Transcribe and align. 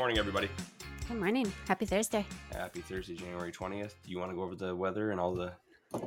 Morning, 0.00 0.16
everybody. 0.16 0.48
Good 1.08 1.18
morning. 1.18 1.52
Happy 1.68 1.84
Thursday. 1.84 2.24
Happy 2.52 2.80
Thursday, 2.80 3.16
January 3.16 3.52
20th. 3.52 3.92
Do 4.02 4.10
you 4.10 4.18
want 4.18 4.30
to 4.30 4.34
go 4.34 4.42
over 4.44 4.54
the 4.54 4.74
weather 4.74 5.10
and 5.10 5.20
all 5.20 5.34
the 5.34 5.52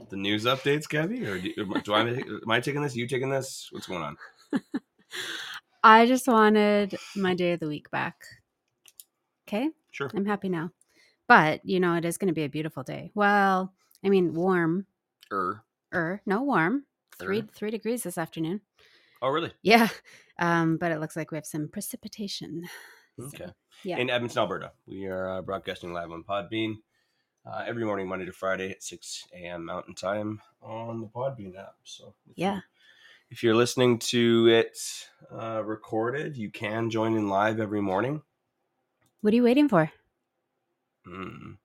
the 0.10 0.18
news 0.18 0.46
updates, 0.46 0.90
Gabby? 0.90 1.24
Or 1.28 1.38
do, 1.38 1.54
do 1.84 1.94
I, 1.94 2.02
am 2.02 2.50
I 2.50 2.60
taking 2.60 2.82
this? 2.82 2.96
You 2.96 3.06
taking 3.06 3.30
this? 3.30 3.68
What's 3.70 3.86
going 3.86 4.02
on? 4.02 4.18
I 5.84 6.08
just 6.08 6.28
wanted 6.28 6.98
my 7.16 7.36
day 7.36 7.52
of 7.52 7.60
the 7.60 7.68
week 7.68 7.92
back. 7.92 8.16
Okay. 9.48 9.70
Sure. 9.92 10.10
I'm 10.16 10.26
happy 10.26 10.50
now. 10.50 10.72
But, 11.28 11.64
you 11.64 11.80
know, 11.80 11.94
it 11.94 12.04
is 12.04 12.18
going 12.18 12.30
to 12.30 12.34
be 12.34 12.46
a 12.46 12.50
beautiful 12.50 12.82
day. 12.82 13.12
Well, 13.14 13.76
I 14.04 14.10
mean, 14.10 14.34
warm. 14.34 14.88
Er. 15.32 15.62
Er, 15.94 16.20
no 16.26 16.42
warm. 16.42 16.86
Three 17.20 17.42
Er. 17.42 17.48
three 17.54 17.70
degrees 17.70 18.02
this 18.02 18.18
afternoon. 18.18 18.62
Oh, 19.22 19.30
really? 19.30 19.54
Yeah. 19.62 19.90
Um, 20.40 20.78
but 20.78 20.92
it 20.92 21.00
looks 21.00 21.16
like 21.16 21.30
we 21.30 21.38
have 21.38 21.46
some 21.46 21.70
precipitation. 21.72 22.64
So, 23.20 23.26
Okay. 23.28 23.52
Yeah. 23.84 23.98
In 23.98 24.10
Edmonton, 24.10 24.40
Alberta. 24.40 24.72
We 24.88 25.06
are 25.08 25.30
uh, 25.30 25.42
broadcasting 25.42 25.94
live 25.94 26.12
on 26.12 26.24
Podbean 26.24 26.76
uh, 27.46 27.64
every 27.68 27.86
morning, 27.86 28.08
Monday 28.08 28.26
to 28.26 28.32
Friday 28.34 28.72
at 28.72 28.84
6 28.84 29.28
a.m. 29.34 29.66
Mountain 29.66 29.96
Time 29.96 30.42
on 30.62 31.02
the 31.02 31.08
Podbean 31.08 31.58
app. 31.58 31.76
So, 31.84 32.08
if 32.10 32.16
you- 32.28 32.34
Yeah. 32.38 32.60
if 33.30 33.44
you're 33.44 33.56
listening 33.56 34.00
to 34.00 34.48
it 34.48 34.78
uh, 35.32 35.62
recorded, 35.64 36.38
you 36.38 36.50
can 36.52 36.90
join 36.90 37.16
in 37.16 37.30
live 37.30 37.60
every 37.60 37.82
morning. 37.82 38.22
What 39.22 39.34
are 39.34 39.36
you 39.36 39.44
waiting 39.44 39.70
for? 39.70 39.92
Mm. 41.08 41.58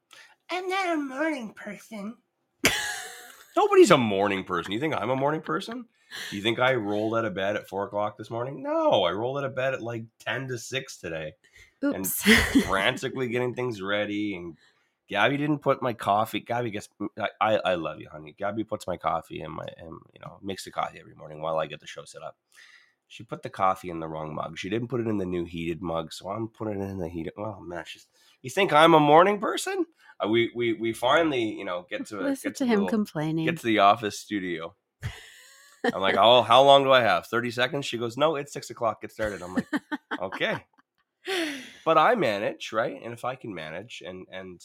I'm 0.50 0.68
not 0.68 0.94
a 0.94 0.96
morning 0.96 1.52
person. 1.54 2.16
Nobody's 3.56 3.90
a 3.90 3.98
morning 3.98 4.44
person. 4.44 4.72
You 4.72 4.80
think 4.80 4.94
I'm 4.94 5.10
a 5.10 5.16
morning 5.16 5.40
person? 5.42 5.84
Do 6.30 6.36
you 6.36 6.42
think 6.42 6.58
I 6.58 6.74
rolled 6.74 7.14
out 7.16 7.24
of 7.26 7.34
bed 7.34 7.56
at 7.56 7.68
four 7.68 7.84
o'clock 7.84 8.16
this 8.16 8.30
morning? 8.30 8.62
No, 8.62 9.02
I 9.04 9.12
rolled 9.12 9.38
out 9.38 9.44
of 9.44 9.54
bed 9.54 9.74
at 9.74 9.82
like 9.82 10.04
10 10.20 10.48
to 10.48 10.58
6 10.58 10.96
today, 10.98 11.32
And 11.82 12.06
frantically 12.66 13.28
getting 13.28 13.54
things 13.54 13.80
ready. 13.80 14.36
And 14.36 14.56
Gabby 15.08 15.36
didn't 15.36 15.60
put 15.60 15.82
my 15.82 15.92
coffee. 15.92 16.40
Gabby 16.40 16.70
gets, 16.70 16.88
I, 17.40 17.56
I, 17.56 17.74
love 17.74 18.00
you, 18.00 18.08
honey. 18.10 18.34
Gabby 18.38 18.64
puts 18.64 18.86
my 18.86 18.96
coffee 18.96 19.40
in 19.40 19.52
my, 19.52 19.66
and, 19.78 19.92
you 20.12 20.20
know, 20.20 20.38
makes 20.42 20.64
the 20.64 20.70
coffee 20.70 20.98
every 21.00 21.14
morning 21.14 21.40
while 21.40 21.58
I 21.58 21.66
get 21.66 21.80
the 21.80 21.86
show 21.86 22.04
set 22.04 22.22
up. 22.22 22.36
She 23.10 23.24
put 23.24 23.42
the 23.42 23.48
coffee 23.48 23.88
in 23.88 24.00
the 24.00 24.08
wrong 24.08 24.34
mug. 24.34 24.58
She 24.58 24.68
didn't 24.68 24.88
put 24.88 25.00
it 25.00 25.06
in 25.06 25.16
the 25.16 25.24
new 25.24 25.46
heated 25.46 25.80
mug, 25.80 26.12
so 26.12 26.28
I'm 26.28 26.48
putting 26.48 26.82
it 26.82 26.90
in 26.90 26.98
the 26.98 27.08
heated. 27.08 27.32
Oh 27.38 27.58
man, 27.58 27.82
just 27.86 28.06
you 28.42 28.50
think 28.50 28.70
I'm 28.70 28.92
a 28.92 29.00
morning 29.00 29.40
person? 29.40 29.86
Uh, 30.22 30.28
we 30.28 30.50
we 30.54 30.74
we 30.74 30.92
finally 30.92 31.42
you 31.42 31.64
know 31.64 31.86
get 31.88 32.06
to 32.08 32.18
Listen 32.20 32.50
get 32.50 32.56
to 32.58 32.64
the 32.64 32.68
him 32.68 32.80
little- 32.80 32.90
complaining. 32.90 33.46
get 33.46 33.56
to 33.56 33.66
the 33.66 33.78
office 33.78 34.18
studio. 34.18 34.74
I'm 35.84 36.02
like, 36.02 36.16
oh, 36.18 36.42
how 36.42 36.62
long 36.62 36.84
do 36.84 36.92
I 36.92 37.00
have? 37.00 37.26
Thirty 37.26 37.50
seconds. 37.50 37.86
She 37.86 37.96
goes, 37.96 38.18
no, 38.18 38.36
it's 38.36 38.52
six 38.52 38.68
o'clock. 38.68 39.00
Get 39.00 39.10
started. 39.10 39.40
I'm 39.42 39.54
like, 39.54 39.68
okay, 40.20 40.58
but 41.88 41.96
I 41.96 42.16
manage, 42.16 42.70
right? 42.70 43.00
And 43.02 43.14
if 43.14 43.24
I 43.24 43.34
can 43.34 43.54
manage 43.54 44.02
and 44.06 44.26
and 44.30 44.60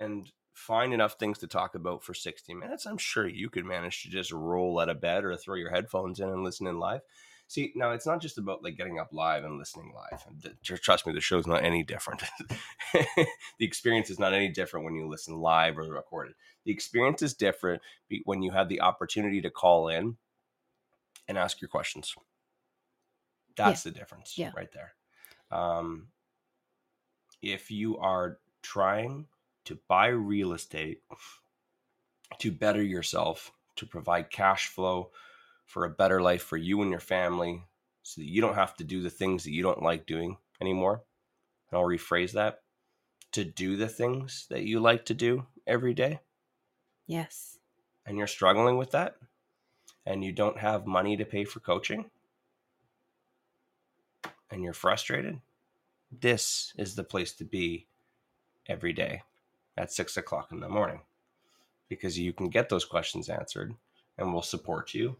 and 0.00 0.32
find 0.54 0.94
enough 0.94 1.16
things 1.18 1.36
to 1.40 1.46
talk 1.46 1.74
about 1.74 2.02
for 2.02 2.14
60 2.14 2.54
minutes, 2.54 2.86
I'm 2.86 2.96
sure 2.96 3.28
you 3.28 3.50
could 3.50 3.66
manage 3.66 4.02
to 4.02 4.08
just 4.08 4.32
roll 4.32 4.80
out 4.80 4.88
of 4.88 4.98
bed 4.98 5.26
or 5.26 5.36
throw 5.36 5.56
your 5.56 5.68
headphones 5.68 6.18
in 6.18 6.30
and 6.30 6.42
listen 6.42 6.66
in 6.66 6.78
live. 6.78 7.02
See, 7.46 7.74
now 7.76 7.90
it's 7.90 8.06
not 8.06 8.22
just 8.22 8.38
about 8.38 8.64
like 8.64 8.78
getting 8.78 8.98
up 8.98 9.10
live 9.12 9.44
and 9.44 9.58
listening 9.58 9.92
live. 9.94 10.24
Trust 10.80 11.06
me, 11.06 11.12
the 11.12 11.20
show's 11.20 11.46
not 11.46 11.62
any 11.62 11.82
different. 11.82 12.22
the 12.94 13.26
experience 13.60 14.08
is 14.08 14.18
not 14.18 14.32
any 14.32 14.48
different 14.48 14.86
when 14.86 14.94
you 14.94 15.06
listen 15.06 15.36
live 15.36 15.76
or 15.76 15.82
recorded. 15.82 16.36
The 16.64 16.72
experience 16.72 17.20
is 17.20 17.34
different 17.34 17.82
when 18.24 18.40
you 18.40 18.52
have 18.52 18.70
the 18.70 18.80
opportunity 18.80 19.42
to 19.42 19.50
call 19.50 19.88
in 19.88 20.16
and 21.28 21.36
ask 21.36 21.60
your 21.60 21.68
questions. 21.68 22.14
That's 23.58 23.82
the 23.82 23.90
difference 23.90 24.38
Yeah. 24.38 24.52
right 24.56 24.72
there. 24.72 24.94
Um, 25.50 26.08
if 27.52 27.70
you 27.70 27.98
are 27.98 28.38
trying 28.62 29.26
to 29.64 29.78
buy 29.88 30.08
real 30.08 30.52
estate 30.52 31.02
to 32.38 32.52
better 32.52 32.82
yourself, 32.82 33.52
to 33.76 33.86
provide 33.86 34.30
cash 34.30 34.68
flow 34.68 35.10
for 35.64 35.84
a 35.84 35.90
better 35.90 36.22
life 36.22 36.42
for 36.42 36.56
you 36.56 36.82
and 36.82 36.90
your 36.90 37.00
family, 37.00 37.64
so 38.02 38.20
that 38.20 38.28
you 38.28 38.40
don't 38.40 38.54
have 38.54 38.76
to 38.76 38.84
do 38.84 39.02
the 39.02 39.10
things 39.10 39.44
that 39.44 39.52
you 39.52 39.62
don't 39.62 39.82
like 39.82 40.06
doing 40.06 40.36
anymore. 40.60 41.02
And 41.70 41.78
I'll 41.78 41.86
rephrase 41.86 42.32
that 42.32 42.62
to 43.32 43.44
do 43.44 43.76
the 43.76 43.88
things 43.88 44.46
that 44.50 44.62
you 44.62 44.78
like 44.78 45.04
to 45.06 45.14
do 45.14 45.46
every 45.66 45.92
day, 45.92 46.20
yes. 47.06 47.58
and 48.06 48.16
you're 48.16 48.28
struggling 48.28 48.78
with 48.78 48.92
that, 48.92 49.16
and 50.06 50.24
you 50.24 50.32
don't 50.32 50.58
have 50.58 50.86
money 50.86 51.16
to 51.16 51.24
pay 51.24 51.44
for 51.44 51.58
coaching, 51.58 52.08
and 54.50 54.62
you're 54.62 54.72
frustrated, 54.72 55.40
this 56.10 56.72
is 56.78 56.94
the 56.94 57.04
place 57.04 57.32
to 57.34 57.44
be 57.44 57.86
every 58.68 58.92
day 58.92 59.22
at 59.76 59.92
six 59.92 60.16
o'clock 60.16 60.52
in 60.52 60.60
the 60.60 60.68
morning 60.68 61.00
because 61.88 62.18
you 62.18 62.32
can 62.32 62.48
get 62.48 62.68
those 62.68 62.84
questions 62.84 63.28
answered 63.28 63.74
and 64.18 64.32
we'll 64.32 64.42
support 64.42 64.94
you. 64.94 65.16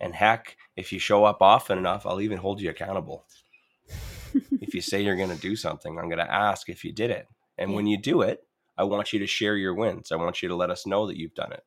And 0.00 0.14
heck, 0.14 0.56
if 0.76 0.92
you 0.92 0.98
show 0.98 1.24
up 1.24 1.38
often 1.40 1.78
enough, 1.78 2.06
I'll 2.06 2.20
even 2.20 2.38
hold 2.38 2.60
you 2.60 2.70
accountable. 2.70 3.24
if 4.60 4.74
you 4.74 4.80
say 4.80 5.02
you're 5.02 5.16
going 5.16 5.30
to 5.30 5.36
do 5.36 5.56
something, 5.56 5.98
I'm 5.98 6.08
going 6.08 6.18
to 6.18 6.32
ask 6.32 6.68
if 6.68 6.84
you 6.84 6.92
did 6.92 7.10
it. 7.10 7.28
And 7.58 7.74
when 7.74 7.86
you 7.86 7.96
do 7.96 8.22
it, 8.22 8.46
I 8.76 8.84
want 8.84 9.12
you 9.12 9.18
to 9.20 9.26
share 9.26 9.56
your 9.56 9.74
wins. 9.74 10.12
I 10.12 10.16
want 10.16 10.42
you 10.42 10.48
to 10.48 10.54
let 10.54 10.70
us 10.70 10.86
know 10.86 11.06
that 11.06 11.16
you've 11.16 11.34
done 11.34 11.52
it 11.52 11.64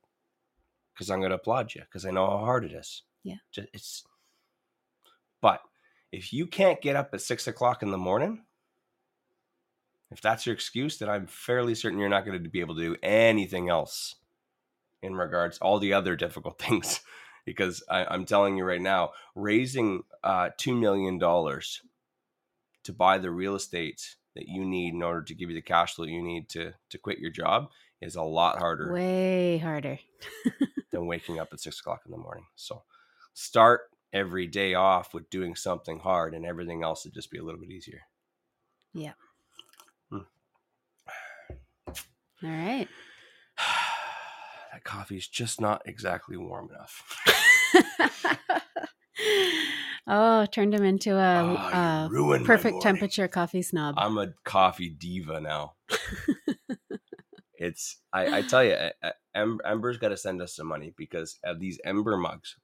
because 0.94 1.10
I'm 1.10 1.20
going 1.20 1.32
to 1.32 1.38
applaud 1.38 1.74
you 1.74 1.82
because 1.82 2.06
I 2.06 2.12
know 2.12 2.28
how 2.28 2.38
hard 2.40 2.66
it 2.66 2.72
is. 2.72 3.04
Yeah. 3.24 3.36
It's, 3.74 4.04
but 5.42 5.62
if 6.12 6.34
you 6.34 6.48
can't 6.48 6.82
get 6.82 6.96
up 6.96 7.14
at 7.14 7.22
six 7.22 7.48
o'clock 7.48 7.84
in 7.84 7.92
the 7.92 7.98
morning, 7.98 8.44
if 10.12 10.22
that's 10.22 10.46
your 10.46 10.54
excuse, 10.56 10.98
then 10.98 11.10
I'm 11.10 11.28
fairly 11.28 11.76
certain 11.76 12.00
you're 12.00 12.10
not 12.10 12.26
going 12.26 12.42
to 12.42 12.50
be 12.50 12.62
able 12.62 12.76
to 12.76 12.82
do 12.82 12.96
anything 13.04 13.70
else 13.70 14.16
in 15.02 15.16
regards 15.16 15.60
all 15.60 15.80
the 15.80 15.94
other 15.94 16.16
difficult 16.16 16.58
things. 16.60 17.02
because 17.46 17.84
I, 17.90 18.06
I'm 18.06 18.26
telling 18.26 18.58
you 18.58 18.64
right 18.64 18.82
now, 18.82 19.12
raising 19.36 20.04
uh, 20.24 20.50
two 20.58 20.76
million 20.76 21.18
dollars 21.18 21.82
to 22.84 22.94
buy 22.94 23.18
the 23.18 23.32
real 23.32 23.56
estate 23.56 24.16
that 24.36 24.48
you 24.48 24.66
need 24.66 24.94
in 24.94 25.04
order 25.04 25.22
to 25.22 25.36
give 25.36 25.50
you 25.50 25.56
the 25.56 25.62
cash 25.62 25.96
flow 25.96 26.06
you 26.06 26.22
need 26.22 26.50
to 26.50 26.74
to 26.90 26.98
quit 26.98 27.20
your 27.20 27.32
job 27.32 27.70
is 28.02 28.16
a 28.16 28.22
lot 28.22 28.58
harder 28.60 28.94
Way 28.94 29.58
harder. 29.58 30.00
than 30.92 31.06
waking 31.06 31.40
up 31.40 31.50
at 31.52 31.60
six 31.60 31.80
o'clock 31.80 32.02
in 32.06 32.12
the 32.12 32.18
morning. 32.18 32.46
So 32.56 32.84
start 33.34 33.82
every 34.14 34.48
day 34.48 34.74
off 34.74 35.14
with 35.14 35.30
doing 35.30 35.56
something 35.56 36.00
hard, 36.00 36.34
and 36.34 36.46
everything 36.46 36.84
else 36.84 37.06
would 37.06 37.14
just 37.14 37.32
be 37.32 37.38
a 37.38 37.44
little 37.44 37.60
bit 37.60 37.70
easier. 37.72 38.02
Yeah. 38.94 39.14
Hmm. 40.10 40.18
All 41.88 41.94
right. 42.44 42.88
that 44.74 44.84
coffee's 44.84 45.28
just 45.28 45.62
not 45.62 45.82
exactly 45.86 46.38
warm 46.38 46.70
enough. 46.70 47.04
oh, 50.08 50.46
turned 50.48 50.74
him 50.74 50.84
into 50.84 51.16
a, 51.16 52.10
Oh, 52.12 52.34
a 52.34 52.40
perfect 52.44 52.82
temperature 52.82 53.28
coffee 53.28 53.62
snob. 53.62 53.96
I'm 53.98 54.18
a 54.18 54.34
coffee 54.44 54.90
diva 54.90 55.40
now. 55.40 55.74
it's 57.56 57.98
I, 58.14 58.40
I 58.40 58.42
tell 58.42 58.64
you, 58.64 58.76
em, 59.36 59.60
Ember's 59.66 59.98
got 59.98 60.10
to 60.10 60.18
send 60.18 60.42
us 60.42 60.56
some 60.56 60.68
money 60.68 60.94
because 60.98 61.38
of 61.44 61.60
these 61.60 61.80
Ember 61.84 62.18
mugs. 62.18 62.56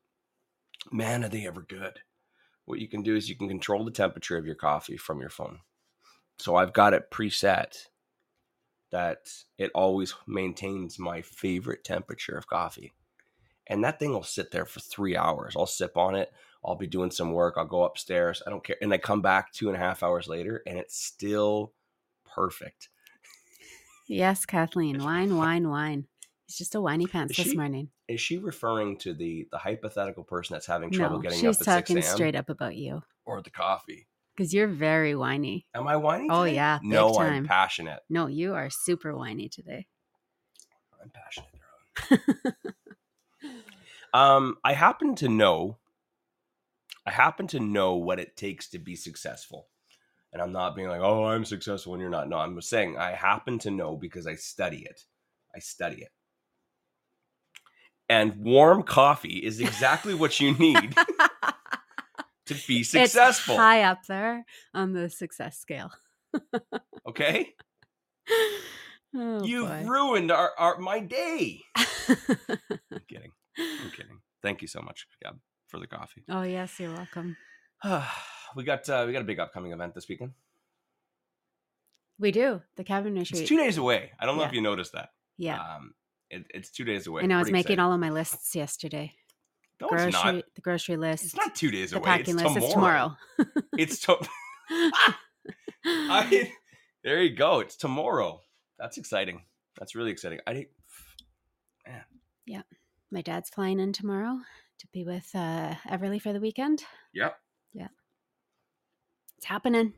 Man, 0.91 1.23
are 1.23 1.29
they 1.29 1.47
ever 1.47 1.61
good? 1.61 1.99
What 2.65 2.79
you 2.79 2.87
can 2.87 3.03
do 3.03 3.15
is 3.15 3.29
you 3.29 3.35
can 3.35 3.47
control 3.47 3.83
the 3.83 3.91
temperature 3.91 4.37
of 4.37 4.45
your 4.45 4.55
coffee 4.55 4.97
from 4.97 5.19
your 5.19 5.29
phone. 5.29 5.59
So 6.39 6.55
I've 6.55 6.73
got 6.73 6.93
it 6.93 7.11
preset 7.11 7.87
that 8.91 9.29
it 9.57 9.71
always 9.73 10.13
maintains 10.27 10.99
my 10.99 11.21
favorite 11.21 11.83
temperature 11.83 12.37
of 12.37 12.47
coffee. 12.47 12.93
And 13.67 13.83
that 13.83 13.99
thing 13.99 14.13
will 14.13 14.23
sit 14.23 14.51
there 14.51 14.65
for 14.65 14.79
three 14.79 15.17
hours. 15.17 15.55
I'll 15.57 15.65
sip 15.65 15.97
on 15.97 16.15
it. 16.15 16.31
I'll 16.63 16.75
be 16.75 16.87
doing 16.87 17.11
some 17.11 17.31
work. 17.31 17.55
I'll 17.57 17.65
go 17.65 17.83
upstairs. 17.83 18.41
I 18.45 18.49
don't 18.49 18.63
care. 18.63 18.77
And 18.81 18.93
I 18.93 18.97
come 18.97 19.21
back 19.21 19.51
two 19.51 19.67
and 19.67 19.75
a 19.75 19.79
half 19.79 20.03
hours 20.03 20.27
later 20.27 20.61
and 20.67 20.77
it's 20.77 20.97
still 20.97 21.73
perfect. 22.25 22.89
yes, 24.07 24.45
Kathleen. 24.45 25.03
Wine, 25.03 25.37
wine, 25.37 25.69
wine. 25.69 26.07
He's 26.47 26.57
just 26.57 26.75
a 26.75 26.81
whiny 26.81 27.07
pants 27.07 27.31
Is 27.31 27.38
this 27.44 27.51
she? 27.51 27.57
morning. 27.57 27.89
Is 28.07 28.21
she 28.21 28.38
referring 28.38 28.97
to 29.00 29.13
the 29.13 29.47
the 29.51 29.57
hypothetical 29.57 30.24
person 30.24 30.53
that's 30.53 30.68
having 30.68 30.92
trouble 30.92 31.18
No, 31.18 31.21
getting 31.21 31.39
she's 31.39 31.56
up 31.62 31.62
at 31.62 31.65
talking 31.81 31.97
6 32.01 32.07
straight 32.13 32.36
up 32.36 32.50
about 32.50 32.75
you. 32.75 33.01
or 33.25 33.42
the 33.42 33.50
coffee? 33.50 34.07
Because 34.36 34.53
you're 34.53 34.68
very 34.68 35.15
whiny. 35.15 35.65
Am 35.74 35.88
I 35.88 35.95
whiny? 35.95 36.27
Oh, 36.30 36.44
yeah, 36.44 36.80
big 36.80 36.89
No, 36.89 37.18
I'm 37.18 37.45
passionate. 37.45 38.01
No, 38.09 38.27
you 38.27 38.53
are 38.53 38.69
super 38.69 39.15
whiny 39.15 39.47
today. 39.50 39.88
I'm 41.01 41.09
passionate. 41.12 42.56
um, 44.13 44.57
I 44.63 44.74
happen 44.74 45.15
to 45.15 45.30
know. 45.30 45.77
I 47.06 47.12
happen 47.12 47.47
to 47.47 47.59
know 47.59 47.95
what 47.95 48.19
it 48.19 48.36
takes 48.36 48.69
to 48.69 48.80
be 48.80 48.95
successful. 48.95 49.68
And 50.33 50.42
I'm 50.42 50.51
not 50.51 50.75
being 50.75 50.89
like, 50.89 51.01
oh, 51.01 51.25
I'm 51.25 51.45
successful 51.45 51.94
and 51.94 52.01
you're 52.01 52.09
not. 52.09 52.27
No, 52.27 52.38
I'm 52.38 52.56
just 52.56 52.69
saying 52.69 52.97
I 52.97 53.12
happen 53.12 53.57
to 53.59 53.71
know 53.71 53.95
because 53.95 54.27
I 54.27 54.36
study 54.36 54.83
it. 54.83 55.01
I 55.56 55.59
study 55.59 56.01
it. 56.01 56.09
And 58.07 58.36
warm 58.38 58.84
coffee 58.84 59.38
is 59.38 59.60
exactly 59.60 60.13
what 60.13 60.40
you 60.40 60.54
need 60.54 60.96
to 62.46 62.54
be 62.68 62.84
successful. 62.84 63.56
It's 63.56 63.60
high 63.62 63.81
up 63.84 64.06
there 64.07 64.46
on 64.74 64.94
the 64.94 65.10
success 65.10 65.57
scale. 65.60 65.92
Okay? 67.07 67.54
Oh, 69.18 69.46
You've 69.46 69.69
boy. 69.69 69.84
ruined 69.86 70.30
our, 70.30 70.52
our 70.57 70.78
my 70.78 71.00
day. 71.00 71.62
I'm 71.78 72.18
kidding. 73.07 73.31
I'm 73.57 73.90
kidding. 73.92 74.19
Thank 74.42 74.62
you 74.62 74.68
so 74.68 74.81
much, 74.81 75.07
Gab, 75.24 75.40
for 75.69 75.80
the 75.80 75.88
coffee. 75.88 76.25
oh 76.30 76.42
yes, 76.42 76.78
you're 76.81 76.92
welcome. 76.94 77.38
we 78.57 78.66
got 78.66 78.90
uh, 78.90 79.06
we 79.07 79.13
got 79.13 79.22
a 79.22 79.25
big 79.25 79.40
upcoming 79.40 79.72
event 79.72 79.96
this 79.96 80.10
weekend. 80.10 80.34
We 82.19 82.31
do 82.34 82.62
the 82.75 82.84
cabin 82.84 83.13
retreat. 83.16 83.40
It's 83.44 83.48
two 83.50 83.56
days 83.56 83.78
away. 83.78 84.12
I 84.19 84.25
don't 84.25 84.36
know 84.36 84.44
if 84.44 84.52
you 84.52 84.60
noticed 84.60 84.92
that. 84.92 85.12
yeah, 85.38 85.62
Um, 85.62 85.94
it, 86.35 86.45
it's 86.53 86.69
two 86.71 86.83
days 86.85 87.07
away. 87.07 87.23
I 87.23 87.25
know. 87.25 87.35
I 87.35 87.39
was 87.39 87.45
Pretty 87.45 87.53
making 87.53 87.71
excited. 87.73 87.79
all 87.81 87.93
of 87.93 87.99
my 87.99 88.09
lists 88.09 88.55
yesterday. 88.55 89.13
No, 89.81 89.87
grocery, 89.89 90.07
it's 90.07 90.23
not. 90.23 90.43
the 90.55 90.61
grocery 90.61 90.95
list, 90.97 91.25
It's 91.25 91.35
not 91.35 91.53
two 91.55 91.69
days 91.71 91.91
the 91.91 91.97
away. 91.97 92.05
packing 92.05 92.35
it's 92.39 92.43
list. 92.55 92.71
tomorrow. 92.71 93.17
It's 93.77 93.99
tomorrow. 93.99 94.19
It's 94.19 94.29
to- 94.29 94.29
I, 95.85 96.51
there 97.03 97.21
you 97.21 97.35
go. 97.35 97.59
It's 97.59 97.75
tomorrow. 97.75 98.41
That's 98.79 98.97
exciting. 98.97 99.43
That's 99.77 99.93
really 99.95 100.11
exciting. 100.11 100.39
I 100.47 100.67
man. 101.85 102.03
Yeah. 102.45 102.61
my 103.11 103.21
dad's 103.21 103.49
flying 103.49 103.79
in 103.79 103.91
tomorrow 103.93 104.39
to 104.79 104.87
be 104.93 105.03
with 105.03 105.29
uh, 105.35 105.75
Everly 105.89 106.21
for 106.21 106.33
the 106.33 106.39
weekend. 106.39 106.83
yep. 107.13 107.37
Yeah. 107.73 107.87
It's 109.37 109.45
happening. 109.45 109.93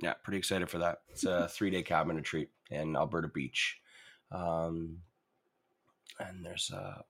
Yeah, 0.00 0.14
pretty 0.24 0.38
excited 0.38 0.68
for 0.70 0.78
that. 0.78 0.98
It's 1.10 1.24
a 1.24 1.48
three 1.48 1.70
day 1.70 1.82
cabin 1.82 2.16
retreat 2.16 2.48
in 2.70 2.96
Alberta 2.96 3.28
Beach. 3.28 3.78
Um, 4.32 4.98
and 6.20 6.44
there's 6.44 6.70
uh, 6.70 7.02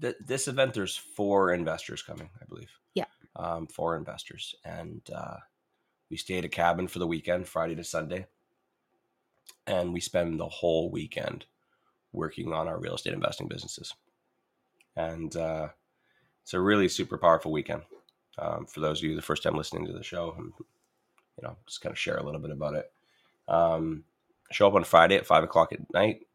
th- 0.00 0.16
this 0.24 0.48
event, 0.48 0.74
there's 0.74 0.96
four 0.96 1.52
investors 1.52 2.02
coming, 2.02 2.30
I 2.40 2.44
believe. 2.46 2.70
Yeah. 2.94 3.06
Um, 3.36 3.66
four 3.66 3.96
investors. 3.96 4.54
And 4.64 5.02
uh, 5.14 5.36
we 6.10 6.16
stay 6.16 6.38
at 6.38 6.44
a 6.44 6.48
cabin 6.48 6.88
for 6.88 6.98
the 6.98 7.06
weekend, 7.06 7.46
Friday 7.48 7.74
to 7.74 7.84
Sunday. 7.84 8.26
And 9.66 9.92
we 9.92 10.00
spend 10.00 10.38
the 10.38 10.48
whole 10.48 10.90
weekend 10.90 11.46
working 12.12 12.52
on 12.52 12.68
our 12.68 12.78
real 12.78 12.94
estate 12.94 13.12
investing 13.12 13.48
businesses. 13.48 13.94
And 14.96 15.36
uh, 15.36 15.68
it's 16.42 16.54
a 16.54 16.60
really 16.60 16.88
super 16.88 17.18
powerful 17.18 17.52
weekend. 17.52 17.82
Um, 18.38 18.66
for 18.66 18.80
those 18.80 19.00
of 19.00 19.04
you 19.04 19.16
the 19.16 19.22
first 19.22 19.42
time 19.42 19.56
listening 19.56 19.86
to 19.86 19.92
the 19.92 20.02
show, 20.02 20.34
and, 20.38 20.52
you 20.58 21.42
know, 21.42 21.56
just 21.66 21.80
kind 21.80 21.92
of 21.92 21.98
share 21.98 22.18
a 22.18 22.22
little 22.22 22.40
bit 22.40 22.50
about 22.50 22.74
it. 22.74 22.92
Um, 23.48 24.04
show 24.50 24.68
up 24.68 24.74
on 24.74 24.84
Friday 24.84 25.16
at 25.16 25.26
five 25.26 25.44
o'clock 25.44 25.72
at 25.72 25.92
night. 25.92 26.25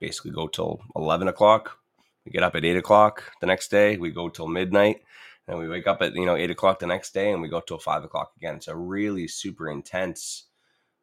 Basically, 0.00 0.30
go 0.32 0.46
till 0.48 0.80
eleven 0.96 1.28
o'clock. 1.28 1.78
We 2.24 2.32
get 2.32 2.42
up 2.42 2.54
at 2.54 2.64
eight 2.64 2.76
o'clock 2.76 3.32
the 3.40 3.46
next 3.46 3.70
day. 3.70 3.96
We 3.96 4.10
go 4.10 4.28
till 4.28 4.48
midnight, 4.48 5.02
and 5.48 5.58
we 5.58 5.68
wake 5.68 5.86
up 5.86 6.02
at 6.02 6.14
you 6.14 6.26
know 6.26 6.36
eight 6.36 6.50
o'clock 6.50 6.78
the 6.78 6.86
next 6.86 7.14
day, 7.14 7.32
and 7.32 7.40
we 7.40 7.48
go 7.48 7.60
till 7.60 7.78
five 7.78 8.04
o'clock 8.04 8.32
again. 8.36 8.56
It's 8.56 8.68
a 8.68 8.76
really 8.76 9.28
super 9.28 9.70
intense 9.70 10.44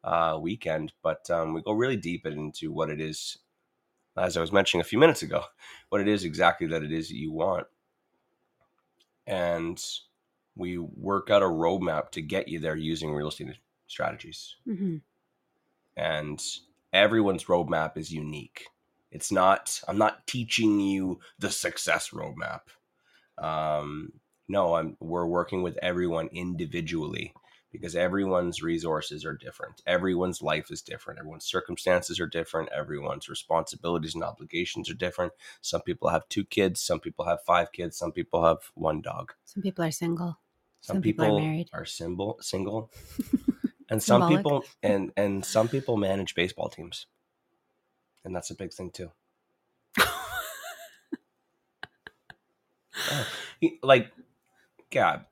uh, 0.04 0.38
weekend, 0.40 0.92
but 1.02 1.28
um, 1.30 1.54
we 1.54 1.62
go 1.62 1.72
really 1.72 1.96
deep 1.96 2.26
into 2.26 2.72
what 2.72 2.90
it 2.90 3.00
is. 3.00 3.38
As 4.16 4.36
I 4.36 4.40
was 4.40 4.52
mentioning 4.52 4.80
a 4.80 4.84
few 4.84 4.98
minutes 4.98 5.22
ago, 5.22 5.44
what 5.90 6.00
it 6.00 6.08
is 6.08 6.24
exactly 6.24 6.66
that 6.68 6.82
it 6.82 6.92
is 6.92 7.08
that 7.08 7.16
you 7.16 7.32
want, 7.32 7.66
and 9.26 9.82
we 10.56 10.76
work 10.78 11.30
out 11.30 11.42
a 11.42 11.46
roadmap 11.46 12.10
to 12.10 12.22
get 12.22 12.48
you 12.48 12.58
there 12.58 12.76
using 12.76 13.12
real 13.12 13.28
estate 13.28 13.56
strategies 13.86 14.56
hmm 14.66 14.98
and 15.96 16.40
everyone's 16.92 17.44
roadmap 17.44 17.96
is 17.96 18.12
unique. 18.12 18.66
It's 19.10 19.32
not 19.32 19.80
i'm 19.88 19.98
not 19.98 20.26
teaching 20.26 20.80
you 20.80 21.20
the 21.38 21.50
success 21.50 22.10
roadmap. 22.10 22.60
Um 23.36 24.12
no 24.48 24.74
i'm 24.74 24.96
we're 25.00 25.26
working 25.26 25.62
with 25.62 25.78
everyone 25.82 26.28
individually 26.32 27.34
because 27.70 27.94
everyone's 27.94 28.62
resources 28.62 29.24
are 29.26 29.34
different. 29.34 29.82
Everyone's 29.86 30.40
life 30.40 30.70
is 30.70 30.80
different. 30.80 31.18
Everyone's 31.20 31.44
circumstances 31.44 32.18
are 32.18 32.26
different. 32.26 32.70
Everyone's 32.70 33.28
responsibilities 33.28 34.14
and 34.14 34.24
obligations 34.24 34.88
are 34.90 34.94
different. 34.94 35.34
Some 35.60 35.82
people 35.82 36.08
have 36.08 36.26
two 36.30 36.44
kids. 36.44 36.80
Some 36.80 36.98
people 36.98 37.26
have 37.26 37.42
five 37.44 37.70
kids. 37.72 37.98
Some 37.98 38.12
people 38.12 38.42
have 38.44 38.58
one 38.74 39.02
dog. 39.02 39.34
Some 39.44 39.62
people 39.62 39.84
are 39.84 39.90
single. 39.90 40.38
some, 40.80 40.94
Some 40.96 41.02
people, 41.02 41.24
people 41.26 41.36
are 41.36 41.40
married. 41.42 41.68
are 41.74 41.84
symbol 41.84 42.38
single 42.40 42.90
and 43.90 44.02
some 44.02 44.20
Symbolic. 44.22 44.38
people 44.38 44.64
and 44.82 45.12
and 45.16 45.44
some 45.44 45.68
people 45.68 45.96
manage 45.96 46.34
baseball 46.34 46.68
teams 46.68 47.06
and 48.24 48.34
that's 48.34 48.50
a 48.50 48.54
big 48.54 48.72
thing 48.72 48.90
too 48.90 49.10
Oh, 53.10 53.26
like 53.82 54.10
gab 54.90 55.26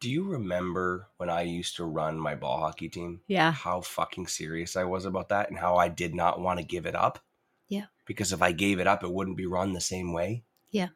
do 0.00 0.10
you 0.10 0.24
remember 0.24 1.08
when 1.18 1.30
i 1.30 1.42
used 1.42 1.76
to 1.76 1.84
run 1.84 2.18
my 2.18 2.34
ball 2.34 2.58
hockey 2.58 2.88
team 2.88 3.20
yeah. 3.28 3.52
how 3.52 3.80
fucking 3.80 4.26
serious 4.26 4.76
i 4.76 4.82
was 4.84 5.04
about 5.04 5.28
that 5.28 5.50
and 5.50 5.58
how 5.58 5.76
i 5.76 5.88
did 5.88 6.14
not 6.14 6.40
want 6.40 6.58
to 6.58 6.64
give 6.64 6.86
it 6.86 6.94
up 6.96 7.20
Yeah. 7.68 7.84
because 8.06 8.32
if 8.32 8.42
i 8.42 8.50
gave 8.52 8.80
it 8.80 8.86
up 8.88 9.04
it 9.04 9.12
wouldn't 9.12 9.36
be 9.36 9.46
run 9.46 9.72
the 9.72 9.80
same 9.80 10.12
way 10.12 10.42
Yeah. 10.70 10.88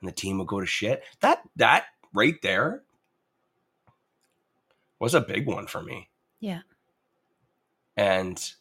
and 0.00 0.08
the 0.08 0.12
team 0.12 0.38
would 0.38 0.46
go 0.48 0.60
to 0.60 0.66
shit 0.66 1.02
that 1.20 1.42
that 1.56 1.86
right 2.14 2.40
there 2.42 2.82
was 5.00 5.14
a 5.14 5.20
big 5.20 5.46
one 5.46 5.66
for 5.66 5.82
me 5.82 6.08
Yeah. 6.40 6.60
and 7.96 8.52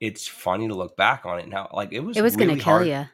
it's 0.00 0.26
funny 0.26 0.68
to 0.68 0.74
look 0.74 0.96
back 0.96 1.24
on 1.26 1.38
it 1.38 1.48
now 1.48 1.68
like 1.72 1.92
it 1.92 2.00
was 2.00 2.16
It 2.16 2.22
was 2.22 2.34
really 2.36 2.46
going 2.46 2.58
to 2.58 2.64
kill 2.64 2.84
you. 2.86 3.06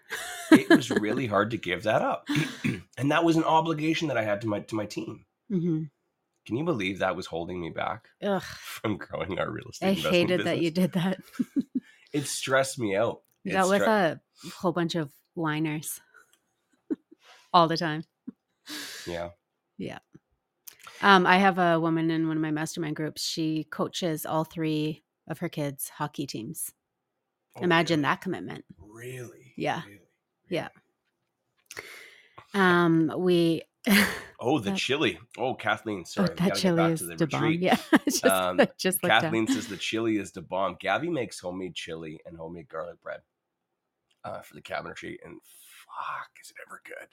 it 0.58 0.68
was 0.70 0.90
really 1.06 1.26
hard 1.26 1.50
to 1.52 1.56
give 1.56 1.84
that 1.84 2.02
up 2.02 2.28
and 2.98 3.10
that 3.10 3.24
was 3.24 3.36
an 3.36 3.44
obligation 3.44 4.08
that 4.08 4.16
i 4.16 4.22
had 4.22 4.40
to 4.42 4.46
my 4.48 4.60
to 4.60 4.74
my 4.74 4.86
team 4.86 5.24
hmm 5.48 5.82
can 6.46 6.56
you 6.56 6.64
believe 6.64 6.98
that 6.98 7.14
was 7.16 7.26
holding 7.26 7.60
me 7.60 7.70
back 7.70 8.08
Ugh. 8.22 8.42
from 8.60 8.96
growing 8.96 9.38
our 9.38 9.50
real 9.50 9.66
estate 9.70 10.04
I 10.04 10.10
hated 10.10 10.44
that 10.46 10.60
you 10.60 10.70
did 10.70 10.92
that. 10.92 11.18
it 12.12 12.26
stressed 12.26 12.78
me 12.78 12.96
out 12.96 13.20
You 13.44 13.52
dealt 13.52 13.70
with 13.70 13.82
stre- 13.82 14.20
a 14.46 14.48
whole 14.58 14.72
bunch 14.72 14.94
of 14.94 15.10
whiners 15.34 16.00
all 17.52 17.66
the 17.68 17.76
time. 17.76 18.04
Yeah. 19.06 19.30
Yeah 19.76 19.98
Um, 21.02 21.26
I 21.26 21.38
have 21.38 21.58
a 21.58 21.80
woman 21.80 22.10
in 22.10 22.28
one 22.28 22.36
of 22.36 22.42
my 22.42 22.50
mastermind 22.50 22.96
groups. 22.96 23.22
She 23.26 23.64
coaches 23.64 24.26
all 24.26 24.44
three 24.44 25.02
of 25.28 25.38
her 25.38 25.48
kids' 25.48 25.88
hockey 25.88 26.26
teams. 26.26 26.72
Oh, 27.56 27.62
Imagine 27.62 28.02
that 28.02 28.20
commitment. 28.20 28.64
really 28.78 29.52
Yeah. 29.56 29.82
really? 29.86 30.00
Yeah. 30.48 30.68
Um, 32.54 33.12
we 33.16 33.62
oh 34.40 34.58
the 34.58 34.72
chili 34.72 35.18
oh 35.38 35.54
kathleen 35.54 36.00
oh, 36.00 36.04
sorry 36.04 36.28
we 36.30 36.34
that 36.34 36.54
chili 36.56 36.92
is 36.92 37.00
the 37.00 37.16
the 37.16 37.26
bomb. 37.26 37.52
Yeah, 37.52 37.76
just, 38.04 38.24
Um, 38.26 38.60
just 38.76 39.00
Kathleen 39.00 39.46
says 39.46 39.68
the 39.68 39.76
chili 39.76 40.18
is 40.18 40.32
the 40.32 40.42
bomb. 40.42 40.76
Gabby 40.80 41.08
makes 41.08 41.40
homemade 41.40 41.74
chili 41.74 42.20
and 42.26 42.36
homemade 42.36 42.68
garlic 42.68 43.00
bread 43.00 43.20
uh, 44.24 44.40
for 44.40 44.54
the 44.54 44.60
cabin 44.60 44.90
retreat, 44.90 45.20
and 45.24 45.40
fuck, 45.86 46.30
is 46.42 46.50
it 46.50 46.56
ever 46.66 46.82
good? 46.84 47.08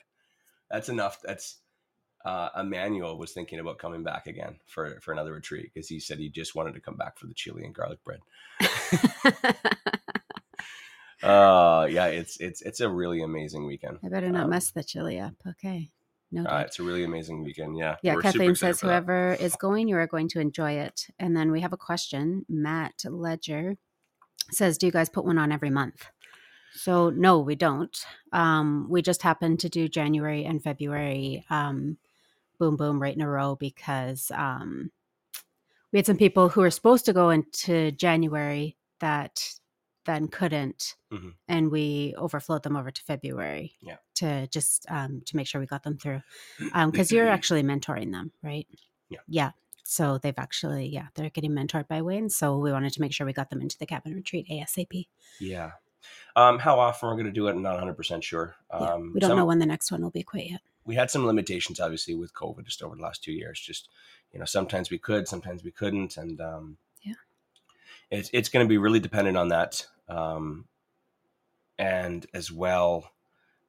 That's 0.70 0.90
enough. 0.90 1.20
That's 1.24 1.60
uh, 2.26 2.50
Emmanuel 2.58 3.18
was 3.18 3.32
thinking 3.32 3.60
about 3.60 3.78
coming 3.78 4.04
back 4.04 4.28
again 4.28 4.58
for 4.68 5.00
for 5.02 5.12
another 5.12 5.34
retreat 5.34 5.72
because 5.74 5.88
he 5.88 6.00
said 6.00 6.20
he 6.20 6.30
just 6.30 6.56
wanted 6.56 6.74
to 6.74 6.82
come 6.82 6.96
back 6.98 7.18
for 7.18 7.28
the 7.28 7.34
chili 7.34 7.64
and 7.64 7.74
garlic 7.74 8.00
bread. 8.04 8.20
Uh, 11.24 11.88
yeah, 11.90 12.06
it's 12.06 12.38
it's 12.40 12.62
it's 12.62 12.80
a 12.80 12.88
really 12.88 13.24
amazing 13.24 13.66
weekend. 13.66 13.98
I 14.04 14.10
better 14.10 14.30
not 14.30 14.44
Um, 14.44 14.50
mess 14.52 14.70
the 14.72 14.84
chili 14.84 15.20
up. 15.20 15.34
Okay. 15.48 15.90
No. 16.32 16.44
Uh, 16.44 16.64
it's 16.66 16.78
a 16.78 16.84
really 16.84 17.04
amazing 17.04 17.44
weekend. 17.44 17.78
Yeah, 17.78 17.96
Yeah, 18.04 18.16
we're 18.16 18.22
Kathleen 18.22 18.54
says 18.56 18.82
whoever 18.82 19.34
is 19.40 19.56
going, 19.56 19.88
you 19.88 19.96
are 19.98 20.08
going 20.08 20.28
to 20.30 20.42
enjoy 20.42 20.74
it. 20.74 21.08
And 21.18 21.36
then 21.36 21.52
we 21.52 21.62
have 21.62 21.72
a 21.72 21.78
question. 21.78 22.46
Matt 22.50 23.04
Ledger 23.06 23.78
says, 24.52 24.78
Do 24.78 24.88
you 24.88 24.92
guys 24.92 25.10
put 25.10 25.26
one 25.26 25.38
on 25.38 25.52
every 25.54 25.70
month? 25.70 26.06
So 26.74 27.10
no, 27.10 27.40
we 27.40 27.56
don't. 27.56 27.98
Um, 28.34 28.88
we 28.90 29.02
just 29.02 29.22
happen 29.24 29.58
to 29.58 29.70
do 29.70 29.88
January 29.88 30.44
and 30.44 30.62
February 30.62 31.46
um, 31.50 31.98
boom 32.60 32.76
boom 32.76 33.02
right 33.02 33.16
in 33.16 33.22
a 33.22 33.30
row 33.30 33.56
because 33.56 34.32
um, 34.36 34.92
we 35.92 36.00
had 36.00 36.06
some 36.06 36.18
people 36.18 36.50
who 36.50 36.62
were 36.62 36.72
supposed 36.72 37.06
to 37.06 37.14
go 37.14 37.30
into 37.30 37.92
January 37.92 38.76
that 39.00 39.44
then 40.06 40.28
couldn't, 40.30 40.96
Mhm. 41.12 41.34
and 41.50 41.70
we 41.70 42.14
overflowed 42.18 42.64
them 42.64 42.78
over 42.78 42.92
to 42.92 43.04
February. 43.04 43.74
Yeah. 43.82 43.98
To 44.16 44.48
just 44.48 44.86
um, 44.90 45.22
to 45.26 45.36
make 45.36 45.48
sure 45.48 45.60
we 45.60 45.68
got 45.68 45.84
them 45.84 45.98
through, 45.98 46.22
because 46.86 47.12
you're 47.12 47.28
actually 47.38 47.62
mentoring 47.64 48.12
them, 48.12 48.32
right? 48.42 48.66
Yeah. 49.10 49.20
Yeah. 49.28 49.52
So 49.84 50.18
they've 50.18 50.34
actually, 50.38 50.88
yeah, 50.88 51.08
they're 51.16 51.30
getting 51.30 51.52
mentored 51.52 51.88
by 51.88 52.02
Wayne. 52.02 52.30
So 52.30 52.58
we 52.58 52.72
wanted 52.74 52.92
to 52.94 53.02
make 53.02 53.14
sure 53.14 53.26
we 53.26 53.32
got 53.34 53.50
them 53.50 53.62
into 53.62 53.78
the 53.78 53.86
cabin 53.86 54.14
retreat 54.16 54.48
ASAP. 54.50 55.08
Yeah. 55.40 55.72
Um, 56.36 56.60
how 56.60 56.78
often 56.80 57.08
we're 57.08 57.16
going 57.16 57.26
to 57.26 57.32
do 57.32 57.48
it, 57.48 57.52
I'm 57.52 57.62
not 57.62 57.72
100 57.76 57.94
percent 57.96 58.24
sure. 58.24 58.56
Yeah, 58.72 58.78
Um, 58.80 59.12
we 59.14 59.20
don't 59.20 59.30
some- 59.30 59.38
know 59.38 59.46
when 59.46 59.60
the 59.60 59.66
next 59.66 59.92
one 59.92 60.02
will 60.02 60.10
be 60.12 60.24
quite 60.24 60.50
yet. 60.50 60.62
We 60.88 60.96
had 60.96 61.12
some 61.12 61.28
limitations 61.28 61.80
obviously 61.80 62.16
with 62.16 62.34
covid 62.34 62.66
just 62.66 62.82
over 62.82 62.96
the 62.96 63.02
last 63.02 63.24
two 63.24 63.34
years 63.34 63.60
just 63.60 63.90
you 64.32 64.40
know 64.40 64.46
sometimes 64.46 64.90
we 64.90 64.98
could 64.98 65.28
sometimes 65.28 65.64
we 65.64 65.72
couldn't 65.72 66.18
and 66.18 66.42
um 66.42 66.78
Yeah. 67.04 67.14
it's 68.10 68.30
it's 68.34 68.50
going 68.50 68.66
to 68.66 68.70
be 68.70 68.78
really 68.80 69.00
dependent 69.00 69.38
on 69.38 69.50
that 69.50 69.86
um 70.10 70.66
and 71.78 72.26
as 72.34 72.52
well 72.52 73.12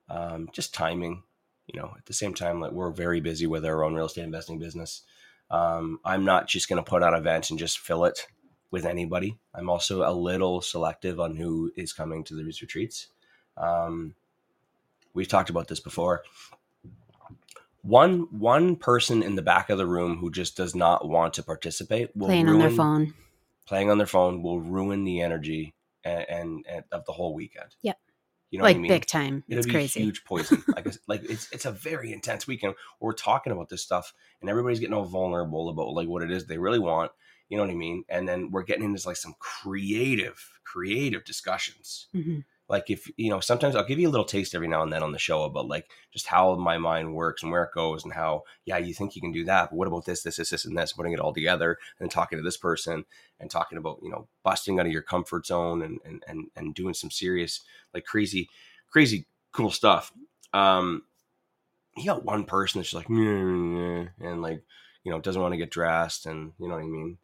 um 0.08 0.48
just 0.52 0.72
timing 0.72 1.22
you 1.66 1.78
know 1.78 1.92
at 1.98 2.06
the 2.06 2.14
same 2.14 2.32
time 2.34 2.60
like 2.60 2.72
we're 2.72 2.90
very 2.90 3.20
busy 3.20 3.46
with 3.46 3.66
our 3.66 3.84
own 3.84 3.94
real 3.94 4.06
estate 4.06 4.22
investing 4.24 4.58
business. 4.58 5.02
Um 5.50 5.98
i'm 6.04 6.24
not 6.24 6.46
just 6.46 6.68
going 6.68 6.82
to 6.82 6.88
put 6.90 7.02
on 7.02 7.14
events 7.14 7.50
and 7.50 7.58
just 7.58 7.78
fill 7.78 8.04
it 8.04 8.26
with 8.70 8.84
anybody. 8.84 9.38
I'm 9.54 9.70
also 9.70 10.08
a 10.08 10.12
little 10.12 10.60
selective 10.60 11.18
on 11.18 11.36
who 11.36 11.72
is 11.74 11.94
coming 11.94 12.22
to 12.24 12.34
these 12.34 12.60
retreats. 12.62 13.08
Um 13.56 14.14
we've 15.14 15.28
talked 15.28 15.50
about 15.50 15.68
this 15.68 15.80
before 15.80 16.22
one 17.88 18.20
one 18.38 18.76
person 18.76 19.22
in 19.22 19.34
the 19.34 19.42
back 19.42 19.70
of 19.70 19.78
the 19.78 19.86
room 19.86 20.18
who 20.18 20.30
just 20.30 20.56
does 20.56 20.74
not 20.74 21.08
want 21.08 21.34
to 21.34 21.42
participate 21.42 22.14
will 22.16 22.26
Playing 22.28 22.46
ruin, 22.46 22.56
on 22.62 22.68
their 22.68 22.76
phone. 22.76 23.14
playing 23.66 23.90
on 23.90 23.98
their 23.98 24.06
phone 24.06 24.42
will 24.42 24.60
ruin 24.60 25.04
the 25.04 25.20
energy 25.20 25.74
and, 26.04 26.28
and, 26.28 26.66
and 26.68 26.84
of 26.92 27.04
the 27.06 27.12
whole 27.12 27.34
weekend. 27.34 27.74
Yep. 27.82 27.98
you 28.50 28.58
know 28.58 28.64
like 28.64 28.76
what 28.76 28.78
I 28.78 28.82
mean. 28.82 28.88
big 28.88 29.06
time. 29.06 29.44
It'll 29.48 29.58
it's 29.58 29.66
be 29.66 29.72
crazy. 29.72 30.00
huge 30.00 30.24
poison. 30.24 30.62
like 30.74 30.86
it's, 30.86 30.98
like 31.06 31.22
it's 31.30 31.48
it's 31.52 31.64
a 31.66 31.72
very 31.72 32.12
intense 32.12 32.46
weekend. 32.46 32.74
We're 33.00 33.12
talking 33.12 33.52
about 33.52 33.68
this 33.68 33.82
stuff, 33.82 34.12
and 34.40 34.48
everybody's 34.50 34.80
getting 34.80 34.94
all 34.94 35.04
vulnerable 35.04 35.68
about 35.68 35.92
like 35.92 36.08
what 36.08 36.22
it 36.22 36.30
is 36.30 36.46
they 36.46 36.58
really 36.58 36.78
want. 36.78 37.10
You 37.48 37.56
know 37.56 37.62
what 37.64 37.72
I 37.72 37.76
mean? 37.76 38.04
And 38.10 38.28
then 38.28 38.50
we're 38.50 38.62
getting 38.64 38.84
into 38.84 39.06
like 39.08 39.16
some 39.16 39.34
creative, 39.38 40.60
creative 40.64 41.24
discussions 41.24 42.08
Mhm. 42.14 42.44
Like 42.68 42.90
if 42.90 43.10
you 43.16 43.30
know 43.30 43.40
sometimes 43.40 43.74
i'll 43.74 43.84
give 43.84 43.98
you 43.98 44.08
a 44.08 44.10
little 44.10 44.26
taste 44.26 44.54
every 44.54 44.68
now 44.68 44.82
and 44.82 44.92
then 44.92 45.02
on 45.02 45.12
the 45.12 45.18
show 45.18 45.44
about 45.44 45.68
like 45.68 45.90
just 46.12 46.26
how 46.26 46.54
my 46.56 46.78
mind 46.78 47.14
works 47.14 47.42
and 47.42 47.50
where 47.50 47.64
it 47.64 47.74
goes 47.74 48.04
and 48.04 48.12
how 48.12 48.42
yeah 48.64 48.76
you 48.76 48.92
think 48.92 49.14
you 49.14 49.22
can 49.22 49.32
do 49.32 49.44
that 49.44 49.70
but 49.70 49.76
what 49.76 49.88
about 49.88 50.04
this 50.04 50.22
this 50.22 50.36
this 50.36 50.50
this 50.50 50.64
and 50.64 50.76
this 50.76 50.92
putting 50.92 51.12
it 51.12 51.20
all 51.20 51.32
together 51.32 51.78
and 52.00 52.10
talking 52.10 52.38
to 52.38 52.42
this 52.42 52.56
person 52.56 53.04
and 53.40 53.50
talking 53.50 53.78
about 53.78 53.98
you 54.02 54.10
know 54.10 54.28
busting 54.42 54.78
out 54.78 54.86
of 54.86 54.92
your 54.92 55.02
comfort 55.02 55.46
zone 55.46 55.82
and 55.82 55.98
and 56.04 56.22
and, 56.28 56.46
and 56.56 56.74
doing 56.74 56.94
some 56.94 57.10
serious 57.10 57.62
like 57.94 58.04
crazy 58.04 58.48
crazy 58.90 59.26
cool 59.52 59.70
stuff. 59.70 60.12
Um 60.52 61.02
you 61.96 62.06
got 62.06 62.24
one 62.24 62.44
person 62.44 62.78
that's 62.78 62.90
just 62.90 63.08
like 63.08 63.08
and 63.08 64.42
like 64.42 64.62
you 65.04 65.10
know 65.10 65.20
doesn't 65.20 65.42
want 65.42 65.52
to 65.52 65.58
get 65.58 65.70
dressed 65.70 66.26
and 66.26 66.52
you 66.58 66.68
know 66.68 66.74
what 66.74 66.84
i 66.84 66.86
mean? 66.86 67.18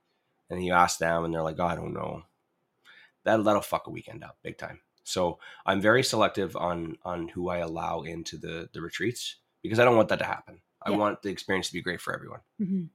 And 0.50 0.64
you 0.64 0.72
ask 0.72 0.98
them 0.98 1.24
and 1.24 1.32
they're 1.34 1.42
like 1.42 1.56
oh, 1.58 1.66
i 1.66 1.74
don't 1.74 1.94
know. 1.94 2.22
That, 3.24 3.42
that'll 3.42 3.62
fuck 3.62 3.86
a 3.86 3.90
weekend 3.90 4.22
up 4.22 4.36
big 4.42 4.58
time 4.58 4.80
so 5.04 5.38
I'm 5.66 5.80
very 5.80 6.02
selective 6.02 6.56
on 6.56 6.98
on 7.04 7.28
who 7.28 7.48
I 7.48 7.58
allow 7.58 8.02
into 8.02 8.36
the 8.38 8.68
the 8.72 8.80
retreats 8.80 9.36
because 9.62 9.78
I 9.78 9.84
don't 9.84 9.96
want 9.96 10.08
that 10.10 10.18
to 10.20 10.24
happen. 10.24 10.60
I 10.82 10.90
Yeah. 10.90 10.96
want 10.98 11.22
the 11.22 11.30
experience 11.30 11.68
to 11.68 11.72
be 11.74 11.82
great 11.82 12.00
for 12.00 12.14
everyone. 12.14 12.40
Mhm. 12.60 12.90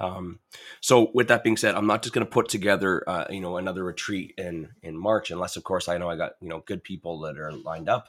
Um, 0.00 0.40
so 0.80 1.10
with 1.14 1.28
that 1.28 1.44
being 1.44 1.56
said, 1.56 1.76
I'm 1.76 1.86
not 1.86 2.02
just 2.02 2.14
going 2.14 2.26
to 2.26 2.30
put 2.30 2.48
together 2.48 3.08
uh, 3.08 3.26
you 3.30 3.40
know 3.40 3.56
another 3.58 3.84
retreat 3.84 4.34
in 4.38 4.74
in 4.82 4.96
March 4.96 5.30
unless 5.30 5.56
of 5.56 5.64
course 5.64 5.88
I 5.88 5.98
know 5.98 6.10
I 6.10 6.16
got 6.16 6.32
you 6.40 6.48
know 6.48 6.60
good 6.60 6.82
people 6.82 7.20
that 7.20 7.38
are 7.38 7.52
lined 7.52 7.88
up. 7.88 8.08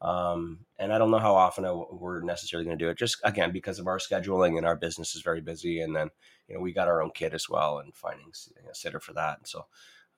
Um, 0.00 0.64
and 0.78 0.92
I 0.92 0.98
don't 0.98 1.10
know 1.10 1.18
how 1.18 1.34
often 1.34 1.64
I, 1.64 1.72
we're 1.72 2.20
necessarily 2.22 2.64
going 2.64 2.78
to 2.78 2.84
do 2.84 2.88
it. 2.88 2.96
Just 2.98 3.18
again 3.24 3.50
because 3.52 3.78
of 3.80 3.88
our 3.88 3.98
scheduling 3.98 4.56
and 4.56 4.66
our 4.66 4.76
business 4.76 5.16
is 5.16 5.22
very 5.22 5.40
busy, 5.40 5.80
and 5.80 5.94
then 5.94 6.10
you 6.48 6.54
know 6.54 6.60
we 6.60 6.72
got 6.72 6.88
our 6.88 7.02
own 7.02 7.10
kid 7.10 7.34
as 7.34 7.48
well 7.48 7.78
and 7.80 7.94
finding 7.94 8.30
a 8.70 8.74
sitter 8.74 9.00
for 9.00 9.12
that. 9.14 9.38
And 9.38 9.46
So 9.48 9.66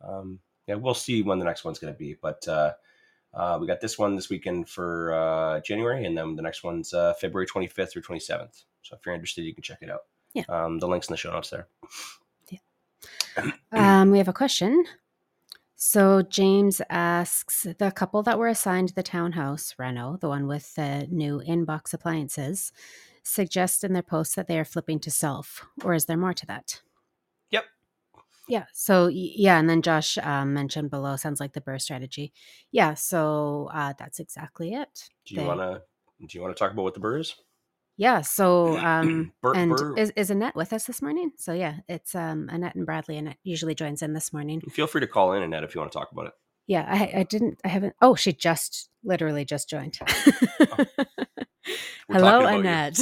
um, 0.02 0.40
yeah, 0.70 0.76
we'll 0.76 0.94
see 0.94 1.22
when 1.22 1.40
the 1.40 1.44
next 1.44 1.64
one's 1.64 1.80
going 1.80 1.92
to 1.92 1.98
be. 1.98 2.16
But 2.22 2.46
uh, 2.46 2.72
uh, 3.34 3.58
we 3.60 3.66
got 3.66 3.80
this 3.80 3.98
one 3.98 4.14
this 4.14 4.30
weekend 4.30 4.68
for 4.68 5.12
uh, 5.12 5.60
January, 5.60 6.04
and 6.06 6.16
then 6.16 6.36
the 6.36 6.42
next 6.42 6.62
one's 6.62 6.94
uh, 6.94 7.12
February 7.14 7.46
25th 7.46 7.90
through 7.90 8.02
27th. 8.02 8.62
So 8.82 8.96
if 8.96 9.04
you're 9.04 9.14
interested, 9.14 9.42
you 9.42 9.52
can 9.52 9.64
check 9.64 9.78
it 9.82 9.90
out. 9.90 10.02
Yeah. 10.32 10.44
Um, 10.48 10.78
the 10.78 10.86
link's 10.86 11.08
in 11.08 11.12
the 11.12 11.16
show 11.16 11.32
notes 11.32 11.50
there. 11.50 11.66
Yeah. 12.48 13.50
Um, 13.72 14.12
we 14.12 14.18
have 14.18 14.28
a 14.28 14.32
question. 14.32 14.84
So 15.74 16.22
James 16.22 16.80
asks 16.88 17.66
the 17.78 17.90
couple 17.90 18.22
that 18.22 18.38
were 18.38 18.48
assigned 18.48 18.90
the 18.90 19.02
townhouse 19.02 19.74
reno, 19.76 20.18
the 20.20 20.28
one 20.28 20.46
with 20.46 20.74
the 20.76 21.08
new 21.10 21.42
inbox 21.46 21.92
appliances, 21.92 22.70
suggest 23.24 23.82
in 23.82 23.92
their 23.92 24.02
post 24.02 24.36
that 24.36 24.46
they 24.46 24.58
are 24.58 24.64
flipping 24.64 25.00
to 25.00 25.10
self, 25.10 25.66
or 25.82 25.94
is 25.94 26.04
there 26.04 26.16
more 26.16 26.34
to 26.34 26.46
that? 26.46 26.80
Yeah. 28.50 28.64
So 28.72 29.08
yeah, 29.08 29.58
and 29.58 29.68
then 29.70 29.82
Josh 29.82 30.18
um, 30.18 30.52
mentioned 30.54 30.90
below 30.90 31.16
sounds 31.16 31.40
like 31.40 31.52
the 31.52 31.60
BRRRR 31.60 31.80
strategy. 31.80 32.32
Yeah. 32.72 32.94
So 32.94 33.70
uh, 33.72 33.94
that's 33.98 34.20
exactly 34.20 34.72
it. 34.74 35.08
Do 35.26 35.34
you 35.34 35.40
They- 35.42 35.46
to? 35.46 35.82
Do 36.26 36.36
you 36.36 36.42
want 36.42 36.54
to 36.54 36.58
talk 36.58 36.72
about 36.72 36.82
what 36.82 36.94
the 36.94 37.00
BRRRR 37.00 37.20
is? 37.20 37.34
Yeah. 37.96 38.20
So 38.22 38.76
um, 38.78 39.32
Bur- 39.42 39.54
and 39.54 39.70
Burr- 39.70 39.96
is 39.96 40.10
is 40.16 40.30
Annette 40.30 40.56
with 40.56 40.72
us 40.72 40.84
this 40.84 41.00
morning? 41.02 41.32
So 41.36 41.52
yeah, 41.52 41.76
it's 41.88 42.14
um 42.14 42.48
Annette 42.50 42.74
and 42.74 42.84
Bradley. 42.86 43.16
Annette 43.18 43.38
usually 43.44 43.74
joins 43.74 44.02
in 44.02 44.12
this 44.14 44.32
morning. 44.32 44.60
Feel 44.70 44.86
free 44.86 45.00
to 45.02 45.06
call 45.06 45.32
in, 45.34 45.42
Annette, 45.42 45.64
if 45.64 45.74
you 45.74 45.80
want 45.80 45.92
to 45.92 45.98
talk 45.98 46.10
about 46.12 46.26
it. 46.26 46.32
Yeah, 46.66 46.86
I, 46.88 47.20
I 47.20 47.22
didn't. 47.24 47.60
I 47.64 47.68
haven't. 47.68 47.94
Oh, 48.00 48.14
she 48.14 48.32
just 48.32 48.88
literally 49.02 49.44
just 49.44 49.68
joined. 49.68 49.98
We're 52.08 52.16
Hello. 52.18 52.46
Annette. 52.46 52.98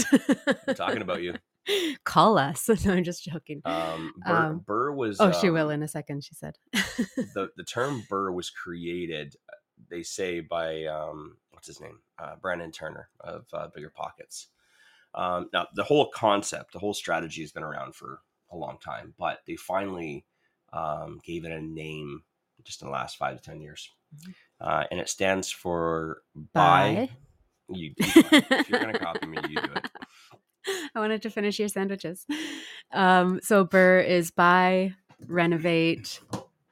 We're 0.67 0.75
talking 0.75 1.03
about 1.03 1.23
you. 1.23 1.35
Call 2.05 2.39
us. 2.39 2.69
No, 2.85 2.93
I'm 2.95 3.05
just 3.05 3.25
joking. 3.25 3.61
Um, 3.65 4.13
BRRRR, 4.27 4.31
Um, 4.51 4.61
BRRRR 4.67 4.97
was. 4.97 5.21
oh, 5.21 5.33
she 5.33 5.51
will 5.51 5.67
um, 5.67 5.73
in 5.73 5.83
a 5.83 5.89
second. 5.89 6.25
She 6.25 6.35
said. 6.35 6.57
the 6.73 7.51
the 7.57 7.65
term 7.65 8.03
BRRRR 8.11 8.33
was 8.35 8.51
created, 8.51 9.37
uh, 9.53 9.57
they 9.91 10.03
say, 10.03 10.41
by 10.41 10.85
um, 10.87 11.37
what's 11.53 11.67
his 11.67 11.81
name, 11.81 11.99
uh, 12.19 12.37
Brandon 12.41 12.71
Turner 12.73 13.09
of 13.21 13.47
uh, 13.53 13.69
BiggerPockets. 13.77 14.47
Um, 15.15 15.49
now, 15.53 15.67
the 15.75 15.85
whole 15.85 16.11
concept, 16.11 16.73
the 16.73 16.79
whole 16.79 16.95
strategy 16.95 17.41
has 17.41 17.53
been 17.53 17.63
around 17.65 17.95
for 17.95 18.21
a 18.51 18.57
long 18.57 18.79
time, 18.85 19.15
but 19.19 19.41
they 19.47 19.57
finally 19.57 20.25
um, 20.73 21.21
gave 21.25 21.45
it 21.45 21.53
a 21.53 21.61
name 21.61 22.23
just 22.65 22.83
in 22.83 22.89
the 22.89 22.93
last 22.93 23.17
five 23.17 23.37
to 23.37 23.43
ten 23.43 23.61
years, 23.61 23.91
Mhm. 24.15 24.35
uh, 24.61 24.85
and 24.91 25.01
it 25.01 25.09
stands 25.09 25.51
for 25.51 26.23
buy. 26.53 27.09
You, 27.71 27.93
you 27.99 28.25
if 28.33 28.69
you're 28.69 28.81
gonna 28.81 28.99
copy 28.99 29.27
me, 29.27 29.39
you 29.49 29.57
do 29.61 29.73
it. 29.75 29.87
I 30.95 31.01
wanted 31.01 31.23
to 31.23 31.31
finish 31.31 31.59
your 31.59 31.69
sandwiches. 31.69 32.27
Um, 32.93 33.41
so 33.43 33.65
BRRRR 33.65 34.07
is 34.07 34.31
buy, 34.31 34.95
renovate, 35.27 36.21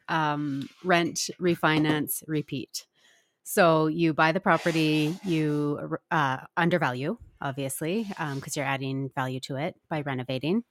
um, 0.09 0.69
rent, 0.85 1.31
refinance, 1.41 2.23
repeat. 2.27 2.87
So 3.43 3.87
you 3.87 4.13
buy 4.13 4.33
the 4.33 4.41
property, 4.41 5.17
you 5.25 5.99
uh, 6.11 6.39
undervalue, 6.57 7.19
obviously, 7.41 8.07
because 8.35 8.57
you're 8.57 8.65
adding 8.65 9.11
value 9.15 9.41
to 9.41 9.57
it 9.57 9.77
by 9.89 10.01
renovating. 10.01 10.65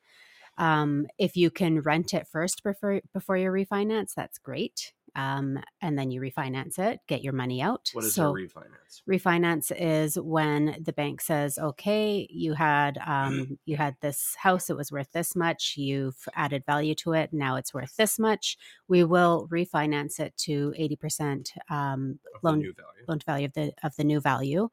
Um, 0.57 1.07
if 1.17 1.35
you 1.35 1.51
can 1.51 1.81
rent 1.81 2.13
it 2.13 2.27
first 2.27 2.63
before 2.63 3.01
before 3.13 3.37
you 3.37 3.49
refinance, 3.49 4.13
that's 4.13 4.37
great. 4.37 4.93
Um, 5.15 5.59
and 5.81 5.97
then 5.97 6.11
you 6.11 6.21
refinance 6.21 6.77
it, 6.77 6.99
get 7.07 7.23
your 7.23 7.33
money 7.33 7.61
out. 7.61 7.89
What 7.93 8.05
is 8.05 8.13
so, 8.13 8.31
a 8.31 8.33
refinance? 8.33 9.01
refinance 9.09 9.71
is 9.77 10.17
when 10.19 10.77
the 10.81 10.93
bank 10.93 11.21
says 11.21 11.57
okay 11.57 12.27
you 12.29 12.53
had 12.53 12.95
Mm-hmm. 12.95 13.41
um, 13.41 13.59
you 13.65 13.77
had 13.77 13.95
this 14.01 14.35
house 14.35 14.69
it 14.69 14.77
was 14.77 14.91
worth 14.91 15.11
this 15.11 15.35
much 15.35 15.75
you've 15.77 16.27
added 16.35 16.63
value 16.65 16.95
to 16.95 17.13
it 17.13 17.31
now 17.33 17.55
it's 17.55 17.73
worth 17.73 17.95
this 17.97 18.19
much 18.19 18.57
we 18.87 19.03
will 19.03 19.47
refinance 19.51 20.19
it 20.19 20.35
to 20.37 20.73
80% 20.79 21.49
um, 21.69 22.19
loan 22.43 22.59
new 22.59 22.73
value. 22.73 23.05
loan 23.07 23.19
to 23.19 23.25
value 23.25 23.45
of 23.45 23.53
the 23.53 23.73
of 23.83 23.95
the 23.95 24.03
new 24.03 24.19
value 24.19 24.69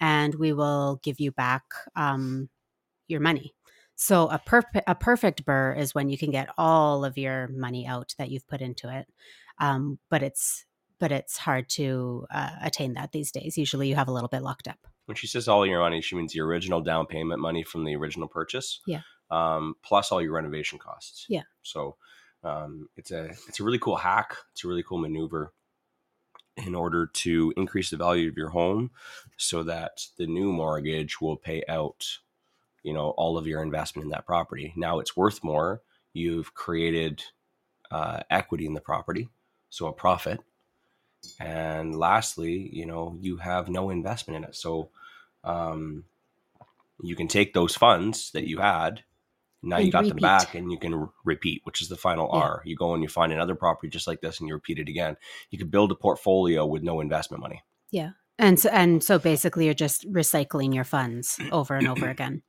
and 0.00 0.34
we 0.36 0.52
will 0.52 1.00
give 1.02 1.20
you 1.20 1.32
back 1.32 1.64
um, 1.96 2.48
your 3.08 3.20
money 3.20 3.54
so 3.94 4.28
a 4.28 4.38
perfect 4.38 4.84
a 4.86 4.94
perfect 4.94 5.44
BRRRR 5.44 5.78
is 5.78 5.94
when 5.94 6.08
you 6.08 6.18
can 6.18 6.30
get 6.30 6.48
all 6.56 7.04
of 7.04 7.18
your 7.18 7.48
money 7.48 7.86
out 7.86 8.14
that 8.18 8.30
you've 8.30 8.46
put 8.46 8.60
into 8.60 8.94
it 8.94 9.06
um, 9.62 9.98
but 10.10 10.22
it's 10.22 10.66
but 10.98 11.10
it's 11.10 11.38
hard 11.38 11.68
to 11.68 12.26
uh, 12.30 12.50
attain 12.62 12.92
that 12.94 13.12
these 13.12 13.32
days 13.32 13.56
usually 13.56 13.88
you 13.88 13.94
have 13.96 14.08
a 14.08 14.12
little 14.12 14.28
bit 14.28 14.42
locked 14.42 14.68
up 14.68 14.78
When 15.06 15.16
she 15.16 15.26
says 15.26 15.48
all 15.48 15.66
your 15.66 15.80
money, 15.80 16.00
she 16.00 16.14
means 16.14 16.32
the 16.32 16.40
original 16.40 16.80
down 16.80 17.06
payment 17.06 17.40
money 17.40 17.64
from 17.64 17.84
the 17.84 17.96
original 17.96 18.28
purchase. 18.28 18.80
Yeah. 18.86 19.00
Um, 19.30 19.74
plus 19.82 20.12
all 20.12 20.20
your 20.20 20.32
renovation 20.32 20.78
costs. 20.78 21.26
Yeah. 21.28 21.42
So 21.62 21.96
um, 22.44 22.88
it's 22.96 23.10
a 23.10 23.30
it's 23.48 23.60
a 23.60 23.64
really 23.64 23.78
cool 23.78 23.96
hack. 23.96 24.36
It's 24.52 24.64
a 24.64 24.68
really 24.68 24.82
cool 24.82 24.98
maneuver 24.98 25.52
in 26.56 26.74
order 26.74 27.06
to 27.06 27.52
increase 27.56 27.90
the 27.90 27.96
value 27.96 28.28
of 28.28 28.36
your 28.36 28.50
home 28.50 28.90
so 29.38 29.62
that 29.62 30.06
the 30.18 30.26
new 30.26 30.52
mortgage 30.52 31.20
will 31.20 31.36
pay 31.36 31.62
out 31.68 32.18
you 32.82 32.92
know 32.92 33.10
all 33.10 33.38
of 33.38 33.46
your 33.46 33.62
investment 33.62 34.04
in 34.04 34.10
that 34.10 34.26
property 34.26 34.72
now 34.76 34.98
it's 34.98 35.16
worth 35.16 35.42
more 35.42 35.80
you've 36.12 36.52
created 36.52 37.22
uh, 37.90 38.20
equity 38.30 38.66
in 38.66 38.74
the 38.74 38.80
property 38.80 39.28
so 39.72 39.86
a 39.86 39.92
profit 39.92 40.40
and 41.40 41.94
lastly, 41.98 42.70
you 42.72 42.86
know, 42.86 43.16
you 43.20 43.36
have 43.36 43.68
no 43.68 43.90
investment 43.90 44.36
in 44.36 44.44
it. 44.44 44.56
So 44.56 44.90
um, 45.44 46.04
you 47.00 47.16
can 47.16 47.28
take 47.28 47.54
those 47.54 47.74
funds 47.76 48.30
that 48.32 48.48
you 48.48 48.58
had. 48.58 49.02
Now 49.62 49.78
you 49.78 49.84
And 49.84 49.92
got 49.92 50.08
them 50.08 50.16
back, 50.16 50.56
and 50.56 50.72
you 50.72 50.78
can 50.78 50.92
r- 50.92 51.10
repeat, 51.24 51.60
which 51.64 51.80
is 51.80 51.88
the 51.88 51.96
final 51.96 52.28
Yeah. 52.32 52.40
R. 52.40 52.62
You 52.64 52.74
go 52.74 52.94
and 52.94 53.02
you 53.02 53.08
find 53.08 53.32
another 53.32 53.54
property 53.54 53.88
just 53.88 54.08
like 54.08 54.20
this, 54.20 54.40
and 54.40 54.48
you 54.48 54.54
repeat 54.54 54.80
it 54.80 54.88
again. 54.88 55.16
You 55.50 55.58
could 55.58 55.70
build 55.70 55.92
a 55.92 55.94
portfolio 55.94 56.66
with 56.66 56.82
no 56.82 57.00
investment 57.00 57.40
money. 57.40 57.62
Yeah. 57.92 58.10
And 58.38 58.58
so, 58.58 58.70
and 58.70 59.04
so 59.04 59.20
basically 59.20 59.66
you're 59.66 59.74
just 59.74 60.10
recycling 60.12 60.74
your 60.74 60.82
funds 60.84 61.38
over 61.52 61.76
and 61.76 61.86
over 61.86 62.08
again. 62.08 62.42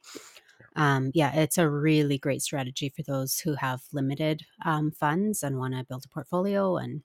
Um, 0.75 1.12
yeah, 1.13 1.36
it's 1.36 1.60
a 1.60 1.70
really 1.70 2.18
great 2.18 2.42
strategy 2.42 2.89
for 2.89 3.03
those 3.03 3.39
who 3.39 3.53
have 3.53 3.84
limited 3.94 4.42
um, 4.65 4.89
funds 4.89 5.44
and 5.44 5.60
want 5.60 5.75
to 5.75 5.84
build 5.84 6.06
a 6.06 6.10
portfolio. 6.10 6.77
And 6.77 7.03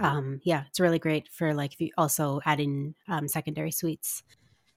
um, 0.00 0.40
yeah, 0.44 0.64
it's 0.68 0.80
really 0.80 0.98
great 0.98 1.28
for 1.28 1.54
like 1.54 1.78
you 1.78 1.90
also 1.96 2.40
adding 2.44 2.94
um, 3.08 3.28
secondary 3.28 3.70
suites. 3.70 4.22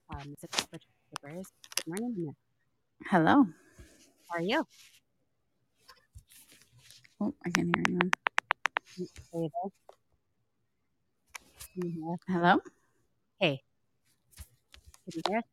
Um, 0.10 0.36
is 0.38 0.44
it 0.44 0.68
Good 0.72 1.88
morning. 1.88 2.36
Hello. 3.08 3.48
How 4.30 4.38
are 4.38 4.42
you? 4.42 4.66
Oh, 7.22 7.34
I 7.46 7.50
can't 7.50 7.76
hear 7.76 7.84
anyone. 7.88 8.12
Are 9.34 9.40
you 9.40 9.50
there? 9.64 9.72
Can 11.74 11.90
you 11.90 11.90
hear 11.92 12.14
us? 12.14 12.20
Hello. 12.28 12.60
Hey. 13.40 13.64
Can 15.10 15.14
you 15.16 15.22
hear 15.28 15.38
us? 15.38 15.44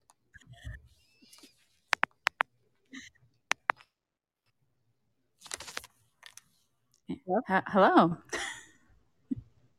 Hello? 7.27 7.41
H- 7.49 7.65
hello. 7.69 8.17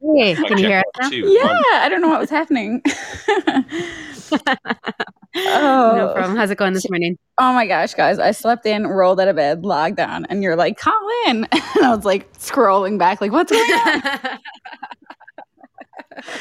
Hey, 0.03 0.35
Mic 0.35 0.47
can 0.47 0.57
you 0.57 0.67
hear 0.67 0.79
us 0.79 0.83
now? 1.01 1.09
two, 1.09 1.31
Yeah, 1.31 1.45
one. 1.45 1.63
I 1.75 1.87
don't 1.89 2.01
know 2.01 2.09
what 2.09 2.19
was 2.19 2.29
happening. 2.29 2.81
oh, 5.35 5.93
No 5.95 6.11
problem. 6.13 6.35
How's 6.35 6.51
it 6.51 6.57
going 6.57 6.73
this 6.73 6.89
morning? 6.89 7.17
oh 7.37 7.53
my 7.53 7.65
gosh, 7.65 7.93
guys! 7.93 8.19
I 8.19 8.31
slept 8.31 8.65
in, 8.65 8.85
rolled 8.85 9.19
out 9.21 9.27
of 9.29 9.35
bed, 9.37 9.63
logged 9.63 9.99
on, 9.99 10.25
and 10.25 10.43
you're 10.43 10.55
like, 10.57 10.77
"Call 10.77 10.93
in," 11.27 11.47
and 11.51 11.85
I 11.85 11.95
was 11.95 12.03
like 12.05 12.31
scrolling 12.33 12.99
back, 12.99 13.21
like, 13.21 13.31
"What's 13.31 13.51
going 13.51 13.63
on?" 13.71 14.01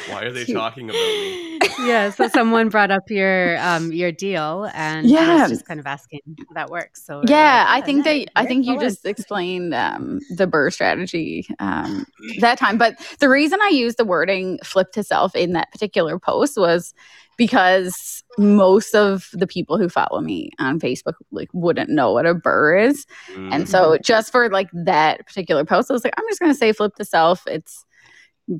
Why 0.06 0.22
are 0.24 0.32
they 0.32 0.44
talking 0.52 0.90
about 0.90 1.18
me? 1.18 1.60
yeah, 1.78 2.10
so 2.10 2.28
someone 2.32 2.68
brought 2.68 2.90
up 2.90 3.02
your 3.08 3.58
um 3.58 3.92
your 3.92 4.12
deal 4.12 4.70
and 4.74 5.06
yeah, 5.08 5.20
I 5.20 5.34
Yeah. 5.34 5.42
was 5.42 5.50
just 5.50 5.66
kind 5.66 5.80
of 5.80 5.86
asking 5.86 6.20
how 6.48 6.54
that 6.54 6.70
works. 6.70 7.04
So 7.04 7.22
Yeah, 7.28 7.64
like, 7.68 7.82
I 7.82 7.86
think 7.86 8.04
nice. 8.04 8.26
that 8.26 8.32
I 8.36 8.46
think 8.46 8.66
you 8.66 8.78
just 8.78 9.04
explained 9.06 9.74
um, 9.74 10.20
the 10.36 10.46
BRRRR 10.46 10.72
strategy 10.72 11.46
um, 11.60 12.04
that 12.40 12.58
time. 12.58 12.78
But 12.78 12.96
the 13.20 13.28
reason 13.28 13.60
I 13.62 13.68
used 13.68 13.96
the 13.96 14.04
wording 14.04 14.58
"flip 14.64 14.92
to 14.92 15.02
self" 15.04 15.34
in 15.36 15.52
that 15.52 15.70
particular 15.72 16.18
post 16.18 16.56
was 16.58 16.94
because 17.36 18.22
most 18.38 18.94
of 18.94 19.28
the 19.32 19.46
people 19.46 19.78
who 19.78 19.88
follow 19.88 20.20
me 20.20 20.50
on 20.58 20.80
Facebook 20.80 21.14
like 21.30 21.48
wouldn't 21.52 21.90
know 21.90 22.12
what 22.12 22.26
a 22.26 22.34
BRRRR 22.34 22.88
is, 22.88 23.06
and 23.50 23.64
Mhm. 23.64 23.68
so 23.68 23.98
just 23.98 24.32
for 24.32 24.48
like 24.50 24.68
that 24.72 25.26
particular 25.26 25.64
post, 25.64 25.90
I 25.90 25.94
was 25.94 26.04
like, 26.04 26.14
I'm 26.16 26.28
just 26.28 26.40
going 26.40 26.52
to 26.52 26.58
say 26.58 26.72
"flip 26.72 26.94
to 26.96 27.04
self." 27.04 27.46
It's 27.46 27.84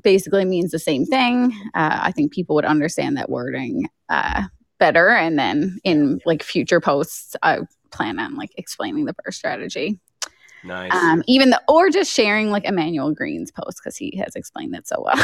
basically 0.01 0.45
means 0.45 0.71
the 0.71 0.79
same 0.79 1.05
thing. 1.05 1.51
Uh, 1.73 1.99
I 2.01 2.11
think 2.11 2.31
people 2.31 2.55
would 2.55 2.65
understand 2.65 3.17
that 3.17 3.29
wording 3.29 3.87
uh, 4.09 4.43
better, 4.79 5.09
and 5.09 5.37
then 5.37 5.79
in 5.83 6.19
like 6.25 6.43
future 6.43 6.79
posts, 6.81 7.35
I 7.43 7.59
plan 7.91 8.19
on 8.19 8.35
like 8.35 8.51
explaining 8.57 9.05
the 9.05 9.13
BRRRR 9.13 9.33
strategy. 9.33 9.99
nice. 10.63 10.93
Um, 10.93 11.23
even 11.27 11.49
the 11.51 11.61
or 11.67 11.89
just 11.89 12.11
sharing 12.11 12.49
like 12.51 12.65
Emmanuel 12.65 13.11
Green's 13.13 13.51
post 13.51 13.79
because 13.83 13.95
he 13.97 14.15
has 14.17 14.35
explained 14.35 14.75
it 14.75 14.87
so 14.87 14.95
well. 15.03 15.17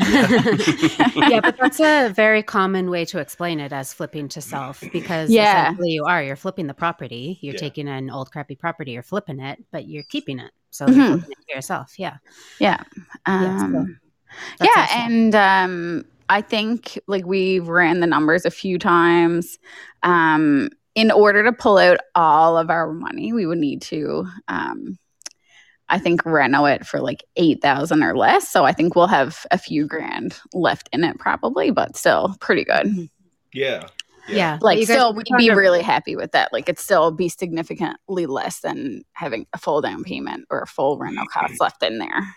yeah, 0.00 1.40
but 1.40 1.56
that's 1.60 1.78
a 1.80 2.08
very 2.16 2.42
common 2.42 2.90
way 2.90 3.04
to 3.06 3.18
explain 3.20 3.60
it 3.60 3.72
as 3.72 3.92
flipping 3.94 4.28
to 4.28 4.40
self 4.40 4.82
because 4.92 5.30
Yeah. 5.30 5.68
essentially 5.70 5.90
you 5.92 6.04
are 6.04 6.22
you're 6.22 6.34
flipping 6.36 6.66
the 6.66 6.74
property. 6.74 7.38
You're 7.42 7.54
Yeah. 7.54 7.60
taking 7.60 7.88
an 7.88 8.10
old 8.10 8.32
crappy 8.32 8.56
property, 8.56 8.92
you're 8.92 9.02
flipping 9.04 9.38
it, 9.40 9.64
but 9.70 9.86
you're 9.86 10.02
keeping 10.04 10.40
it. 10.40 10.50
So 10.74 10.86
Mhm. 10.86 10.96
you're 10.96 11.06
flipping 11.06 11.32
it 11.32 11.38
to 11.48 11.54
yourself. 11.54 11.98
Yeah. 11.98 12.16
yeah. 12.58 12.82
Yeah, 13.26 13.56
so 13.58 13.64
Um, 13.66 14.00
yeah, 14.60 14.68
awesome. 14.84 15.00
and 15.00 15.34
um, 15.34 16.04
I 16.28 16.40
think 16.40 16.98
like 17.06 17.24
we've 17.24 17.68
ran 17.68 18.00
the 18.00 18.06
numbers 18.06 18.44
a 18.44 18.50
few 18.50 18.78
times. 18.78 19.58
Um, 20.02 20.70
in 20.94 21.10
order 21.10 21.42
to 21.44 21.52
pull 21.52 21.78
out 21.78 21.98
all 22.14 22.56
of 22.56 22.70
our 22.70 22.92
money, 22.92 23.32
we 23.32 23.46
would 23.46 23.58
need 23.58 23.82
to, 23.82 24.26
um, 24.48 24.98
I 25.88 25.98
think, 25.98 26.24
reno 26.24 26.64
it 26.66 26.86
for 26.86 27.00
like 27.00 27.24
eight 27.36 27.60
thousand 27.62 28.02
or 28.02 28.16
less. 28.16 28.48
So 28.48 28.64
I 28.64 28.72
think 28.72 28.94
we'll 28.96 29.06
have 29.06 29.46
a 29.50 29.58
few 29.58 29.86
grand 29.86 30.38
left 30.52 30.88
in 30.92 31.04
it, 31.04 31.18
probably, 31.18 31.70
but 31.70 31.96
still 31.96 32.36
pretty 32.40 32.64
good. 32.64 33.08
yeah. 33.52 33.88
Yeah. 34.28 34.58
Like, 34.60 34.78
guys 34.78 34.86
still, 34.88 35.14
we'd 35.14 35.26
be 35.38 35.48
about- 35.48 35.56
really 35.58 35.82
happy 35.82 36.16
with 36.16 36.32
that. 36.32 36.52
Like, 36.52 36.68
it'd 36.68 36.78
still 36.78 37.10
be 37.10 37.28
significantly 37.28 38.26
less 38.26 38.60
than 38.60 39.02
having 39.12 39.46
a 39.52 39.58
full 39.58 39.80
down 39.80 40.04
payment 40.04 40.46
or 40.50 40.60
a 40.60 40.66
full 40.66 40.98
rental 40.98 41.26
cost 41.26 41.60
left 41.60 41.82
in 41.82 41.98
there. 41.98 42.34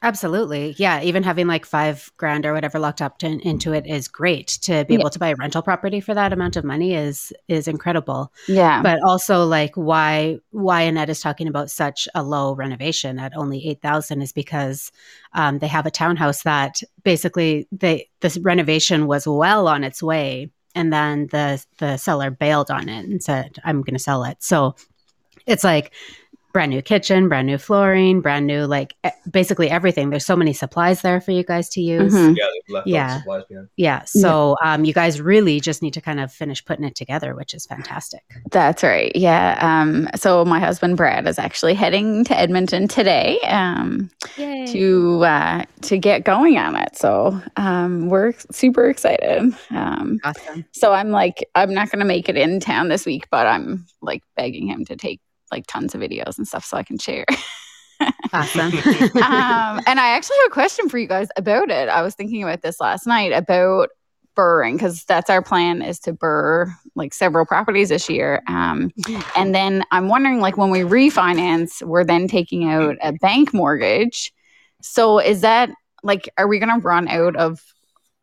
Absolutely. 0.00 0.76
Yeah. 0.78 1.02
Even 1.02 1.24
having 1.24 1.48
like 1.48 1.66
five 1.66 2.12
grand 2.18 2.46
or 2.46 2.52
whatever 2.52 2.78
locked 2.78 3.02
up 3.02 3.18
to, 3.18 3.26
into 3.26 3.72
it 3.72 3.84
is 3.84 4.06
great. 4.06 4.46
To 4.62 4.84
be 4.84 4.94
Yeah. 4.94 5.00
able 5.00 5.10
to 5.10 5.18
buy 5.18 5.30
a 5.30 5.34
rental 5.34 5.60
property 5.60 5.98
for 6.00 6.14
that 6.14 6.32
amount 6.32 6.56
of 6.56 6.62
money 6.62 6.94
is 6.94 7.32
is 7.48 7.66
incredible. 7.66 8.32
Yeah. 8.46 8.80
But 8.80 9.00
also 9.02 9.44
like 9.44 9.72
why 9.74 10.38
why 10.52 10.82
Annette 10.82 11.10
is 11.10 11.18
talking 11.20 11.48
about 11.48 11.68
such 11.68 12.06
a 12.14 12.22
low 12.22 12.54
renovation 12.54 13.18
at 13.18 13.36
only 13.36 13.68
eight 13.68 13.82
thousand 13.82 14.22
is 14.22 14.32
because 14.32 14.92
um, 15.32 15.58
they 15.58 15.66
have 15.66 15.84
a 15.84 15.90
townhouse 15.90 16.44
that 16.44 16.80
basically 17.02 17.66
they 17.72 18.08
this 18.20 18.38
renovation 18.38 19.08
was 19.08 19.26
well 19.26 19.66
on 19.66 19.82
its 19.82 20.00
way 20.00 20.48
and 20.78 20.92
then 20.92 21.26
the 21.26 21.62
the 21.78 21.96
seller 21.96 22.30
bailed 22.30 22.70
on 22.70 22.88
it 22.88 23.04
and 23.04 23.20
said, 23.20 23.58
I'm 23.64 23.82
gonna 23.82 23.98
sell 23.98 24.22
it. 24.22 24.36
So 24.44 24.76
it's 25.44 25.64
like 25.64 25.92
brand 26.52 26.70
new 26.70 26.80
kitchen, 26.80 27.28
brand 27.28 27.46
new 27.46 27.58
flooring, 27.58 28.20
brand 28.20 28.46
new 28.46 28.64
like 28.64 28.94
basically 29.30 29.68
everything. 29.70 30.08
There's 30.10 30.24
so 30.24 30.34
many 30.34 30.52
supplies 30.54 31.02
there 31.02 31.20
for 31.20 31.30
you 31.30 31.44
guys 31.44 31.68
to 31.70 31.80
use. 31.82 32.14
Mhm. 32.14 32.36
Yeah, 32.36 32.44
they've 32.66 32.76
all 32.76 32.82
the 32.84 32.90
Yeah. 32.90 33.18
supplies 33.18 33.44
behind. 33.48 33.68
Yeah. 33.76 34.04
So 34.04 34.56
um, 34.64 34.84
you 34.84 34.94
guys 34.94 35.20
really 35.20 35.60
just 35.60 35.82
need 35.82 35.92
to 35.94 36.00
kind 36.00 36.20
of 36.20 36.32
finish 36.32 36.64
putting 36.64 36.84
it 36.86 36.94
together, 36.94 37.34
which 37.34 37.52
is 37.52 37.66
fantastic. 37.66 38.22
That's 38.50 38.82
right. 38.82 39.12
Yeah. 39.14 39.58
Um, 39.60 40.08
so 40.16 40.44
my 40.46 40.58
husband 40.58 40.96
Brad 40.96 41.26
is 41.28 41.38
actually 41.38 41.74
heading 41.74 42.24
to 42.24 42.38
Edmonton 42.38 42.88
today 42.88 43.38
um, 43.42 44.10
to 44.36 45.24
uh, 45.24 45.64
to 45.82 45.98
get 45.98 46.24
going 46.24 46.56
on 46.58 46.76
it. 46.76 46.96
So 46.96 47.40
um, 47.56 48.08
we're 48.08 48.32
super 48.50 48.88
excited. 48.88 49.54
Um, 49.70 50.18
Awesome. 50.24 50.64
so 50.72 50.92
I'm 50.92 51.10
like, 51.10 51.46
I'm 51.54 51.74
not 51.74 51.90
going 51.90 52.00
to 52.00 52.04
make 52.06 52.28
it 52.28 52.36
in 52.36 52.58
town 52.60 52.88
this 52.88 53.04
week, 53.06 53.28
but 53.30 53.46
I'm 53.46 53.86
like 54.00 54.22
begging 54.36 54.66
him 54.68 54.84
to 54.86 54.96
take 54.96 55.20
like 55.50 55.66
tons 55.66 55.94
of 55.94 56.00
videos 56.00 56.38
and 56.38 56.46
stuff 56.46 56.64
so 56.64 56.76
I 56.76 56.82
can 56.82 56.98
share. 56.98 57.26
Awesome. 58.32 58.72
um, 59.22 59.80
and 59.86 60.00
I 60.00 60.10
actually 60.10 60.36
have 60.42 60.50
a 60.50 60.54
question 60.54 60.88
for 60.88 60.98
you 60.98 61.08
guys 61.08 61.28
about 61.36 61.70
it. 61.70 61.88
I 61.88 62.02
was 62.02 62.14
thinking 62.14 62.42
about 62.42 62.62
this 62.62 62.80
last 62.80 63.06
night 63.06 63.32
about 63.32 63.90
burring 64.34 64.76
because 64.76 65.04
that's 65.04 65.30
our 65.30 65.42
plan 65.42 65.82
is 65.82 65.98
to 65.98 66.12
burr 66.12 66.72
like 66.94 67.12
several 67.12 67.44
properties 67.44 67.88
this 67.88 68.08
year. 68.08 68.42
Um, 68.46 68.92
and 69.34 69.54
then 69.54 69.84
I'm 69.90 70.08
wondering, 70.08 70.40
like, 70.40 70.56
when 70.56 70.70
we 70.70 70.80
refinance, 70.80 71.82
we're 71.82 72.04
then 72.04 72.28
taking 72.28 72.68
out 72.68 72.96
a 73.02 73.12
bank 73.14 73.52
mortgage. 73.52 74.32
So 74.80 75.18
is 75.18 75.40
that 75.40 75.70
like, 76.02 76.28
are 76.38 76.46
we 76.46 76.60
going 76.60 76.80
to 76.80 76.86
run 76.86 77.08
out 77.08 77.34
of 77.34 77.60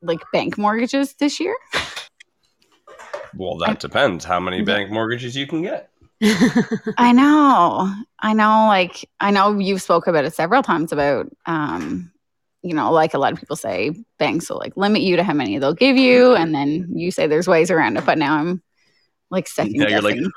like 0.01 0.19
bank 0.31 0.57
mortgages 0.57 1.15
this 1.15 1.39
year? 1.39 1.55
Well, 3.35 3.57
that 3.57 3.81
depends 3.81 4.23
how 4.23 4.39
many 4.39 4.61
bank 4.61 4.91
mortgages 4.91 5.35
you 5.35 5.47
can 5.47 5.61
get. 5.61 5.89
I 6.97 7.11
know, 7.11 7.93
I 8.19 8.33
know. 8.33 8.67
Like, 8.67 9.09
I 9.19 9.31
know 9.31 9.59
you've 9.59 9.81
spoke 9.81 10.07
about 10.07 10.25
it 10.25 10.33
several 10.33 10.63
times 10.63 10.91
about, 10.91 11.27
um, 11.45 12.11
you 12.61 12.73
know, 12.73 12.91
like 12.91 13.13
a 13.13 13.19
lot 13.19 13.33
of 13.33 13.39
people 13.39 13.55
say, 13.55 13.91
banks 14.17 14.49
will 14.49 14.57
like 14.57 14.75
limit 14.75 15.01
you 15.01 15.17
to 15.17 15.23
how 15.23 15.33
many 15.33 15.59
they'll 15.59 15.73
give 15.73 15.97
you, 15.97 16.35
and 16.35 16.53
then 16.55 16.89
you 16.95 17.11
say 17.11 17.27
there's 17.27 17.47
ways 17.47 17.69
around 17.69 17.97
it. 17.97 18.05
But 18.05 18.17
now 18.17 18.35
I'm 18.37 18.63
like 19.29 19.47
second 19.47 19.75
Yeah, 19.75 19.89
you're 19.89 20.01
like, 20.01 20.15
guessing. 20.15 20.31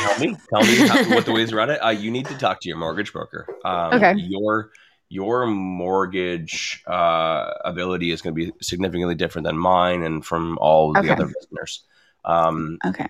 tell 0.00 0.18
me, 0.18 0.36
tell 0.50 0.62
me 0.62 0.88
how, 0.88 1.14
what 1.14 1.26
the 1.26 1.32
ways 1.32 1.52
around 1.52 1.70
it. 1.70 1.82
Uh, 1.82 1.90
you 1.90 2.10
need 2.10 2.26
to 2.26 2.36
talk 2.36 2.60
to 2.60 2.68
your 2.68 2.78
mortgage 2.78 3.12
broker. 3.12 3.46
Um, 3.64 3.94
Okay. 3.94 4.14
Your 4.16 4.70
your 5.08 5.46
mortgage 5.46 6.82
uh, 6.86 7.52
ability 7.66 8.12
is 8.12 8.22
going 8.22 8.34
to 8.34 8.46
be 8.46 8.52
significantly 8.62 9.14
different 9.14 9.44
than 9.44 9.58
mine 9.58 10.02
and 10.04 10.24
from 10.24 10.56
all 10.58 10.94
the 10.94 11.12
other 11.12 11.26
listeners. 11.26 11.84
Um, 12.24 12.78
okay. 12.86 13.08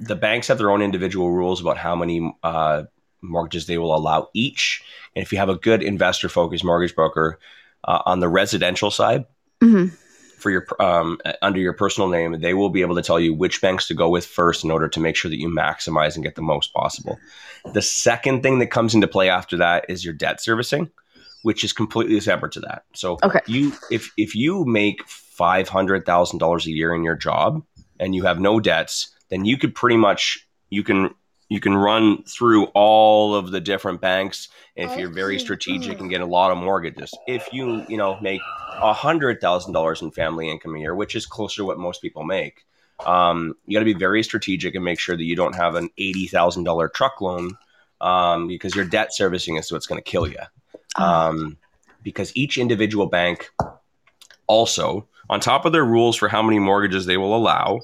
The 0.00 0.16
banks 0.16 0.48
have 0.48 0.58
their 0.58 0.70
own 0.70 0.82
individual 0.82 1.30
rules 1.30 1.60
about 1.60 1.78
how 1.78 1.94
many 1.96 2.34
uh, 2.42 2.84
mortgages 3.20 3.66
they 3.66 3.78
will 3.78 3.94
allow 3.94 4.28
each. 4.34 4.82
And 5.14 5.22
if 5.22 5.32
you 5.32 5.38
have 5.38 5.48
a 5.48 5.56
good 5.56 5.82
investor 5.82 6.28
focused 6.28 6.64
mortgage 6.64 6.94
broker 6.94 7.38
uh, 7.84 8.02
on 8.06 8.20
the 8.20 8.28
residential 8.28 8.90
side, 8.90 9.24
hmm 9.60 9.86
for 10.42 10.50
your 10.50 10.66
um, 10.80 11.18
under 11.40 11.60
your 11.60 11.72
personal 11.72 12.08
name, 12.08 12.40
they 12.40 12.52
will 12.52 12.68
be 12.68 12.80
able 12.82 12.96
to 12.96 13.02
tell 13.02 13.20
you 13.20 13.32
which 13.32 13.60
banks 13.62 13.86
to 13.86 13.94
go 13.94 14.08
with 14.08 14.26
first 14.26 14.64
in 14.64 14.72
order 14.72 14.88
to 14.88 14.98
make 14.98 15.14
sure 15.14 15.30
that 15.30 15.38
you 15.38 15.48
maximize 15.48 16.16
and 16.16 16.24
get 16.24 16.34
the 16.34 16.42
most 16.42 16.74
possible. 16.74 17.16
The 17.72 17.80
second 17.80 18.42
thing 18.42 18.58
that 18.58 18.66
comes 18.66 18.92
into 18.92 19.06
play 19.06 19.30
after 19.30 19.56
that 19.58 19.86
is 19.88 20.04
your 20.04 20.14
debt 20.14 20.42
servicing, 20.42 20.90
which 21.42 21.62
is 21.62 21.72
completely 21.72 22.18
separate 22.18 22.50
to 22.52 22.60
that. 22.60 22.82
So 22.92 23.18
Okay. 23.22 23.38
you 23.46 23.72
if 23.92 24.10
if 24.16 24.34
you 24.34 24.64
make 24.64 25.06
five 25.06 25.68
hundred 25.68 26.04
thousand 26.04 26.40
dollars 26.40 26.66
a 26.66 26.72
year 26.72 26.92
in 26.92 27.04
your 27.04 27.16
job 27.16 27.62
and 28.00 28.14
you 28.14 28.24
have 28.24 28.40
no 28.40 28.58
debts, 28.58 29.14
then 29.32 29.46
you 29.46 29.56
could 29.56 29.74
pretty 29.74 29.96
much 29.96 30.46
you 30.68 30.84
can 30.84 31.14
you 31.48 31.58
can 31.58 31.74
run 31.74 32.22
through 32.24 32.66
all 32.74 33.34
of 33.34 33.50
the 33.50 33.60
different 33.60 34.00
banks 34.00 34.48
if 34.76 34.96
you're 34.98 35.10
very 35.10 35.38
strategic 35.38 36.00
and 36.00 36.10
get 36.10 36.20
a 36.20 36.26
lot 36.26 36.50
of 36.50 36.58
mortgages. 36.58 37.10
If 37.26 37.48
you 37.50 37.84
you 37.88 37.96
know 37.96 38.20
make 38.20 38.42
a 38.74 38.92
hundred 38.92 39.40
thousand 39.40 39.72
dollars 39.72 40.02
in 40.02 40.10
family 40.10 40.50
income 40.50 40.76
a 40.76 40.78
year, 40.78 40.94
which 40.94 41.16
is 41.16 41.24
closer 41.24 41.56
to 41.56 41.64
what 41.64 41.78
most 41.78 42.02
people 42.02 42.24
make, 42.24 42.64
um, 43.06 43.54
you 43.64 43.74
got 43.74 43.80
to 43.80 43.86
be 43.86 43.94
very 43.94 44.22
strategic 44.22 44.74
and 44.74 44.84
make 44.84 45.00
sure 45.00 45.16
that 45.16 45.24
you 45.24 45.34
don't 45.34 45.54
have 45.54 45.76
an 45.76 45.88
eighty 45.96 46.26
thousand 46.26 46.64
dollar 46.64 46.88
truck 46.88 47.22
loan 47.22 47.56
um, 48.02 48.48
because 48.48 48.74
your 48.74 48.84
debt 48.84 49.14
servicing 49.14 49.56
is 49.56 49.72
what's 49.72 49.86
going 49.86 50.02
to 50.02 50.10
kill 50.10 50.28
you. 50.28 50.40
Oh. 50.98 51.04
Um, 51.04 51.56
because 52.02 52.36
each 52.36 52.58
individual 52.58 53.06
bank 53.06 53.50
also, 54.46 55.08
on 55.30 55.40
top 55.40 55.64
of 55.64 55.72
their 55.72 55.84
rules 55.84 56.16
for 56.16 56.28
how 56.28 56.42
many 56.42 56.58
mortgages 56.58 57.06
they 57.06 57.16
will 57.16 57.34
allow, 57.34 57.80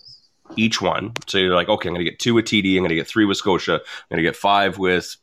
each 0.59 0.83
one. 0.83 1.13
So 1.27 1.39
you're 1.39 1.55
like, 1.55 1.69
okay, 1.69 1.89
I'm 1.89 1.95
going 1.95 2.05
to 2.05 2.11
get 2.11 2.19
two 2.19 2.35
with 2.35 2.47
TD, 2.47 2.75
I'm 2.75 2.81
going 2.81 2.91
to 2.91 2.95
get 2.95 3.07
three 3.07 3.25
with 3.25 3.37
Scotia, 3.37 3.75
I'm 3.75 4.09
going 4.11 4.23
to 4.23 4.29
get 4.29 4.37
five 4.37 4.79
with 4.79 5.17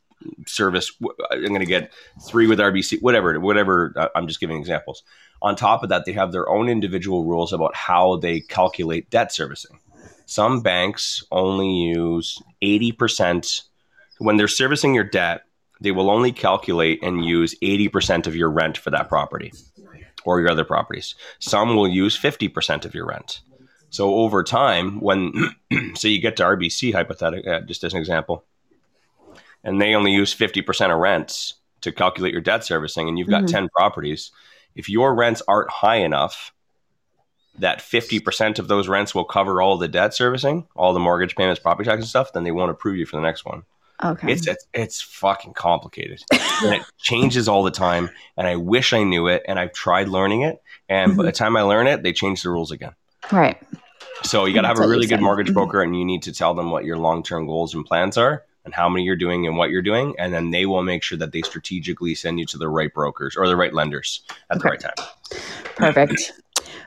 Servus, 0.46 0.92
I'm 1.30 1.46
going 1.46 1.60
to 1.60 1.66
get 1.66 1.92
three 2.26 2.46
with 2.46 2.58
RBC, 2.58 3.02
whatever, 3.02 3.38
whatever. 3.38 3.92
uh, 3.96 4.08
I'm 4.14 4.26
just 4.26 4.40
giving 4.40 4.58
examples. 4.58 5.02
On 5.42 5.54
top 5.54 5.82
of 5.82 5.90
that, 5.90 6.06
they 6.06 6.12
have 6.12 6.32
their 6.32 6.48
own 6.48 6.68
individual 6.68 7.24
rules 7.24 7.52
about 7.52 7.76
how 7.76 8.16
they 8.16 8.40
calculate 8.40 9.10
debt 9.10 9.32
servicing. 9.32 9.78
Some 10.24 10.62
banks 10.62 11.22
only 11.30 11.70
use 11.70 12.42
80% 12.62 13.62
when 14.18 14.36
they're 14.36 14.48
servicing 14.48 14.94
your 14.94 15.04
debt, 15.04 15.42
they 15.80 15.90
will 15.90 16.10
only 16.10 16.32
calculate 16.32 17.02
and 17.02 17.24
use 17.24 17.54
80% 17.62 18.26
of 18.26 18.34
your 18.34 18.50
rent 18.50 18.78
for 18.78 18.90
that 18.90 19.08
property 19.08 19.52
or 20.24 20.40
your 20.40 20.50
other 20.50 20.64
properties. 20.64 21.14
Some 21.38 21.76
will 21.76 21.88
use 21.88 22.18
50% 22.18 22.84
of 22.84 22.94
your 22.94 23.06
rent. 23.06 23.40
So 23.96 24.14
over 24.16 24.42
time, 24.44 25.00
when 25.00 25.32
so 25.94 26.06
you 26.06 26.20
get 26.20 26.36
to 26.36 26.42
RBC 26.42 26.92
hypothetically, 26.92 27.50
uh, 27.50 27.62
just 27.62 27.82
as 27.82 27.94
an 27.94 27.98
example, 27.98 28.44
and 29.64 29.80
they 29.80 29.94
only 29.94 30.12
use 30.12 30.34
50% 30.34 30.92
of 30.92 30.98
rents 30.98 31.54
to 31.80 31.92
calculate 31.92 32.32
your 32.32 32.42
debt 32.42 32.62
servicing, 32.62 33.08
and 33.08 33.18
you've 33.18 33.30
got 33.30 33.44
Mhm. 33.44 33.52
10 33.52 33.68
properties, 33.70 34.32
if 34.74 34.90
your 34.90 35.14
rents 35.14 35.40
aren't 35.48 35.70
high 35.70 35.96
enough 35.96 36.52
that 37.58 37.80
50% 37.80 38.58
of 38.58 38.68
those 38.68 38.86
rents 38.86 39.14
will 39.14 39.24
cover 39.24 39.62
all 39.62 39.78
the 39.78 39.88
debt 39.88 40.12
servicing, 40.12 40.66
all 40.76 40.92
the 40.92 41.00
mortgage 41.00 41.34
payments, 41.34 41.58
property 41.58 41.88
tax 41.88 42.00
and 42.00 42.08
stuff, 42.08 42.34
then 42.34 42.44
they 42.44 42.50
won't 42.52 42.70
approve 42.70 42.98
you 42.98 43.06
for 43.06 43.16
the 43.16 43.22
next 43.22 43.46
one. 43.46 43.62
Okay. 44.04 44.30
It's, 44.30 44.46
it's 44.46 44.66
it's 44.74 45.00
fucking 45.00 45.54
complicated, 45.54 46.22
and 46.30 46.74
it 46.74 46.82
changes 46.98 47.48
all 47.48 47.62
the 47.62 47.70
time. 47.70 48.10
And 48.36 48.46
I 48.46 48.56
wish 48.56 48.92
I 48.92 49.04
knew 49.04 49.26
it, 49.26 49.42
and 49.48 49.58
I've 49.58 49.72
tried 49.72 50.08
learning 50.08 50.42
it, 50.42 50.60
and 50.86 51.16
by 51.16 51.22
the 51.24 51.32
time 51.32 51.56
I 51.56 51.62
learn 51.62 51.86
it, 51.86 52.02
they 52.02 52.12
change 52.12 52.42
the 52.42 52.50
rules 52.50 52.70
again. 52.70 52.92
right. 53.32 53.56
So 54.22 54.44
you 54.44 54.54
got 54.54 54.62
to 54.62 54.68
have 54.68 54.78
a 54.78 54.88
really 54.88 55.06
good 55.06 55.20
mortgage 55.20 55.52
broker, 55.52 55.82
and 55.82 55.96
you 55.96 56.04
need 56.04 56.22
to 56.24 56.32
tell 56.32 56.54
them 56.54 56.70
what 56.70 56.84
your 56.84 56.98
long 56.98 57.22
term 57.22 57.46
goals 57.46 57.74
and 57.74 57.84
plans 57.84 58.16
are, 58.16 58.44
and 58.64 58.72
how 58.74 58.88
many 58.88 59.04
you're 59.04 59.16
doing, 59.16 59.46
and 59.46 59.56
what 59.56 59.70
you're 59.70 59.82
doing, 59.82 60.14
and 60.18 60.32
then 60.32 60.50
they 60.50 60.66
will 60.66 60.82
make 60.82 61.02
sure 61.02 61.18
that 61.18 61.32
they 61.32 61.42
strategically 61.42 62.14
send 62.14 62.38
you 62.40 62.46
to 62.46 62.58
the 62.58 62.68
right 62.68 62.92
brokers 62.92 63.36
or 63.36 63.46
the 63.48 63.56
right 63.56 63.72
lenders 63.74 64.22
at 64.50 64.58
the 64.60 64.64
right 64.68 64.80
time. 64.80 64.94
Perfect. 65.76 66.32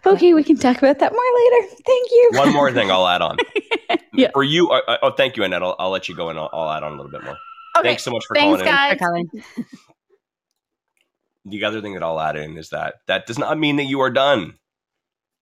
Okay, 0.06 0.34
we 0.34 0.46
can 0.46 0.56
talk 0.56 0.78
about 0.78 1.00
that 1.00 1.12
more 1.12 1.22
later. 1.36 1.76
Thank 1.86 2.10
you. 2.12 2.30
One 2.36 2.54
more 2.54 2.72
thing 2.72 2.90
I'll 2.90 3.06
add 3.06 3.22
on 3.22 3.36
Yeah. 4.14 4.30
for 4.32 4.44
you. 4.44 4.70
Uh, 4.70 4.80
uh, 4.88 4.98
oh, 5.02 5.12
thank 5.12 5.36
you, 5.36 5.44
Annette. 5.44 5.62
I'll, 5.62 5.76
I'll 5.78 5.90
let 5.90 6.08
you 6.08 6.16
go, 6.16 6.30
and 6.30 6.40
I'll, 6.40 6.50
I'll 6.54 6.70
add 6.72 6.84
on 6.84 6.94
a 6.94 6.96
little 6.96 7.12
bit 7.12 7.22
more. 7.22 7.38
Okay. 7.78 7.90
Thanks 7.90 8.04
so 8.04 8.12
much 8.12 8.24
for 8.26 8.34
Thanks, 8.34 8.62
calling 8.62 8.62
in. 8.62 8.66
guys. 8.66 8.98
For 8.98 9.06
Colin. 9.06 9.30
The 11.46 11.64
other 11.66 11.82
thing 11.82 11.96
that 11.96 12.04
I'll 12.04 12.20
add 12.20 12.38
in 12.38 12.58
is 12.58 12.70
that 12.70 12.96
that 13.08 13.26
does 13.26 13.38
not 13.38 13.60
mean 13.60 13.76
that 13.76 13.84
you 13.86 14.00
are 14.00 14.10
done. 14.10 14.54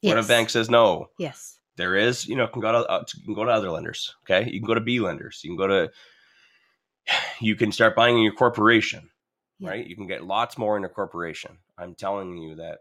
When 0.01 0.17
a 0.17 0.23
bank 0.23 0.49
says 0.49 0.71
no, 0.71 1.09
Yes. 1.19 1.56
There 1.77 1.95
is, 1.95 2.27
you 2.27 2.35
know, 2.35 2.47
can 2.47 2.61
go 2.61 2.71
to 2.71 2.79
uh, 2.89 3.03
can 3.25 3.33
go 3.33 3.45
to 3.45 3.51
other 3.51 3.71
lenders. 3.71 4.15
Okay, 4.23 4.49
you 4.51 4.59
can 4.59 4.67
go 4.67 4.73
to 4.73 4.81
B 4.81 4.99
lenders. 4.99 5.41
You 5.43 5.51
can 5.51 5.57
go 5.57 5.67
to, 5.67 5.91
you 7.39 7.55
can 7.55 7.71
start 7.71 7.95
buying 7.95 8.17
in 8.17 8.23
your 8.23 8.33
corporation, 8.33 9.09
Yeah. 9.59 9.69
right? 9.71 9.87
You 9.87 9.95
can 9.95 10.07
get 10.07 10.25
lots 10.25 10.57
more 10.57 10.77
in 10.77 10.83
a 10.85 10.89
corporation. 10.89 11.59
I'm 11.77 11.95
telling 11.95 12.37
you 12.37 12.55
that 12.55 12.79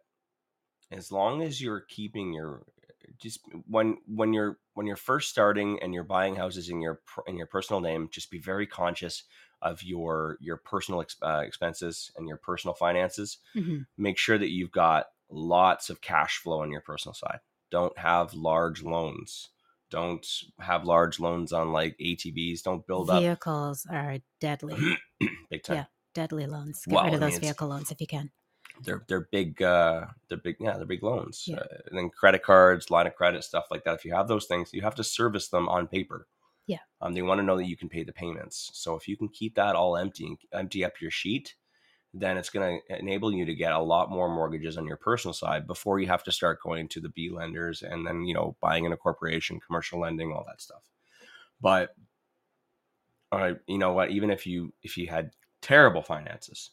as 0.91 1.13
long 1.13 1.43
as 1.43 1.61
you're 1.61 1.81
keeping 1.81 2.33
your 2.33 2.63
just 3.19 3.41
when 3.69 3.99
when 4.07 4.33
you're 4.33 4.59
when 4.75 4.87
you're 4.87 4.97
first 4.97 5.31
starting 5.31 5.79
and 5.83 5.95
you're 5.95 6.05
buying 6.05 6.37
houses 6.37 6.69
in 6.69 6.81
your 6.81 7.01
in 7.27 7.37
your 7.37 7.47
personal 7.47 7.81
name, 7.81 8.09
just 8.11 8.31
be 8.31 8.39
very 8.41 8.67
conscious 8.67 9.25
of 9.63 9.83
your 9.83 10.37
your 10.41 10.57
personal 10.59 11.05
uh, 11.23 11.43
expenses 11.47 12.11
and 12.17 12.29
your 12.29 12.37
personal 12.37 12.75
finances 12.75 13.39
hmm 13.55 13.79
make 13.99 14.19
sure 14.19 14.39
that 14.39 14.51
you've 14.51 14.73
got 14.73 15.07
lots 15.31 15.91
of 15.91 16.01
cash 16.01 16.39
flow 16.39 16.61
on 16.61 16.71
your 16.71 16.83
personal 16.83 17.15
side. 17.15 17.41
Don't 17.71 17.97
have 17.99 18.35
large 18.35 18.83
loans. 18.83 19.51
Don't 19.91 20.27
have 20.61 20.85
large 20.85 21.21
loans 21.21 21.53
on 21.53 21.73
like 21.73 21.97
ATVs. 21.99 22.63
Don't 22.63 22.87
build 22.87 23.11
up 23.11 23.21
Vehicles 23.23 23.87
are 23.91 24.19
deadly. 24.41 24.97
big 25.51 25.63
time. 25.63 25.77
Yeah. 25.77 25.85
Deadly 26.15 26.47
loans. 26.47 26.83
Get 26.87 26.95
Well, 26.95 27.05
rid 27.05 27.15
of 27.15 27.23
I 27.23 27.27
mean, 27.27 27.31
those 27.35 27.41
vehicle 27.41 27.69
loans 27.69 27.91
if 27.91 28.01
you 28.01 28.07
can. 28.07 28.31
They're 28.83 29.05
they're 29.09 29.29
big. 29.33 29.63
Uh, 29.63 30.07
they're 30.29 30.39
big. 30.39 30.57
Yeah, 30.61 30.77
they're 30.77 30.87
big 30.87 31.03
loans. 31.03 31.45
Yeah. 31.47 31.57
Uh, 31.59 31.67
and 31.89 31.99
then 31.99 32.11
credit 32.11 32.43
cards, 32.43 32.91
line 32.91 33.07
of 33.07 33.15
credit, 33.15 33.45
stuff 33.45 33.67
like 33.71 33.85
that. 33.85 33.95
If 33.95 34.05
you 34.05 34.13
have 34.15 34.29
those 34.29 34.47
things, 34.47 34.71
you 34.73 34.83
have 34.83 34.95
to 34.97 35.05
service 35.05 35.49
them 35.49 35.69
on 35.69 35.87
paper. 35.87 36.27
Yeah. 36.67 36.79
Um, 37.01 37.15
they 37.15 37.23
want 37.23 37.39
to 37.39 37.45
know 37.45 37.57
that 37.57 37.69
you 37.69 37.77
can 37.77 37.89
pay 37.89 38.03
the 38.03 38.13
payments. 38.13 38.71
So 38.75 38.97
if 38.97 39.07
you 39.07 39.17
can 39.17 39.29
keep 39.29 39.55
that 39.55 39.77
all 39.77 39.97
empty, 39.97 40.37
empty 40.53 40.85
up 40.85 41.01
your 41.01 41.11
sheet, 41.13 41.55
then 42.21 42.37
it's 42.37 42.51
going 42.51 42.81
to 42.89 42.99
enable 42.99 43.33
you 43.33 43.45
to 43.45 43.55
get 43.55 43.73
a 43.73 43.81
lot 43.81 44.11
more 44.11 44.29
mortgages 44.29 44.77
on 44.79 44.87
your 44.87 44.97
personal 44.97 45.35
side 45.35 45.67
before 45.67 46.01
you 46.01 46.07
have 46.07 46.25
to 46.25 46.33
start 46.33 46.63
going 46.63 46.89
to 46.89 47.01
the 47.01 47.09
B 47.11 47.31
lenders 47.31 47.83
and 47.83 48.07
then 48.07 48.25
you 48.25 48.35
know 48.35 48.57
buying 48.61 48.85
in 48.85 48.93
a 48.93 48.97
corporation, 48.97 49.61
commercial 49.61 50.01
lending, 50.01 50.33
all 50.33 50.45
that 50.47 50.61
stuff. 50.61 50.91
But 51.61 51.95
all 53.33 53.41
right, 53.41 53.59
you 53.67 53.79
know 53.79 53.93
what? 53.93 54.11
Even 54.11 54.31
if 54.31 54.47
you 54.47 54.73
if 54.83 54.97
you 54.97 55.09
had 55.09 55.33
terrible 55.63 56.03
finances, 56.03 56.71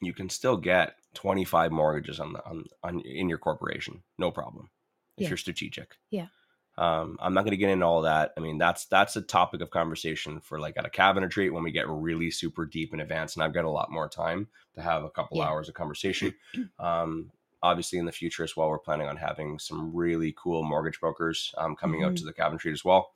you 0.00 0.12
can 0.12 0.28
still 0.28 0.56
get 0.56 0.96
25 1.14 1.72
mortgages 1.72 2.20
on 2.20 2.32
the 2.32 2.44
on, 2.44 2.64
on 2.82 3.00
in 3.00 3.28
your 3.28 3.38
corporation, 3.38 4.02
no 4.18 4.30
problem. 4.30 4.70
If 5.16 5.24
Yeah. 5.24 5.30
you're 5.30 5.36
strategic. 5.38 5.96
Yeah. 6.10 6.28
Um, 6.76 7.16
I'm 7.20 7.34
not 7.34 7.42
going 7.42 7.52
to 7.52 7.56
get 7.56 7.70
into 7.70 7.86
all 7.86 8.02
that. 8.02 8.32
I 8.36 8.40
mean, 8.40 8.58
that's 8.58 8.86
that's 8.86 9.14
a 9.16 9.22
topic 9.22 9.60
of 9.60 9.70
conversation 9.70 10.40
for 10.40 10.58
like 10.58 10.76
at 10.76 10.84
a 10.86 10.90
cabin 10.90 11.22
retreat 11.22 11.52
when 11.54 11.62
we 11.62 11.70
get 11.70 11.88
really 11.88 12.30
super 12.30 12.66
deep 12.66 12.92
in 12.92 13.00
advance, 13.00 13.34
and 13.36 13.44
I've 13.44 13.54
got 13.54 13.64
a 13.64 13.70
lot 13.70 13.90
more 13.92 14.08
time 14.08 14.48
to 14.74 14.82
have 14.82 15.04
a 15.04 15.10
couple 15.10 15.38
Yeah. 15.38 15.44
hours 15.48 15.68
of 15.68 15.74
conversation. 15.74 16.34
Um, 16.80 17.30
obviously, 17.62 17.98
in 17.98 18.04
the 18.06 18.12
future 18.12 18.42
as 18.44 18.56
well, 18.56 18.68
we're 18.68 18.78
planning 18.78 19.06
on 19.08 19.16
having 19.16 19.58
some 19.58 19.94
really 19.94 20.34
cool 20.36 20.64
mortgage 20.64 21.00
brokers 21.00 21.54
um, 21.58 21.76
coming 21.76 22.02
out 22.04 22.12
Mhm. 22.12 22.16
to 22.16 22.24
the 22.24 22.32
cabin 22.32 22.54
retreat 22.54 22.74
as 22.74 22.84
well. 22.84 23.12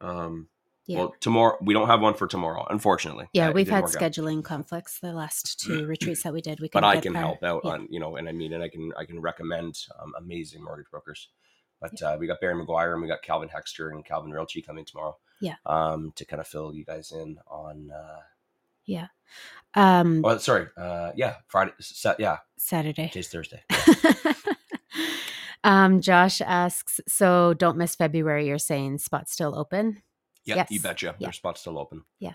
Um, 0.00 0.48
Yeah. 0.86 0.98
Well, 0.98 1.14
tomorrow 1.20 1.56
we 1.62 1.74
don't 1.74 1.86
have 1.86 2.00
one 2.00 2.14
for 2.14 2.26
tomorrow, 2.26 2.66
unfortunately. 2.68 3.28
yeah, 3.32 3.50
we've 3.50 3.68
had 3.68 3.84
work 3.84 3.94
out. 3.94 4.00
scheduling 4.02 4.42
conflicts 4.42 4.98
the 4.98 5.12
last 5.12 5.60
two 5.64 5.86
retreats 5.86 6.24
that 6.24 6.32
we 6.32 6.40
did. 6.40 6.58
We 6.58 6.68
but 6.72 6.82
I 6.82 6.98
can 7.00 7.14
our- 7.14 7.22
help 7.22 7.42
out 7.44 7.60
yeah. 7.64 7.70
on 7.72 7.86
you 7.90 8.00
know, 8.00 8.16
and 8.16 8.28
I 8.28 8.32
mean, 8.32 8.52
and 8.54 8.62
I 8.64 8.68
can 8.68 8.90
I 8.96 9.04
can 9.04 9.20
recommend 9.20 9.78
um, 10.00 10.12
amazing 10.18 10.64
mortgage 10.64 10.90
brokers. 10.90 11.28
But 11.82 12.00
uh, 12.02 12.16
we 12.18 12.26
got 12.26 12.40
Barry 12.40 12.54
McGuire 12.54 12.92
and 12.94 13.02
we 13.02 13.08
got 13.08 13.20
Calvin 13.22 13.48
Hexter 13.50 13.90
and 13.90 14.04
Calvin 14.04 14.30
Realty 14.32 14.62
coming 14.62 14.84
tomorrow. 14.86 15.16
Yeah. 15.40 15.56
Um, 15.66 16.12
to 16.16 16.24
kind 16.24 16.40
of 16.40 16.46
fill 16.46 16.72
you 16.74 16.84
guys 16.84 17.10
in 17.12 17.38
on. 17.48 17.90
Uh, 17.90 18.20
yeah. 18.86 19.08
Um, 19.74 20.22
well, 20.22 20.38
sorry. 20.38 20.68
Uh, 20.76 21.10
yeah, 21.16 21.36
Friday. 21.48 21.72
Sa- 21.80 22.14
yeah, 22.18 22.38
Saturday. 22.56 23.08
today's 23.08 23.28
Thursday. 23.28 23.62
um, 25.64 26.00
Josh 26.00 26.40
asks, 26.40 27.00
so 27.08 27.54
don't 27.54 27.76
miss 27.76 27.94
February. 27.94 28.46
You're 28.46 28.58
saying 28.58 28.98
spots 28.98 29.32
still 29.32 29.58
open. 29.58 30.02
Yeah, 30.44 30.56
Yes. 30.56 30.70
you 30.70 30.80
betcha. 30.80 31.14
Yeah. 31.18 31.26
There's 31.26 31.36
spots 31.36 31.60
still 31.60 31.78
open. 31.78 32.02
Yeah. 32.18 32.34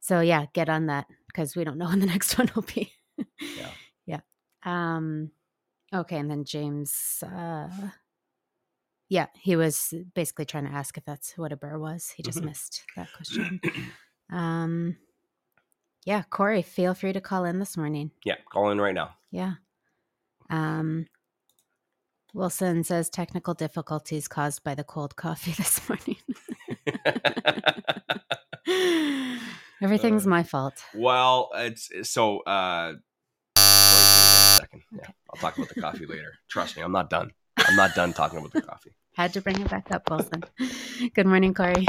So 0.00 0.20
yeah, 0.20 0.46
get 0.52 0.68
on 0.68 0.86
that 0.86 1.06
because 1.28 1.54
we 1.56 1.64
don't 1.64 1.78
know 1.78 1.86
when 1.90 2.00
the 2.00 2.06
next 2.06 2.36
one 2.38 2.50
will 2.54 2.62
be. 2.62 2.92
Yeah. 3.40 3.70
Yeah. 4.06 4.20
Um. 4.64 5.30
Okay, 5.94 6.16
and 6.18 6.30
then 6.30 6.44
James. 6.44 7.22
Uh, 7.22 7.68
yeah, 9.12 9.26
he 9.38 9.56
was 9.56 9.92
basically 10.14 10.46
trying 10.46 10.64
to 10.64 10.72
ask 10.72 10.96
if 10.96 11.04
that's 11.04 11.36
what 11.36 11.52
a 11.52 11.56
BRRRR 11.56 11.78
was. 11.78 12.08
He 12.16 12.22
just 12.22 12.38
Mhm. 12.40 12.44
missed 12.46 12.82
that 12.96 13.12
question. 13.12 13.60
Um. 14.30 14.96
Yeah, 16.06 16.22
Corey, 16.30 16.62
feel 16.62 16.94
free 16.94 17.12
to 17.12 17.20
call 17.20 17.44
in 17.44 17.58
this 17.58 17.76
morning. 17.76 18.10
yeah, 18.24 18.36
call 18.50 18.70
in 18.70 18.80
right 18.80 18.94
now. 18.94 19.10
Yeah. 19.30 19.54
Um. 20.48 21.06
Wilson 22.32 22.82
says 22.84 23.10
technical 23.10 23.52
difficulties 23.52 24.26
caused 24.28 24.64
by 24.64 24.74
the 24.74 24.84
cold 24.84 25.16
coffee 25.16 25.52
this 25.62 25.86
morning. 25.86 26.16
Everything's 29.82 30.24
Uh, 30.26 30.30
my 30.30 30.42
fault. 30.42 30.82
well, 30.94 31.50
it's 31.54 31.90
so. 32.08 32.38
uh 32.40 32.94
Corey's 33.54 34.12
gonna 34.14 34.32
a 34.32 34.56
second. 34.60 34.82
Yeah, 34.92 35.08
I'll 35.30 35.40
talk 35.40 35.58
about 35.58 35.68
the 35.74 35.80
coffee 35.80 36.06
later. 36.06 36.32
Trust 36.48 36.76
me, 36.78 36.82
I'm 36.82 36.92
not 36.92 37.10
done. 37.10 37.32
I'm 37.66 37.76
not 37.76 37.94
done 37.94 38.12
talking 38.12 38.38
about 38.38 38.52
the 38.52 38.62
coffee. 38.62 38.90
Had 39.14 39.32
to 39.34 39.40
bring 39.40 39.60
it 39.60 39.68
back 39.70 39.90
up, 39.90 40.08
Wilson. 40.10 40.42
Good 41.14 41.26
morning, 41.26 41.54
Corey. 41.54 41.86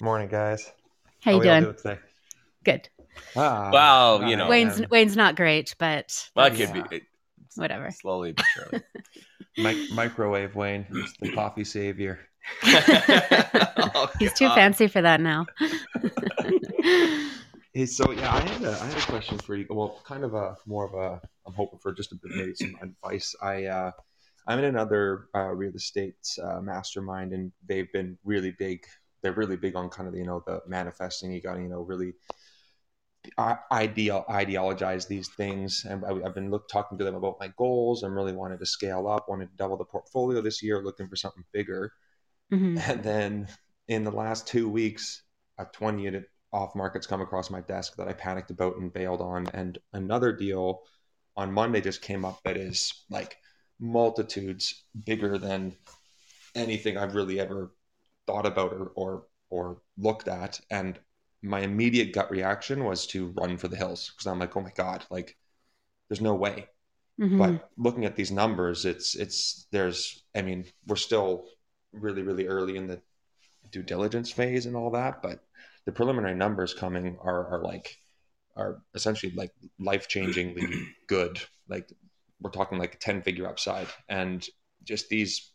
Morning, 0.00 0.28
guys. 0.28 0.70
How 1.22 1.32
you 1.32 1.38
we 1.38 1.48
all 1.48 1.60
doing? 1.60 1.74
today? 1.76 1.98
Good. 2.64 2.88
Ah, 3.36 3.70
Well, 3.72 4.28
you 4.28 4.36
know. 4.36 4.48
Wayne's 4.48 4.80
um, 4.80 4.86
Wayne's 4.90 5.16
not 5.16 5.36
great, 5.36 5.74
but 5.78 6.28
Well, 6.34 6.46
it 6.46 6.50
that's- 6.56 6.72
could 6.72 6.90
be 6.90 6.96
it, 6.96 7.02
whatever. 7.56 7.90
slowly 7.90 8.32
but 8.32 8.46
surely. 8.54 8.82
mi- 9.58 9.92
microwave 9.94 10.54
Wayne, 10.54 10.86
He's 10.90 11.12
the 11.20 11.32
coffee 11.32 11.64
savior. 11.64 12.18
Oh, 12.64 14.10
He's 14.18 14.32
too 14.32 14.48
fancy 14.50 14.88
for 14.88 15.02
that 15.02 15.20
now. 15.20 15.46
Hey, 17.74 17.86
so 17.86 18.10
yeah, 18.10 18.34
I 18.34 18.40
had 18.40 18.62
a 18.64 18.72
I 18.72 18.86
had 18.86 18.98
a 18.98 19.06
question 19.06 19.38
for 19.38 19.54
you. 19.56 19.66
Well, 19.70 20.00
kind 20.04 20.24
of 20.24 20.34
a 20.34 20.56
more 20.66 20.84
of 20.86 20.94
a 20.94 21.20
I'm 21.46 21.54
hoping 21.54 21.78
for 21.78 21.92
just 21.92 22.12
a 22.12 22.16
bit 22.16 22.32
maybe 22.36 22.54
some 22.54 22.74
advice. 22.82 23.34
I 23.40 23.64
uh, 23.66 23.90
I'm 24.46 24.58
in 24.58 24.64
another 24.64 25.28
uh, 25.34 25.52
real 25.54 25.74
estate 25.74 26.16
uh, 26.42 26.60
mastermind, 26.60 27.32
and 27.32 27.52
they've 27.68 27.90
been 27.92 28.18
really 28.24 28.54
big. 28.58 28.84
They're 29.22 29.32
really 29.32 29.56
big 29.56 29.76
on 29.76 29.88
kind 29.88 30.08
of 30.08 30.16
you 30.16 30.24
know 30.24 30.42
the 30.46 30.60
manifesting. 30.66 31.32
You 31.32 31.40
got 31.40 31.54
to 31.54 31.62
you 31.62 31.68
know 31.68 31.82
really 31.82 32.14
ideal 33.38 34.24
ideologize 34.28 35.06
these 35.06 35.28
things, 35.28 35.84
and 35.88 36.04
I, 36.04 36.26
I've 36.26 36.34
been 36.34 36.50
look, 36.50 36.68
talking 36.68 36.98
to 36.98 37.04
them 37.04 37.14
about 37.14 37.36
my 37.40 37.52
goals. 37.56 38.02
I'm 38.02 38.14
really 38.14 38.32
wanted 38.32 38.58
to 38.60 38.66
scale 38.66 39.06
up, 39.08 39.28
wanted 39.28 39.50
to 39.50 39.56
double 39.56 39.76
the 39.76 39.84
portfolio 39.84 40.40
this 40.40 40.62
year, 40.62 40.82
looking 40.82 41.08
for 41.08 41.16
something 41.16 41.44
bigger. 41.52 41.92
Mhm. 42.52 42.78
And 42.88 43.02
then 43.02 43.48
in 43.88 44.04
the 44.04 44.10
last 44.10 44.46
two 44.46 44.68
weeks, 44.68 45.22
a 45.58 45.66
20 45.66 46.02
unit 46.02 46.24
off 46.52 46.74
market's 46.74 47.06
come 47.06 47.20
across 47.20 47.50
my 47.50 47.60
desk 47.62 47.96
that 47.96 48.08
I 48.08 48.12
panicked 48.12 48.50
about 48.50 48.76
and 48.76 48.92
bailed 48.92 49.20
on. 49.20 49.46
And 49.54 49.78
another 49.92 50.32
deal 50.32 50.82
on 51.36 51.52
Monday 51.52 51.80
just 51.80 52.02
came 52.02 52.24
up 52.24 52.40
that 52.44 52.56
is 52.56 52.92
like 53.08 53.36
multitudes 53.80 54.84
bigger 55.04 55.38
than 55.38 55.76
anything 56.54 56.96
I've 56.96 57.14
really 57.14 57.40
ever 57.40 57.72
thought 58.26 58.46
about 58.46 58.72
or, 58.72 58.92
or, 58.94 59.26
or 59.50 59.82
looked 59.98 60.28
at. 60.28 60.60
And 60.70 60.98
my 61.42 61.60
immediate 61.60 62.12
gut 62.12 62.30
reaction 62.30 62.84
was 62.84 63.06
to 63.08 63.28
run 63.38 63.56
for 63.58 63.68
the 63.68 63.76
hills 63.76 64.10
because 64.10 64.26
I'm 64.26 64.38
like, 64.38 64.56
oh 64.56 64.60
my 64.62 64.72
God, 64.76 65.04
like 65.10 65.36
there's 66.08 66.20
no 66.20 66.34
way 66.34 66.66
Mhm. 67.18 67.38
but 67.38 67.70
looking 67.76 68.04
at 68.04 68.16
these 68.16 68.30
numbers 68.30 68.84
it's 68.84 69.14
it's 69.14 69.66
there's 69.70 70.24
i 70.34 70.42
mean 70.42 70.64
we're 70.86 70.96
still 70.96 71.46
really 71.92 72.22
really 72.22 72.46
early 72.46 72.76
in 72.76 72.86
the 72.86 73.00
due 73.70 73.82
diligence 73.82 74.30
phase 74.30 74.66
and 74.66 74.76
all 74.76 74.90
that 74.90 75.22
but 75.22 75.44
the 75.86 75.92
preliminary 75.92 76.34
numbers 76.34 76.74
coming 76.74 77.16
are 77.22 77.46
are 77.48 77.62
like 77.62 77.96
are 78.56 78.82
essentially 78.94 79.32
like 79.34 79.52
life 79.78 80.08
changingly 80.08 80.86
good 81.08 81.40
like 81.68 81.90
we're 82.42 82.50
talking 82.50 82.78
like 82.78 82.94
a 82.94 82.98
10 82.98 83.22
figure 83.22 83.46
upside. 83.46 83.88
And 84.08 84.46
just 84.84 85.08
these 85.08 85.52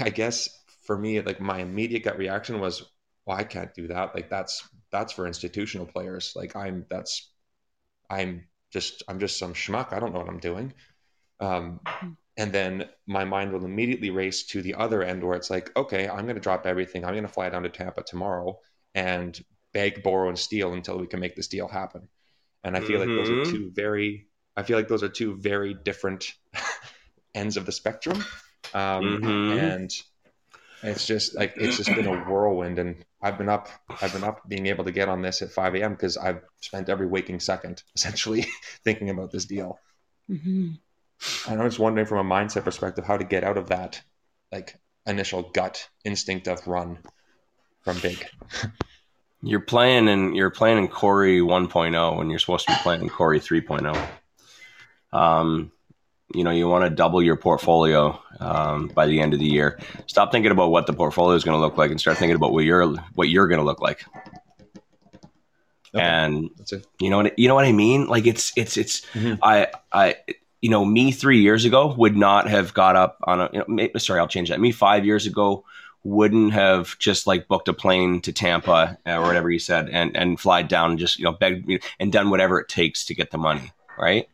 i 0.00 0.10
guess 0.10 0.48
for 0.84 0.96
me 0.96 1.20
like 1.20 1.40
my 1.40 1.58
immediate 1.58 2.04
gut 2.04 2.18
reaction 2.18 2.60
was 2.60 2.84
well 3.26 3.36
i 3.36 3.44
can't 3.44 3.74
do 3.74 3.88
that. 3.88 4.14
Like 4.14 4.30
that's 4.30 4.68
that's 4.90 5.12
for 5.12 5.26
institutional 5.26 5.86
players. 5.86 6.32
Like 6.34 6.56
i'm 6.56 6.86
that's 6.88 7.30
i'm 8.08 8.46
just 8.72 9.02
i'm 9.08 9.20
just 9.20 9.38
some 9.38 9.54
schmuck. 9.54 9.92
I 9.92 9.98
don't 10.00 10.12
know 10.12 10.20
what 10.20 10.28
i'm 10.28 10.38
doing. 10.40 10.72
Um, 11.40 11.80
and 12.36 12.52
then 12.52 12.88
my 13.06 13.24
mind 13.24 13.52
will 13.52 13.64
immediately 13.64 14.10
race 14.10 14.46
to 14.48 14.62
the 14.62 14.74
other 14.74 15.02
end 15.02 15.24
where 15.24 15.36
it's 15.36 15.50
like 15.50 15.74
okay 15.76 16.08
i'm 16.08 16.24
going 16.24 16.36
to 16.36 16.40
drop 16.40 16.66
everything. 16.66 17.04
I'm 17.04 17.14
going 17.14 17.26
to 17.26 17.32
fly 17.32 17.48
down 17.50 17.62
to 17.64 17.68
tampa 17.68 18.02
tomorrow 18.02 18.58
and 18.94 19.38
beg 19.72 20.02
borrow 20.02 20.28
and 20.28 20.38
steal 20.38 20.72
until 20.72 20.98
we 20.98 21.06
can 21.06 21.20
make 21.20 21.36
this 21.36 21.48
deal 21.48 21.68
happen. 21.68 22.08
And 22.64 22.76
i 22.76 22.80
feel 22.80 23.00
like 23.00 23.14
those 23.14 23.30
are 23.30 23.38
two 23.38 23.70
very 23.74 24.26
i 24.60 24.62
feel 24.62 24.76
like 24.76 24.88
those 24.88 25.02
are 25.02 25.08
two 25.08 25.34
very 25.36 25.74
different 25.74 26.34
ends 27.34 27.56
of 27.56 27.66
the 27.66 27.72
spectrum 27.72 28.24
um, 28.74 29.20
Mhm. 29.22 29.58
and 29.58 29.90
it's 30.82 31.06
just 31.06 31.34
like 31.36 31.54
it's 31.56 31.76
just 31.76 31.94
been 31.94 32.06
a 32.06 32.24
whirlwind 32.30 32.78
and 32.78 33.04
i've 33.22 33.36
been 33.38 33.48
up 33.48 33.68
i've 34.00 34.12
been 34.12 34.24
up 34.24 34.48
being 34.48 34.66
able 34.66 34.84
to 34.84 34.92
get 34.92 35.08
on 35.08 35.22
this 35.22 35.42
at 35.42 35.50
5 35.50 35.74
a.m 35.74 35.92
because 35.92 36.16
i've 36.16 36.40
spent 36.60 36.88
every 36.88 37.06
waking 37.06 37.40
second 37.40 37.82
essentially 37.96 38.46
thinking 38.84 39.10
about 39.10 39.30
this 39.30 39.44
deal 39.46 39.78
Mhm. 40.30 40.78
and 41.48 41.60
i'm 41.60 41.66
just 41.68 41.78
wondering 41.78 42.06
from 42.06 42.18
a 42.24 42.34
mindset 42.34 42.64
perspective 42.64 43.04
how 43.04 43.16
to 43.16 43.24
get 43.24 43.44
out 43.44 43.58
of 43.58 43.68
that 43.68 44.02
like 44.52 44.76
initial 45.06 45.42
gut 45.42 45.88
instinct 46.04 46.46
of 46.48 46.66
run 46.66 46.98
from 47.84 47.98
big 48.00 48.24
You're 49.42 49.60
playing 49.60 50.06
in 50.08 50.34
you're 50.34 50.50
playing 50.50 50.78
in 50.78 50.88
Corey 50.88 51.40
1.0 51.40 52.16
when 52.18 52.28
you're 52.28 52.38
supposed 52.38 52.66
to 52.66 52.72
be 52.74 52.78
playing 52.82 53.00
in 53.02 53.08
Corey 53.08 53.40
3.0. 53.40 53.96
Um, 55.12 55.72
you 56.34 56.44
know, 56.44 56.50
you 56.50 56.68
want 56.68 56.84
to 56.84 56.90
double 56.90 57.20
your 57.22 57.36
portfolio 57.36 58.20
um, 58.38 58.88
by 58.88 59.06
the 59.06 59.20
end 59.20 59.34
of 59.34 59.40
the 59.40 59.46
year. 59.46 59.80
Stop 60.06 60.30
thinking 60.30 60.52
about 60.52 60.70
what 60.70 60.86
the 60.86 60.92
portfolio 60.92 61.34
is 61.36 61.42
going 61.42 61.56
to 61.56 61.60
look 61.60 61.76
like 61.76 61.90
and 61.90 62.00
start 62.00 62.18
thinking 62.18 62.36
about 62.36 62.52
what 62.52 62.64
you're 62.64 62.86
what 63.14 63.28
you're 63.28 63.48
going 63.48 63.58
to 63.58 63.64
look 63.64 63.80
like. 63.80 64.04
Okay. 65.92 66.04
And 66.04 66.50
that's 66.56 66.72
it 66.72 66.86
you 67.00 67.10
know 67.10 67.16
what 67.16 67.36
you 67.36 67.48
know 67.48 67.56
what 67.56 67.64
I 67.64 67.72
mean? 67.72 68.06
Like 68.06 68.26
it's 68.26 68.52
it's 68.56 68.76
it's 68.76 69.00
Mhm. 69.06 69.40
I 69.42 69.68
I 69.92 70.16
you 70.60 70.70
know 70.70 70.84
me 70.84 71.10
three 71.10 71.40
years 71.40 71.64
ago 71.64 71.92
would 71.98 72.16
not 72.16 72.48
have 72.48 72.72
got 72.74 72.94
up 72.94 73.18
on 73.24 73.40
a 73.40 73.50
you 73.52 73.64
know, 73.66 73.88
sorry 73.98 74.20
I'll 74.20 74.28
change 74.28 74.50
that. 74.50 74.60
Me 74.60 74.70
five 74.70 75.04
years 75.04 75.26
ago 75.26 75.64
wouldn't 76.04 76.52
have 76.52 76.96
just 77.00 77.26
like 77.26 77.48
booked 77.48 77.68
a 77.68 77.72
plane 77.72 78.20
to 78.20 78.32
Tampa 78.32 78.96
uh, 79.04 79.16
or 79.16 79.22
whatever 79.22 79.50
you 79.50 79.58
said 79.58 79.88
and 79.88 80.16
and 80.16 80.38
fly 80.38 80.62
down 80.62 80.90
and 80.90 80.98
just 81.00 81.18
you 81.18 81.24
know 81.24 81.32
begged 81.32 81.68
you 81.68 81.80
and 81.98 82.12
done 82.12 82.30
whatever 82.30 82.60
it 82.60 82.68
takes 82.68 83.04
to 83.06 83.14
get 83.14 83.32
the 83.32 83.38
money 83.38 83.72
right. 83.98 84.28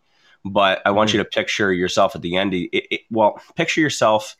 But 0.49 0.81
I 0.87 0.91
want 0.93 1.13
you 1.13 1.19
to 1.19 1.25
picture 1.25 1.73
yourself 1.73 2.15
at 2.15 2.23
the 2.23 2.37
end. 2.37 2.55
It, 2.55 2.69
it, 2.73 3.01
well, 3.11 3.41
picture 3.57 3.81
yourself 3.81 4.37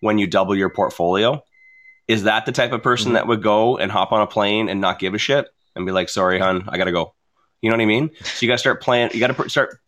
when 0.00 0.16
you 0.18 0.26
double 0.26 0.56
your 0.56 0.70
portfolio. 0.70 1.42
Is 2.08 2.22
that 2.24 2.46
the 2.46 2.52
type 2.52 2.72
of 2.72 2.82
person 2.82 3.10
Mhm. 3.12 3.14
that 3.14 3.26
would 3.26 3.42
go 3.42 3.76
and 3.76 3.92
hop 3.92 4.10
on 4.12 4.22
a 4.22 4.26
plane 4.26 4.68
and 4.68 4.80
not 4.80 4.98
give 4.98 5.14
a 5.14 5.18
shit 5.18 5.48
and 5.76 5.84
be 5.86 5.92
like, 5.92 6.08
"Sorry, 6.08 6.38
hon, 6.40 6.64
I 6.68 6.78
gotta 6.78 6.92
go." 6.92 7.14
You 7.60 7.68
know 7.70 7.76
what 7.76 7.82
I 7.82 7.86
mean? 7.86 8.10
So 8.22 8.38
you 8.44 8.48
got 8.48 8.54
to 8.54 8.58
start 8.58 8.80
playing. 8.82 9.10
You 9.12 9.20
got 9.20 9.26
to 9.28 9.34
pr- 9.34 9.48
start 9.48 9.78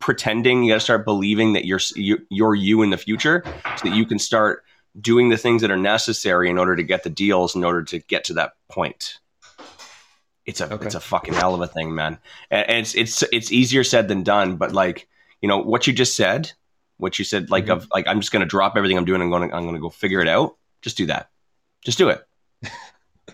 pretending. 0.00 0.64
You 0.64 0.72
got 0.72 0.76
to 0.76 0.80
start 0.80 1.04
believing 1.04 1.52
that 1.52 1.64
you're 1.64 1.78
s- 1.78 1.94
you, 1.96 2.18
you're 2.28 2.54
you 2.56 2.82
in 2.82 2.90
the 2.90 2.96
future, 2.98 3.44
so 3.76 3.88
that 3.88 3.94
you 3.94 4.04
can 4.04 4.18
start 4.18 4.64
doing 5.00 5.28
the 5.28 5.36
things 5.38 5.62
that 5.62 5.70
are 5.70 5.76
necessary 5.76 6.50
in 6.50 6.58
order 6.58 6.74
to 6.74 6.82
get 6.82 7.04
the 7.04 7.10
deals, 7.10 7.54
in 7.54 7.62
order 7.64 7.84
to 7.84 8.00
get 8.00 8.24
to 8.24 8.32
that 8.34 8.54
point. 8.68 9.18
It's 10.46 10.60
a 10.60 10.72
Okay. 10.72 10.86
it's 10.86 10.94
a 10.96 11.00
fucking 11.00 11.34
hell 11.34 11.54
of 11.54 11.60
a 11.60 11.66
thing, 11.68 11.94
man. 11.94 12.18
And, 12.50 12.68
and 12.68 12.78
it's 12.78 12.94
it's 12.94 13.22
it's 13.32 13.52
easier 13.52 13.84
said 13.84 14.08
than 14.08 14.22
done. 14.24 14.56
But 14.56 14.72
like 14.72 15.08
you 15.40 15.48
know 15.48 15.58
what 15.58 15.86
you 15.86 15.92
just 15.92 16.16
said, 16.16 16.52
what 16.98 17.18
you 17.18 17.24
said, 17.24 17.50
like 17.50 17.66
Mhm. 17.66 17.72
of 17.76 17.88
like 17.92 18.06
I'm 18.08 18.20
just 18.20 18.32
gonna 18.32 18.46
drop 18.46 18.76
everything 18.76 18.96
I'm 18.98 19.04
doing. 19.04 19.22
I'm 19.22 19.30
gonna 19.30 19.48
I'm 19.54 19.64
gonna 19.66 19.78
go 19.80 19.90
figure 19.90 20.20
it 20.20 20.28
out. 20.28 20.56
Just 20.82 20.96
do 20.96 21.06
that. 21.06 21.30
Just 21.84 21.98
do 21.98 22.08
it. 22.10 22.22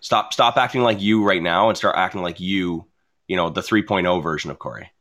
stop 0.00 0.32
stop 0.32 0.56
acting 0.56 0.82
like 0.82 1.00
you 1.00 1.24
right 1.24 1.42
now 1.42 1.68
and 1.68 1.76
start 1.78 1.96
acting 1.96 2.22
like 2.22 2.38
you 2.38 2.86
you 3.28 3.34
know 3.36 3.48
the 3.50 3.62
3.0 3.62 4.22
version 4.22 4.50
of 4.50 4.58
corey 4.58 4.92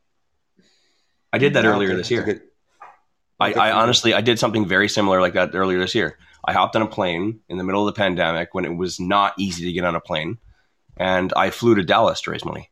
i 1.32 1.38
did 1.38 1.52
that 1.54 1.64
Yeah, 1.64 1.70
earlier 1.70 1.94
this 1.94 2.10
year 2.10 2.22
good- 2.22 2.42
I, 3.38 3.52
I 3.52 3.72
honestly 3.72 4.14
i 4.14 4.20
did 4.22 4.38
something 4.38 4.66
very 4.66 4.88
similar 4.88 5.20
like 5.20 5.34
that 5.34 5.54
earlier 5.54 5.78
this 5.78 5.94
year 5.94 6.18
i 6.44 6.52
hopped 6.54 6.74
on 6.76 6.82
a 6.82 6.86
plane 6.86 7.40
in 7.50 7.58
the 7.58 7.62
middle 7.64 7.86
of 7.86 7.94
the 7.94 7.98
pandemic 7.98 8.54
when 8.54 8.64
it 8.64 8.74
was 8.74 8.98
not 8.98 9.34
easy 9.38 9.66
to 9.66 9.72
get 9.72 9.84
on 9.84 9.94
a 9.94 10.00
plane 10.00 10.38
and 10.96 11.32
i 11.36 11.50
flew 11.50 11.74
to 11.74 11.84
dallas 11.84 12.22
to 12.22 12.30
raise 12.30 12.44
money 12.44 12.70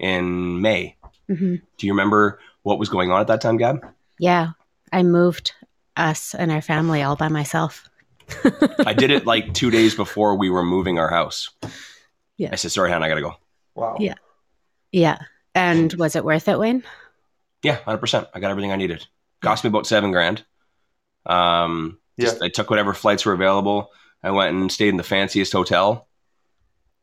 in 0.00 0.60
may 0.60 0.96
Mhm. 1.30 1.62
do 1.78 1.86
you 1.86 1.92
remember 1.92 2.40
what 2.64 2.78
was 2.80 2.88
going 2.88 3.10
on 3.12 3.20
at 3.20 3.28
that 3.28 3.40
time 3.40 3.56
gab 3.56 3.78
Yeah, 4.18 4.50
I 4.92 5.02
moved 5.04 5.52
us 5.96 6.34
and 6.34 6.50
our 6.50 6.60
family 6.60 7.02
all 7.02 7.14
by 7.16 7.28
myself. 7.28 7.88
i 8.86 8.92
did 8.94 9.10
it 9.10 9.26
like 9.26 9.52
two 9.54 9.70
days 9.70 9.94
before 9.94 10.34
we 10.36 10.48
were 10.50 10.64
moving 10.64 10.98
our 10.98 11.10
house 11.10 11.50
Yeah. 12.38 12.48
i 12.52 12.56
said 12.56 12.72
sorry 12.72 12.90
hon 12.90 13.02
i 13.02 13.08
gotta 13.08 13.20
go 13.20 13.34
wow 13.74 13.96
Yeah. 14.00 14.14
Yeah. 14.92 15.18
And 15.54 15.92
was 15.94 16.16
it 16.16 16.24
worth 16.24 16.48
it, 16.48 16.58
Wayne? 16.58 16.82
Yeah, 17.62 17.76
hundred 17.84 17.98
percent. 17.98 18.28
I 18.34 18.40
got 18.40 18.50
everything 18.50 18.72
I 18.72 18.76
needed. 18.76 19.06
Cost 19.40 19.62
me 19.64 19.68
about 19.68 19.86
seven 19.86 20.10
grand. 20.10 20.44
Um, 21.26 21.98
just, 22.18 22.42
I 22.42 22.48
took 22.48 22.70
whatever 22.70 22.92
flights 22.94 23.24
were 23.26 23.32
available. 23.32 23.90
I 24.22 24.30
went 24.30 24.54
and 24.56 24.70
stayed 24.70 24.88
in 24.88 24.96
the 24.96 25.02
fanciest 25.04 25.52
hotel 25.52 26.08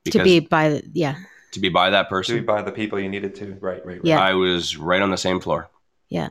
because 0.04 0.20
to 0.20 0.24
be 0.24 0.40
by 0.40 0.70
the, 0.70 0.90
yeah. 0.94 1.16
To 1.52 1.60
be 1.60 1.70
by 1.70 1.90
that 1.90 2.10
person. 2.10 2.36
to 2.36 2.42
be 2.42 2.46
by 2.46 2.62
the 2.62 2.72
people 2.72 3.00
you 3.00 3.10
needed 3.10 3.36
to 3.36 3.58
right 3.62 3.86
right, 3.86 3.98
right. 3.98 4.02
Yeah. 4.04 4.20
I 4.20 4.34
was 4.34 4.78
right 4.78 5.02
on 5.02 5.12
the 5.12 5.18
same 5.18 5.40
floor. 5.40 5.70
Yeah. 6.10 6.30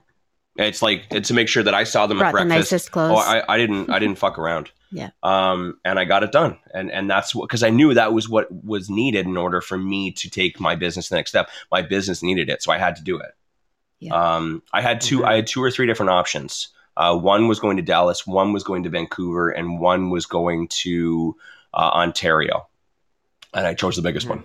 It's 0.56 0.82
like 0.82 1.06
it's 1.10 1.28
to 1.28 1.34
make 1.34 1.48
sure 1.48 1.62
that 1.62 1.74
I 1.74 1.84
saw 1.84 2.06
them 2.06 2.18
at 2.18 2.32
Brought 2.32 2.42
the 2.42 2.46
breakfast. 2.48 2.72
nicest 2.72 2.90
clothes. 2.92 3.12
Oh, 3.14 3.18
I, 3.18 3.54
I 3.54 3.56
didn't 3.58 3.88
I 3.90 3.98
didn't 3.98 4.18
fuck 4.18 4.38
around. 4.38 4.70
Yeah. 4.92 5.10
Um, 5.22 5.78
and 5.84 6.00
I 6.00 6.04
got 6.04 6.24
it 6.24 6.32
done, 6.32 6.58
and 6.74 6.90
and 6.90 7.08
that's 7.08 7.32
what 7.32 7.48
because 7.48 7.62
I 7.62 7.70
knew 7.70 7.94
that 7.94 8.12
was 8.12 8.28
what 8.28 8.48
was 8.64 8.90
needed 8.90 9.24
in 9.24 9.36
order 9.36 9.60
for 9.60 9.78
me 9.78 10.10
to 10.10 10.28
take 10.28 10.58
my 10.58 10.74
business 10.74 11.10
the 11.10 11.14
next 11.14 11.30
step. 11.30 11.48
My 11.70 11.80
business 11.80 12.24
needed 12.24 12.48
it, 12.50 12.60
so 12.60 12.72
I 12.72 12.78
had 12.78 12.96
to 12.96 13.04
do 13.04 13.16
it. 13.16 13.30
Yeah. 14.00 14.14
Um, 14.14 14.64
I 14.72 14.80
had 14.80 15.00
2 15.00 15.20
Mhm. 15.20 15.24
I 15.26 15.34
had 15.36 15.46
two 15.46 15.62
or 15.62 15.70
three 15.70 15.86
different 15.86 16.10
options. 16.10 16.70
Uh, 16.96 17.16
one 17.16 17.46
was 17.46 17.60
going 17.60 17.76
to 17.76 17.84
Dallas, 17.84 18.26
one 18.26 18.52
was 18.52 18.64
going 18.64 18.82
to 18.82 18.88
Vancouver, 18.90 19.48
and 19.50 19.78
one 19.78 20.10
was 20.10 20.26
going 20.26 20.66
to 20.82 21.36
uh, 21.72 21.90
Ontario. 21.94 22.66
And 23.54 23.68
I 23.68 23.74
chose 23.74 23.94
the 23.94 24.02
biggest 24.02 24.26
Mhm. 24.26 24.30
one. 24.30 24.44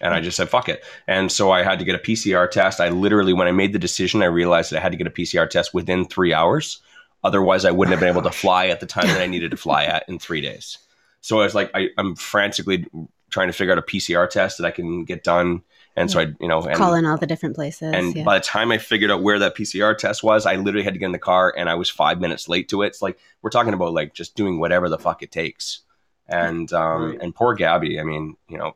And 0.00 0.14
I 0.14 0.20
just 0.20 0.36
said, 0.36 0.48
fuck 0.48 0.68
it. 0.68 0.84
And 1.06 1.30
so 1.30 1.52
I 1.52 1.62
had 1.62 1.78
to 1.78 1.84
get 1.84 1.94
a 1.94 1.98
PCR 1.98 2.50
test. 2.50 2.80
I 2.80 2.88
literally, 2.88 3.32
when 3.32 3.46
I 3.46 3.52
made 3.52 3.72
the 3.72 3.78
decision, 3.78 4.22
I 4.22 4.26
realized 4.26 4.72
that 4.72 4.78
I 4.78 4.80
had 4.80 4.92
to 4.92 4.98
get 4.98 5.06
a 5.06 5.10
PCR 5.10 5.48
test 5.48 5.72
within 5.74 6.04
three 6.06 6.32
hours. 6.32 6.80
Otherwise, 7.22 7.64
I 7.64 7.70
wouldn't 7.70 7.92
have 7.92 8.00
been 8.00 8.08
able 8.08 8.22
to 8.22 8.36
fly 8.36 8.66
at 8.66 8.80
the 8.80 8.86
time 8.86 9.06
that 9.06 9.20
I 9.20 9.26
needed 9.26 9.52
to 9.52 9.56
fly 9.56 9.84
at 9.84 10.04
in 10.08 10.18
three 10.18 10.40
days. 10.40 10.78
So 11.20 11.40
I 11.40 11.44
was 11.44 11.54
like, 11.54 11.70
I, 11.74 11.88
I'm 11.98 12.16
frantically 12.16 12.86
trying 13.30 13.46
to 13.46 13.52
figure 13.52 13.72
out 13.72 13.78
a 13.78 13.82
PCR 13.82 14.28
test 14.28 14.58
that 14.58 14.66
I 14.66 14.72
can 14.72 15.04
get 15.04 15.22
done. 15.22 15.62
And 15.94 16.10
so 16.10 16.20
I, 16.20 16.28
you 16.40 16.48
know, 16.48 16.62
and, 16.62 16.74
Call 16.74 16.94
in 16.94 17.04
all 17.06 17.18
the 17.18 17.26
different 17.26 17.54
places. 17.54 17.92
and 17.94 18.16
yeah. 18.16 18.24
by 18.24 18.38
the 18.38 18.44
time 18.44 18.72
I 18.72 18.78
figured 18.78 19.10
out 19.10 19.22
where 19.22 19.38
that 19.38 19.54
PCR 19.54 19.96
test 19.96 20.22
was, 20.24 20.46
I 20.46 20.56
literally 20.56 20.84
had 20.84 20.94
to 20.94 20.98
get 20.98 21.06
in 21.06 21.12
the 21.12 21.18
car 21.18 21.54
and 21.56 21.68
I 21.68 21.74
was 21.74 21.90
five 21.90 22.18
minutes 22.18 22.48
late 22.48 22.68
to 22.70 22.82
it. 22.82 22.88
It's 22.88 23.02
like 23.02 23.18
we're 23.42 23.50
talking 23.50 23.74
about 23.74 23.92
like 23.92 24.14
just 24.14 24.34
doing 24.34 24.58
whatever 24.58 24.88
the 24.88 24.98
fuck 24.98 25.22
it 25.22 25.30
takes. 25.30 25.82
And 26.28 26.72
um 26.72 27.10
Right. 27.10 27.18
and 27.20 27.34
poor 27.34 27.54
Gabby, 27.54 28.00
I 28.00 28.04
mean, 28.04 28.36
you 28.48 28.56
know, 28.56 28.74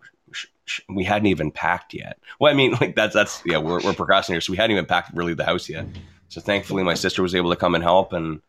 we 0.89 1.05
hadn't 1.05 1.27
even 1.27 1.51
packed 1.51 1.95
yet. 1.95 2.19
Well, 2.41 2.53
I 2.53 2.57
mean, 2.57 2.73
like 2.81 2.95
that's 2.95 3.15
that's 3.15 3.43
yeah, 3.45 3.59
we're 3.59 3.81
we're 3.83 3.93
procrastinators, 3.93 4.45
so 4.45 4.53
we 4.53 4.57
hadn't 4.57 4.73
even 4.73 4.87
packed 4.87 5.15
really 5.15 5.35
the 5.35 5.45
house 5.45 5.69
yet. 5.69 5.87
So 6.29 6.41
thankfully, 6.41 6.83
my 6.83 6.95
sister 6.95 7.23
was 7.23 7.35
able 7.35 7.51
to 7.51 7.57
come 7.57 7.75
and 7.75 7.85
help, 7.85 8.13
and 8.13 8.41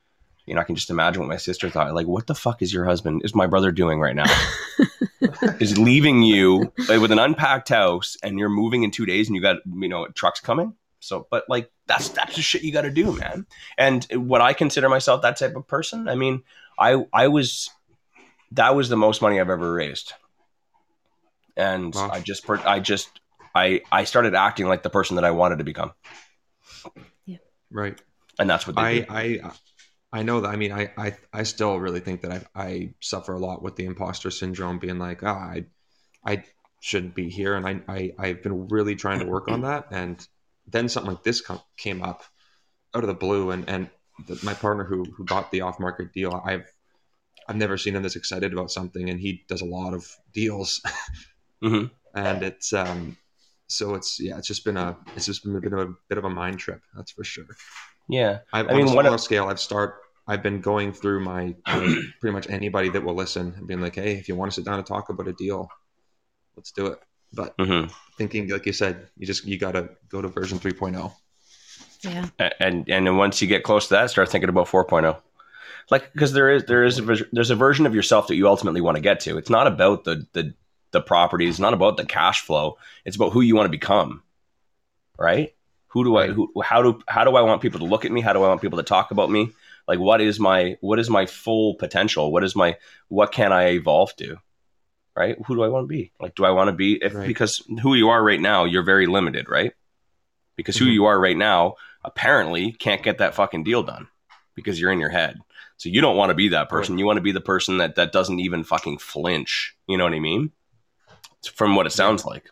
you 0.46 0.56
know, 0.56 0.62
I 0.62 0.64
can 0.64 0.76
just 0.76 0.90
imagine 0.90 1.22
what 1.22 1.30
my 1.30 1.38
sister 1.38 1.70
thought. 1.70 1.94
Like, 1.94 2.08
what 2.08 2.28
the 2.28 2.36
fuck 2.36 2.62
is 2.62 2.74
your 2.74 2.86
husband? 2.86 3.22
Is 3.26 3.36
my 3.36 3.48
brother 3.48 3.72
doing 3.72 4.00
right 4.00 4.16
now? 4.16 4.26
is 5.60 5.78
leaving 5.78 6.24
you 6.24 6.72
like, 6.88 7.02
with 7.02 7.12
an 7.12 7.20
unpacked 7.20 7.70
house 7.70 8.18
and 8.24 8.40
you're 8.40 8.50
moving 8.50 8.84
in 8.84 8.92
two 8.92 9.06
days 9.06 9.28
and 9.28 9.36
you 9.36 9.42
got 9.42 9.58
you 9.66 9.88
know 9.88 10.08
trucks 10.10 10.40
coming 10.40 10.74
so 11.00 11.28
but 11.30 11.44
like 11.50 11.72
that's 11.88 12.10
that's 12.10 12.36
the 12.36 12.42
shit 12.42 12.64
you 12.64 12.72
got 12.72 12.82
to 12.82 12.92
do 12.92 13.12
man 13.14 13.46
and 13.78 14.06
what 14.14 14.42
i 14.42 14.54
consider 14.54 14.90
myself 14.90 15.22
that 15.22 15.38
type 15.38 15.56
of 15.56 15.68
person 15.68 16.08
i 16.08 16.16
mean 16.16 16.44
i 16.80 17.04
i 17.14 17.28
was 17.28 17.70
that 18.52 18.76
was 18.76 18.90
the 18.90 18.98
most 18.98 19.22
money 19.22 19.40
i've 19.40 19.50
ever 19.50 19.74
raised 19.74 20.14
and 21.58 21.94
Wow. 21.96 22.10
i 22.14 22.20
just 22.22 22.46
per- 22.46 22.62
i 22.66 22.80
just 22.80 23.10
i 23.56 23.82
i 23.92 24.04
started 24.06 24.36
acting 24.36 24.68
like 24.68 24.84
the 24.84 24.90
person 24.90 25.16
that 25.16 25.26
i 25.26 25.32
wanted 25.32 25.58
to 25.58 25.64
become 25.64 25.92
Yeah. 27.26 27.38
Right. 27.72 28.00
and 28.40 28.50
that's 28.50 28.66
what 28.68 28.76
they 28.76 28.82
I, 28.82 29.00
do. 29.00 29.42
I 29.44 29.52
I 30.14 30.24
know 30.24 30.40
that. 30.40 30.48
I 30.48 30.56
mean, 30.56 30.72
I, 30.72 30.90
I 30.98 31.18
I 31.34 31.44
still 31.44 31.78
really 31.78 32.00
think 32.00 32.22
that 32.22 32.32
I 32.32 32.46
I 32.68 32.94
suffer 33.02 33.34
a 33.34 33.40
lot 33.40 33.62
with 33.62 33.76
the 33.76 33.84
imposter 33.86 34.32
syndrome, 34.32 34.80
being 34.80 34.98
like, 35.00 35.22
ah, 35.22 35.36
I 35.38 35.66
I 36.26 36.44
shouldn't 36.80 37.14
be 37.14 37.30
here, 37.30 37.56
and 37.56 37.68
I, 37.68 37.82
I 37.90 38.14
I've 38.18 38.42
been 38.42 38.70
really 38.70 38.96
trying 38.96 39.20
to 39.20 39.26
work 39.26 39.50
on 39.50 39.62
that, 39.64 39.88
and 39.92 40.26
then 40.66 40.88
something 40.88 41.12
like 41.12 41.24
this 41.24 41.42
com- 41.42 41.62
came 41.76 42.02
up 42.04 42.24
out 42.96 43.04
of 43.04 43.08
the 43.10 43.14
blue, 43.16 43.52
and 43.52 43.68
and 43.68 43.90
the, 44.28 44.40
my 44.44 44.54
partner 44.54 44.86
who 44.86 45.04
who 45.04 45.26
got 45.26 45.52
the 45.52 45.62
off 45.62 45.78
market 45.78 46.14
deal, 46.14 46.42
I've 46.46 46.72
I've 47.50 47.58
never 47.58 47.78
seen 47.78 47.94
him 47.96 48.02
this 48.04 48.16
excited 48.16 48.54
about 48.54 48.72
something, 48.72 49.10
and 49.10 49.20
he 49.20 49.44
does 49.50 49.62
a 49.62 49.66
lot 49.66 49.94
of 49.94 50.10
deals, 50.34 50.82
Mhm. 51.64 51.92
and 52.14 52.44
it's 52.44 52.74
um 52.74 53.18
so 53.68 53.96
it's 53.96 54.20
yeah, 54.20 54.38
it's 54.38 54.48
just 54.48 54.64
been 54.64 54.78
a 54.78 54.96
it's 55.16 55.26
just 55.26 55.44
been 55.44 55.56
a 55.56 55.60
bit 55.62 55.74
of 55.74 55.80
a 55.80 55.94
bit 56.10 56.18
of 56.18 56.26
a 56.26 56.30
mind 56.30 56.60
trip, 56.60 56.82
that's 56.96 57.12
for 57.12 57.24
sure. 57.24 57.46
yeah 58.10 58.40
I've, 58.54 58.68
I 58.68 58.72
on 58.72 58.78
mean, 58.78 58.86
a 58.88 58.90
smaller 58.90 59.16
a- 59.16 59.20
scale, 59.20 59.48
I've 59.48 59.60
start. 59.60 59.96
I've 60.30 60.44
been 60.44 60.60
going 60.62 60.94
through 60.94 61.22
my 61.24 61.56
my- 61.68 62.02
pretty 62.22 62.34
much 62.34 62.50
anybody 62.50 62.90
that 62.90 63.04
will 63.04 63.16
listen 63.16 63.54
and 63.58 63.68
being 63.68 63.82
like, 63.82 63.96
"Hey, 63.96 64.14
if 64.14 64.28
you 64.28 64.36
want 64.36 64.52
to 64.52 64.56
sit 64.56 64.66
down 64.66 64.78
and 64.78 64.86
talk 64.86 65.10
about 65.10 65.28
a 65.28 65.34
deal, 65.34 65.70
let's 66.56 66.72
do 66.72 66.88
it." 66.88 67.00
But 67.34 67.56
hmm 67.60 67.86
thinking, 68.18 68.48
like 68.50 68.66
you 68.66 68.74
said, 68.74 69.10
you 69.18 69.26
just 69.28 69.46
you 69.46 69.58
got 69.60 69.74
to 69.74 69.90
go 70.10 70.22
to 70.22 70.28
version 70.28 70.60
oh. 70.64 70.68
3.0. 70.68 71.12
yeah. 72.04 72.30
and 72.60 72.88
and 72.90 73.06
then 73.08 73.18
once 73.18 73.42
you 73.42 73.48
get 73.48 73.64
close 73.64 73.88
to 73.88 73.94
that, 73.96 74.10
start 74.10 74.30
thinking 74.30 74.50
about 74.50 74.68
4.0. 74.68 75.22
Like 75.90 76.12
because 76.14 76.34
there 76.34 76.50
is 76.50 76.64
there 76.66 76.84
is 76.84 77.00
a, 77.00 77.04
there's 77.32 77.50
a 77.50 77.56
version 77.56 77.86
of 77.86 77.94
yourself 77.96 78.28
that 78.28 78.36
you 78.36 78.48
ultimately 78.48 78.82
want 78.82 78.96
to 78.96 79.02
get 79.02 79.20
to. 79.22 79.38
It's 79.38 79.50
not 79.50 79.68
about 79.68 80.04
the 80.04 80.26
the 80.34 80.54
the 80.92 81.02
property. 81.02 81.46
properties, 81.46 81.60
not 81.60 81.74
about 81.74 81.98
the 81.98 82.06
cash 82.06 82.42
flow. 82.42 82.78
It's 83.06 83.16
about 83.16 83.34
who 83.34 83.42
you 83.42 83.56
want 83.56 83.66
to 83.66 83.72
become, 83.72 84.24
right? 85.18 85.54
Who 85.90 86.04
do 86.04 86.18
I 86.18 86.28
who 86.28 86.52
how 86.64 86.82
do 86.84 87.02
how 87.08 87.24
do 87.24 87.36
I 87.36 87.42
want 87.42 87.62
people 87.62 87.80
to 87.80 87.86
look 87.86 88.06
at 88.06 88.12
me? 88.12 88.22
How 88.22 88.34
do 88.34 88.44
I 88.44 88.50
want 88.50 88.62
people 88.62 88.78
to 88.78 88.84
talk 88.84 89.12
about 89.12 89.32
me? 89.32 89.52
Like 89.88 90.00
what 90.00 90.22
is 90.22 90.40
my 90.40 90.78
what 90.82 91.00
is 91.00 91.10
my 91.10 91.26
full 91.26 91.76
potential? 91.76 92.32
What 92.32 92.44
is 92.44 92.56
my 92.56 92.78
what 93.08 93.32
can 93.32 93.52
I 93.52 93.70
evolve 93.70 94.16
to? 94.18 94.38
Right? 95.16 95.38
Who 95.48 95.56
do 95.56 95.64
I 95.64 95.70
want 95.70 95.86
to 95.86 95.88
be? 95.88 96.12
Like 96.20 96.36
do 96.36 96.46
I 96.46 96.52
want 96.52 96.68
to 96.68 96.74
be 96.74 97.00
if 97.02 97.16
Right. 97.16 97.28
because 97.28 97.64
who 97.82 97.96
you 97.96 98.10
are 98.10 98.24
right 98.24 98.40
now, 98.40 98.66
you're 98.66 98.84
very 98.84 99.08
limited, 99.08 99.50
right? 99.50 99.74
Because 100.56 100.78
who 100.78 100.86
Mhm. 100.86 100.94
you 100.94 101.06
are 101.06 101.20
right 101.20 101.38
now 101.38 101.76
apparently 102.04 102.74
can't 102.74 103.04
get 103.04 103.18
that 103.18 103.34
fucking 103.36 103.64
deal 103.64 103.84
done 103.84 104.08
because 104.56 104.80
you're 104.80 104.92
in 104.92 105.00
your 105.00 105.10
head. 105.10 105.40
So 105.78 105.90
you 105.90 106.02
don't 106.02 106.18
want 106.18 106.32
to 106.32 106.36
be 106.36 106.50
that 106.50 106.70
person. 106.70 106.98
You 106.98 107.06
want 107.06 107.18
to 107.18 107.22
be 107.24 107.32
the 107.32 107.42
person 107.42 107.78
that 107.78 107.96
that 107.96 108.12
doesn't 108.12 108.40
even 108.40 108.64
fucking 108.64 108.98
flinch. 108.98 109.76
You 109.88 109.98
know 109.98 110.04
what 110.04 110.14
I 110.14 110.20
mean? 110.20 110.52
From 111.54 111.76
what 111.76 111.86
it 111.86 111.92
sounds 111.92 112.26
like. 112.26 112.50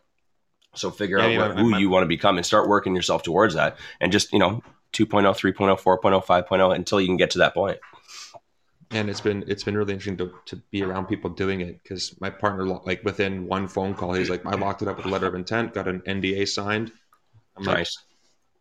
So 0.75 0.91
figure 0.91 1.17
Yeah, 1.19 1.25
out 1.25 1.31
yeah, 1.31 1.47
what, 1.47 1.57
who 1.57 1.69
my- 1.71 1.79
you 1.79 1.89
want 1.89 2.03
to 2.03 2.07
become 2.07 2.37
and 2.37 2.45
start 2.45 2.67
working 2.67 2.95
yourself 2.95 3.23
towards 3.23 3.53
that. 3.55 3.77
And 3.99 4.11
just, 4.11 4.31
you 4.33 4.39
know, 4.39 4.61
2.0, 4.93 5.23
3.0, 5.35 5.79
4.0, 5.79 6.25
5.0 6.25 6.75
until 6.75 7.01
you 7.01 7.07
can 7.07 7.17
get 7.17 7.31
to 7.31 7.37
that 7.39 7.53
point. 7.53 7.77
And 8.91 9.09
it's 9.09 9.19
been 9.21 9.43
it's 9.47 9.63
been 9.63 9.75
really 9.75 9.93
interesting 9.93 10.17
to, 10.17 10.31
to 10.45 10.61
be 10.71 10.83
around 10.83 11.07
people 11.07 11.29
doing 11.31 11.61
it 11.61 11.81
because 11.81 12.15
my 12.21 12.29
partner, 12.29 12.65
like 12.65 13.03
within 13.03 13.47
one 13.47 13.67
phone 13.67 13.95
call, 13.95 14.13
he's 14.13 14.29
like, 14.29 14.45
"I 14.45 14.51
locked 14.55 14.83
it 14.83 14.87
up 14.87 14.97
with 14.97 15.07
a 15.07 15.09
letter 15.09 15.25
of 15.25 15.33
intent, 15.33 15.73
got 15.73 15.87
an 15.87 16.01
NDA 16.01 16.47
signed." 16.47 16.91
I'm 17.57 17.63
like, 17.63 17.77
Nice. 17.77 17.97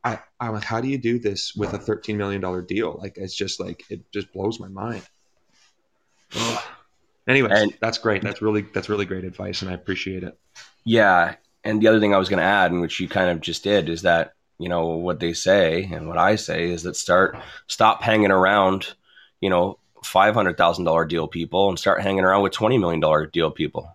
I, 0.03 0.19
I'm 0.41 0.55
like, 0.55 0.65
how 0.65 0.81
do 0.81 0.89
you 0.89 0.99
do 0.99 1.19
this 1.19 1.55
with 1.55 1.73
a 1.75 1.79
$13 1.79 2.17
million 2.17 2.67
deal? 2.67 2.99
Like, 3.01 3.17
it's 3.17 3.35
just 3.35 3.59
like, 3.61 3.85
it 3.91 4.11
just 4.13 4.33
blows 4.33 4.59
my 4.61 4.69
mind. 4.69 5.03
Anyways, 7.27 7.53
And- 7.59 7.75
that's 7.81 7.99
great. 7.99 8.23
That's 8.23 8.43
really, 8.43 8.63
that's 8.75 8.89
really 8.89 9.07
great 9.07 9.25
advice. 9.25 9.63
And 9.63 9.71
I 9.71 9.75
appreciate 9.75 10.23
it. 10.25 10.39
Yeah. 10.85 11.37
And 11.65 11.81
the 11.81 11.89
other 11.89 12.01
thing 12.01 12.15
I 12.15 12.19
was 12.19 12.29
going 12.29 12.39
to 12.41 12.45
add, 12.45 12.71
and 12.71 12.81
which 12.83 13.01
you 13.01 13.09
kind 13.09 13.31
of 13.31 13.41
just 13.41 13.65
did, 13.65 13.89
is 13.89 14.03
that, 14.03 14.35
you 14.59 14.69
know, 14.69 14.89
what 14.89 15.21
they 15.21 15.33
say 15.33 15.85
and 15.91 16.07
what 16.09 16.19
I 16.19 16.37
say 16.37 16.71
is 16.71 16.83
that 16.83 16.97
start, 16.97 17.39
stop 17.67 18.03
hanging 18.03 18.31
around, 18.31 18.95
you 19.41 19.49
know, 19.49 19.79
$500,000 20.05 21.09
deal 21.09 21.27
people 21.27 21.69
and 21.71 21.79
start 21.79 22.03
hanging 22.03 22.25
around 22.25 22.43
with 22.43 22.53
$20 22.53 22.79
million 22.79 23.31
deal 23.33 23.51
people. 23.51 23.91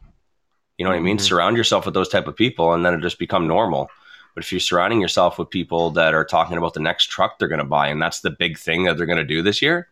You 0.78 0.86
know 0.86 0.92
what 0.92 0.98
I 0.98 1.02
mean? 1.02 1.18
Mhm. 1.18 1.22
Surround 1.22 1.58
yourself 1.58 1.86
with 1.86 1.94
those 1.94 2.10
type 2.10 2.28
of 2.28 2.36
people 2.36 2.74
and 2.74 2.84
then 2.86 2.94
it 2.96 3.02
just 3.02 3.20
become 3.20 3.48
normal. 3.48 3.90
But 4.34 4.44
if 4.44 4.52
you're 4.52 4.60
surrounding 4.60 5.02
yourself 5.02 5.38
with 5.38 5.50
people 5.50 5.92
that 5.92 6.14
are 6.14 6.26
talking 6.26 6.58
about 6.58 6.74
the 6.74 6.80
next 6.80 7.06
truck 7.10 7.38
they're 7.38 7.48
going 7.48 7.60
to 7.60 7.66
buy 7.66 7.88
and 7.90 8.02
that's 8.02 8.22
the 8.22 8.30
big 8.32 8.58
thing 8.58 8.86
that 8.86 8.98
they're 8.98 9.06
going 9.06 9.18
to 9.18 9.24
do 9.24 9.42
this 9.44 9.62
year, 9.62 9.90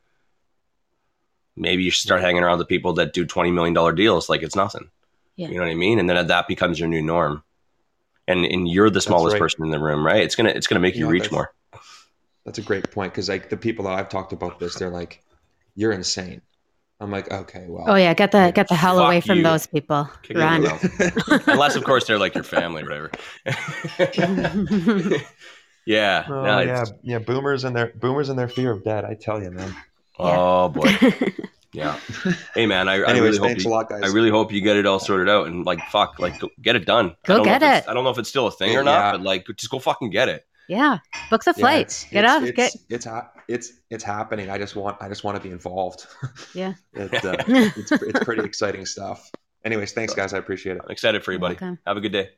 maybe 1.58 1.84
you 1.84 1.92
should 1.92 2.04
start 2.04 2.22
hanging 2.22 2.44
around 2.44 2.60
the 2.60 2.66
people 2.66 2.94
that 2.94 3.14
do 3.14 3.26
$20 3.26 3.52
million 3.54 3.96
deals 3.96 4.30
like 4.30 4.44
it's 4.44 4.56
nothing. 4.56 4.90
Yeah. 5.36 5.50
You 5.50 5.56
know 5.56 5.62
what 5.62 5.72
I 5.72 5.76
mean? 5.76 6.00
And 6.00 6.10
then 6.10 6.28
that 6.28 6.48
becomes 6.48 6.80
your 6.80 6.88
new 6.88 7.02
norm. 7.02 7.44
And 8.30 8.44
and 8.46 8.68
you're 8.68 8.90
the 8.90 9.00
smallest 9.00 9.34
right. 9.34 9.40
person 9.40 9.64
in 9.64 9.72
the 9.72 9.80
room, 9.80 10.06
right? 10.06 10.22
It's 10.22 10.36
gonna 10.36 10.50
it's 10.50 10.68
gonna 10.68 10.82
make 10.82 10.96
you 10.96 11.06
Yeah, 11.06 11.12
reach 11.12 11.30
that's- 11.30 11.34
more. 11.34 11.54
That's 12.46 12.58
a 12.60 12.62
great 12.62 12.92
point. 12.92 13.14
Cause 13.14 13.30
like 13.30 13.50
the 13.50 13.58
people 13.58 13.86
that 13.86 13.94
I've 13.94 14.10
talked 14.10 14.34
about 14.34 14.60
this, 14.60 14.76
they're 14.76 14.90
like, 14.90 15.22
you're 15.76 15.92
insane. 15.94 16.42
I'm 17.00 17.12
like, 17.12 17.32
okay, 17.32 17.66
well, 17.68 17.86
Oh 17.88 17.96
yeah, 17.96 18.14
get 18.14 18.32
the 18.32 18.52
get 18.54 18.68
the 18.68 18.76
hell 18.76 19.00
away 19.00 19.22
from 19.22 19.38
you. 19.38 19.44
those 19.44 19.68
people. 19.68 20.10
Kick 20.24 20.38
Run. 20.38 20.66
Unless 21.48 21.76
of 21.76 21.84
course 21.84 22.06
they're 22.06 22.18
like 22.20 22.36
your 22.36 22.44
family 22.44 22.84
whatever. 22.84 23.12
yeah. 25.86 26.26
Oh, 26.28 26.44
no, 26.44 26.60
yeah, 26.60 26.86
yeah. 27.04 27.20
Boomers 27.20 27.64
and 27.64 27.76
their 27.76 27.94
boomers 27.96 28.30
and 28.30 28.38
their 28.38 28.50
fear 28.50 28.72
of 28.72 28.84
death. 28.84 29.06
I 29.06 29.14
tell 29.14 29.42
you, 29.42 29.52
man. 29.52 29.76
Oh 30.20 30.70
boy. 30.70 30.90
Yeah. 31.74 32.00
Hey 32.56 32.66
man, 32.66 32.88
I, 32.88 32.96
I 33.04 33.12
really 33.20 33.38
hope 33.38 33.60
you, 33.62 33.70
a 33.70 33.72
lot, 33.72 33.88
guys. 33.90 34.02
I 34.04 34.08
really 34.08 34.32
hope 34.32 34.52
you 34.52 34.62
get 34.62 34.78
it 34.78 34.88
all 34.88 34.98
sorted 35.00 35.30
out 35.30 35.46
and 35.48 35.64
like 35.64 35.80
fuck, 35.90 36.18
like 36.18 36.40
go, 36.40 36.50
get 36.60 36.76
it 36.76 36.86
done. 36.88 37.10
Go 37.26 37.34
I 37.34 37.38
don't 37.38 37.46
know 37.46 37.60
get 37.60 37.62
it. 37.62 37.90
I 37.90 37.94
don't 37.94 38.04
know 38.04 38.10
if 38.10 38.18
it's 38.18 38.30
still 38.30 38.48
a 38.48 38.52
thing 38.52 38.72
or 38.72 38.80
Yeah. 38.80 38.82
not, 38.84 39.12
but 39.12 39.22
like 39.22 39.46
just 39.58 39.70
go 39.70 39.78
fucking 39.78 40.10
get 40.10 40.28
it. 40.28 40.48
yeah, 40.68 41.00
book 41.30 41.44
the 41.44 41.54
Yeah, 41.56 41.62
flight. 41.62 41.82
it's- 41.82 42.06
get 42.10 42.24
it's- 42.24 42.36
off. 42.36 42.44
It's, 42.48 42.56
Get 42.58 42.76
it's 42.90 43.06
ha- 43.06 43.30
it's 43.48 43.74
it's 43.92 44.04
happening. 44.04 44.50
I 44.50 44.58
just 44.58 44.76
want 44.76 44.98
I 45.02 45.08
just 45.10 45.24
want 45.24 45.38
to 45.38 45.44
be 45.44 45.52
involved. 45.52 46.08
Yeah. 46.56 46.74
it, 46.94 47.24
uh, 47.24 47.36
it's 47.48 47.92
it's 47.92 48.24
pretty 48.24 48.44
exciting 48.44 48.86
stuff. 48.88 49.30
Anyways, 49.64 49.92
thanks 49.92 50.16
guys. 50.16 50.34
I 50.34 50.40
appreciate 50.40 50.78
it. 50.78 50.82
I'm 50.84 50.90
excited 50.90 51.24
for 51.24 51.32
you, 51.32 51.38
buddy. 51.38 51.56
Welcome. 51.62 51.80
Have 51.86 51.98
a 51.98 52.02
good 52.02 52.14
day. 52.14 52.30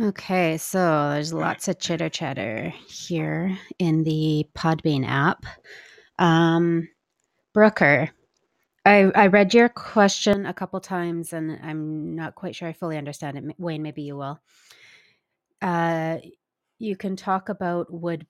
Okay, 0.00 0.56
so 0.56 1.10
there's 1.10 1.32
lots 1.32 1.68
of 1.68 1.78
chitter 1.78 2.08
chatter 2.08 2.72
here 2.88 3.56
in 3.78 4.02
the 4.02 4.44
Podbean 4.52 5.06
app. 5.06 5.46
Um, 6.18 6.88
Brooker, 7.52 8.10
I, 8.84 9.12
I 9.14 9.28
read 9.28 9.54
your 9.54 9.68
question 9.68 10.46
a 10.46 10.54
couple 10.54 10.80
times 10.80 11.32
and 11.32 11.60
I'm 11.62 12.16
not 12.16 12.34
quite 12.34 12.56
sure 12.56 12.68
I 12.68 12.72
fully 12.72 12.98
understand 12.98 13.38
it. 13.38 13.54
Wayne, 13.56 13.82
maybe 13.82 14.02
you 14.02 14.16
will. 14.16 14.40
Uh, 15.62 16.18
you 16.80 16.96
can 16.96 17.14
talk 17.14 17.48
about 17.48 17.92
wood. 17.92 18.26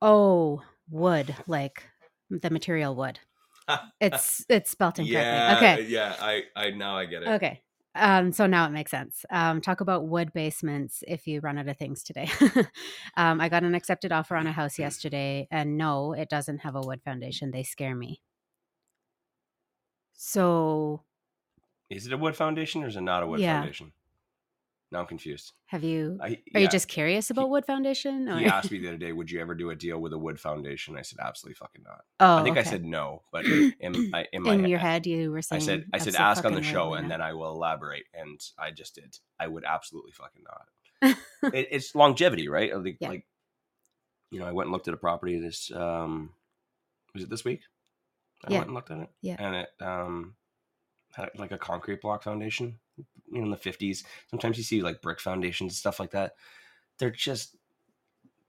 Oh, 0.00 0.62
wood, 0.90 1.36
like 1.46 1.84
the 2.28 2.50
material 2.50 2.96
wood. 2.96 3.20
It's 4.00 4.44
it's 4.48 4.72
spelt 4.72 4.98
incorrectly. 4.98 5.56
okay. 5.56 5.82
yeah. 5.88 6.16
I, 6.20 6.42
I 6.56 6.70
now 6.70 6.96
I 6.96 7.06
get 7.06 7.22
it. 7.22 7.28
Okay. 7.28 7.62
Um, 7.94 8.32
so 8.32 8.46
now 8.46 8.66
it 8.66 8.70
makes 8.70 8.90
sense. 8.90 9.24
Um, 9.30 9.60
talk 9.60 9.80
about 9.82 10.08
wood 10.08 10.32
basements 10.32 11.04
if 11.06 11.26
you 11.26 11.40
run 11.40 11.58
out 11.58 11.68
of 11.68 11.76
things 11.76 12.02
today. 12.02 12.28
um, 13.16 13.40
I 13.40 13.48
got 13.50 13.64
an 13.64 13.74
accepted 13.74 14.12
offer 14.12 14.34
on 14.36 14.46
a 14.46 14.52
house 14.52 14.78
yesterday, 14.78 15.46
and 15.50 15.76
no, 15.76 16.12
it 16.14 16.30
doesn't 16.30 16.58
have 16.58 16.74
a 16.74 16.80
wood 16.80 17.02
foundation. 17.02 17.50
They 17.50 17.62
scare 17.62 17.94
me. 17.94 18.22
So 20.14 21.04
Is 21.88 22.08
it 22.08 22.12
a 22.12 22.16
wood 22.18 22.34
foundation 22.34 22.82
or 22.82 22.88
is 22.88 22.96
it 22.96 23.02
not 23.02 23.22
a 23.22 23.26
wood 23.28 23.40
Yeah. 23.40 23.44
foundation? 23.44 23.92
Now 24.92 25.00
I'm 25.00 25.06
confused. 25.06 25.52
Have 25.66 25.82
you? 25.82 26.18
I, 26.22 26.26
Are 26.26 26.36
yeah, 26.52 26.58
you 26.60 26.68
just 26.68 26.86
curious 26.86 27.30
about 27.30 27.48
wood 27.48 27.64
foundation? 27.64 28.28
Or? 28.28 28.36
He 28.38 28.44
asked 28.44 28.70
me 28.70 28.78
the 28.78 28.88
other 28.88 28.98
day, 28.98 29.12
"Would 29.12 29.30
you 29.30 29.40
ever 29.40 29.54
do 29.54 29.70
a 29.70 29.74
deal 29.74 29.98
with 29.98 30.12
a 30.12 30.18
wood 30.18 30.38
foundation?" 30.38 30.98
I 30.98 31.02
said, 31.02 31.18
"Absolutely 31.18 31.54
fucking 31.54 31.82
not." 31.82 32.04
Oh, 32.20 32.36
I 32.36 32.42
think 32.42 32.58
I 32.58 32.62
said 32.62 32.84
no, 32.84 33.22
but 33.32 33.44
in, 33.80 34.10
I, 34.12 34.26
in 34.34 34.42
my 34.42 34.52
in 34.52 34.66
your 34.66 34.78
head, 34.78 35.06
head 35.06 35.06
you 35.06 35.32
were 35.32 35.40
saying. 35.40 35.62
I 35.62 35.64
said, 35.64 35.86
I 35.94 35.98
said, 35.98 36.14
ask 36.14 36.44
on 36.44 36.52
the 36.52 36.60
show, 36.62 36.92
and 36.92 37.10
then 37.10 37.22
I 37.22 37.32
will 37.32 37.50
elaborate. 37.52 38.04
And 38.12 38.38
I 38.58 38.70
just 38.70 38.94
did. 38.94 39.18
I 39.40 39.46
would 39.46 39.64
absolutely 39.64 40.12
fucking 40.12 40.44
not. 40.44 41.16
it, 41.54 41.68
it's 41.70 41.94
longevity, 41.94 42.48
right? 42.48 42.76
Like, 42.76 42.98
Yeah. 43.00 43.08
like, 43.08 43.26
you 44.30 44.40
know, 44.40 44.46
I 44.46 44.52
went 44.52 44.66
and 44.66 44.72
looked 44.72 44.88
at 44.88 44.94
a 44.94 44.98
property 44.98 45.40
this. 45.40 45.72
um 45.72 46.34
Was 47.14 47.22
it 47.24 47.30
this 47.30 47.44
week? 47.46 47.62
I 48.44 48.52
Yeah. 48.52 48.58
went 48.58 48.68
and 48.68 48.74
looked 48.74 48.90
at 48.90 48.98
it. 48.98 49.08
Yeah. 49.22 49.36
and 49.38 49.56
it 49.56 49.68
um 49.80 50.36
had 51.14 51.30
like 51.36 51.52
a 51.52 51.58
concrete 51.58 52.02
block 52.02 52.22
foundation. 52.22 52.78
You 53.32 53.38
know, 53.38 53.44
in 53.46 53.50
the 53.50 53.56
fifties. 53.56 54.04
Sometimes 54.30 54.58
you 54.58 54.64
see 54.64 54.82
like 54.82 55.02
brick 55.02 55.20
foundations 55.20 55.72
and 55.72 55.76
stuff 55.76 55.98
like 55.98 56.10
that. 56.12 56.34
They're 56.98 57.10
just. 57.10 57.56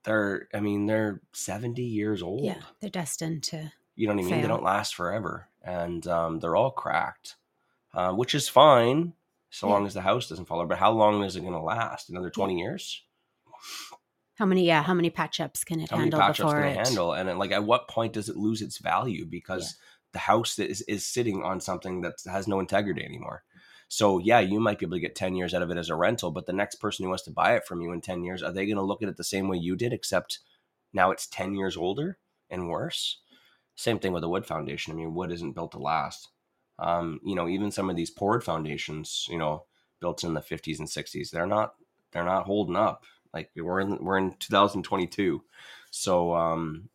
They're. 0.04 0.48
I 0.52 0.60
mean, 0.60 0.86
they're 0.86 1.22
seventy 1.32 1.84
years 1.84 2.22
old 2.22 2.44
Yeah, 2.44 2.62
they're 2.80 2.90
destined 2.90 3.42
to. 3.44 3.72
you 3.96 4.06
know 4.06 4.14
what 4.14 4.24
I 4.24 4.30
mean? 4.30 4.42
They 4.42 4.48
don't 4.48 4.62
last 4.62 4.94
forever, 4.94 5.48
and 5.62 6.06
um, 6.06 6.40
they're 6.40 6.56
all 6.56 6.70
cracked, 6.70 7.36
uh, 7.94 8.12
which 8.12 8.34
is 8.34 8.48
fine 8.48 9.14
so 9.50 9.66
Yeah. 9.68 9.72
long 9.74 9.86
as 9.86 9.94
the 9.94 10.02
house 10.02 10.28
doesn't 10.28 10.44
fall 10.46 10.58
over. 10.58 10.66
But 10.68 10.78
how 10.78 10.92
long 10.92 11.22
is 11.24 11.36
it 11.36 11.40
going 11.40 11.52
to 11.54 11.60
last? 11.60 12.10
Another 12.10 12.30
twenty 12.30 12.58
years? 12.58 13.02
How 14.36 14.46
many? 14.46 14.66
Yeah, 14.66 14.82
how 14.82 14.94
many 14.94 15.10
patch 15.10 15.40
ups 15.40 15.62
can 15.64 15.80
it 15.80 15.90
How 15.90 15.96
many 15.96 16.10
handle 16.10 16.20
patch 16.20 16.40
ups 16.40 16.52
can 16.52 16.64
it? 16.64 16.72
it 16.72 16.86
handle? 16.86 17.12
And 17.12 17.28
then, 17.28 17.38
like, 17.38 17.52
at 17.52 17.64
what 17.64 17.88
point 17.88 18.12
does 18.12 18.28
it 18.28 18.36
lose 18.36 18.62
its 18.62 18.78
value 18.78 19.24
because 19.26 19.76
the 20.12 20.18
house 20.18 20.56
that 20.56 20.68
is 20.68 20.82
is 20.82 21.06
sitting 21.06 21.42
on 21.44 21.60
something 21.60 22.00
that 22.02 22.14
has 22.26 22.48
no 22.48 22.58
integrity 22.60 23.04
anymore? 23.04 23.44
So 23.94 24.18
yeah, 24.18 24.40
you 24.40 24.58
might 24.58 24.80
be 24.80 24.86
able 24.86 24.96
to 24.96 25.00
get 25.00 25.14
ten 25.14 25.36
years 25.36 25.54
out 25.54 25.62
of 25.62 25.70
it 25.70 25.76
as 25.78 25.88
a 25.88 25.94
rental, 25.94 26.32
but 26.32 26.46
the 26.46 26.52
next 26.52 26.76
person 26.76 27.04
who 27.04 27.10
wants 27.10 27.22
to 27.26 27.30
buy 27.30 27.54
it 27.54 27.64
from 27.64 27.80
you 27.80 27.92
in 27.92 28.00
ten 28.00 28.24
years, 28.24 28.42
are 28.42 28.50
they 28.50 28.66
going 28.66 28.74
to 28.74 28.82
look 28.82 29.04
at 29.04 29.08
it 29.08 29.16
the 29.16 29.22
same 29.22 29.46
way 29.46 29.56
you 29.56 29.76
did, 29.76 29.92
except 29.92 30.40
now 30.92 31.12
it's 31.12 31.28
ten 31.28 31.54
years 31.54 31.76
older 31.76 32.18
and 32.50 32.68
worse? 32.68 33.20
Same 33.76 34.00
thing 34.00 34.12
with 34.12 34.24
a 34.24 34.28
wood 34.28 34.46
foundation. 34.46 34.92
I 34.92 34.96
mean, 34.96 35.14
wood 35.14 35.30
isn't 35.30 35.52
built 35.52 35.70
to 35.72 35.78
last. 35.78 36.30
Um, 36.80 37.20
you 37.24 37.36
know, 37.36 37.48
even 37.48 37.70
some 37.70 37.88
of 37.88 37.94
these 37.94 38.10
poured 38.10 38.42
foundations, 38.42 39.28
you 39.30 39.38
know, 39.38 39.66
built 40.00 40.24
in 40.24 40.34
the 40.34 40.42
50s 40.42 40.80
and 40.80 40.88
60s, 40.88 41.30
they're 41.30 41.46
not 41.46 41.74
they're 42.10 42.24
not 42.24 42.46
holding 42.46 42.74
up. 42.76 43.04
Like 43.32 43.52
we're 43.56 43.78
in 43.80 44.04
we're 44.04 44.18
in 44.18 44.34
2022, 44.40 45.44
so 45.92 46.34
um, 46.34 46.88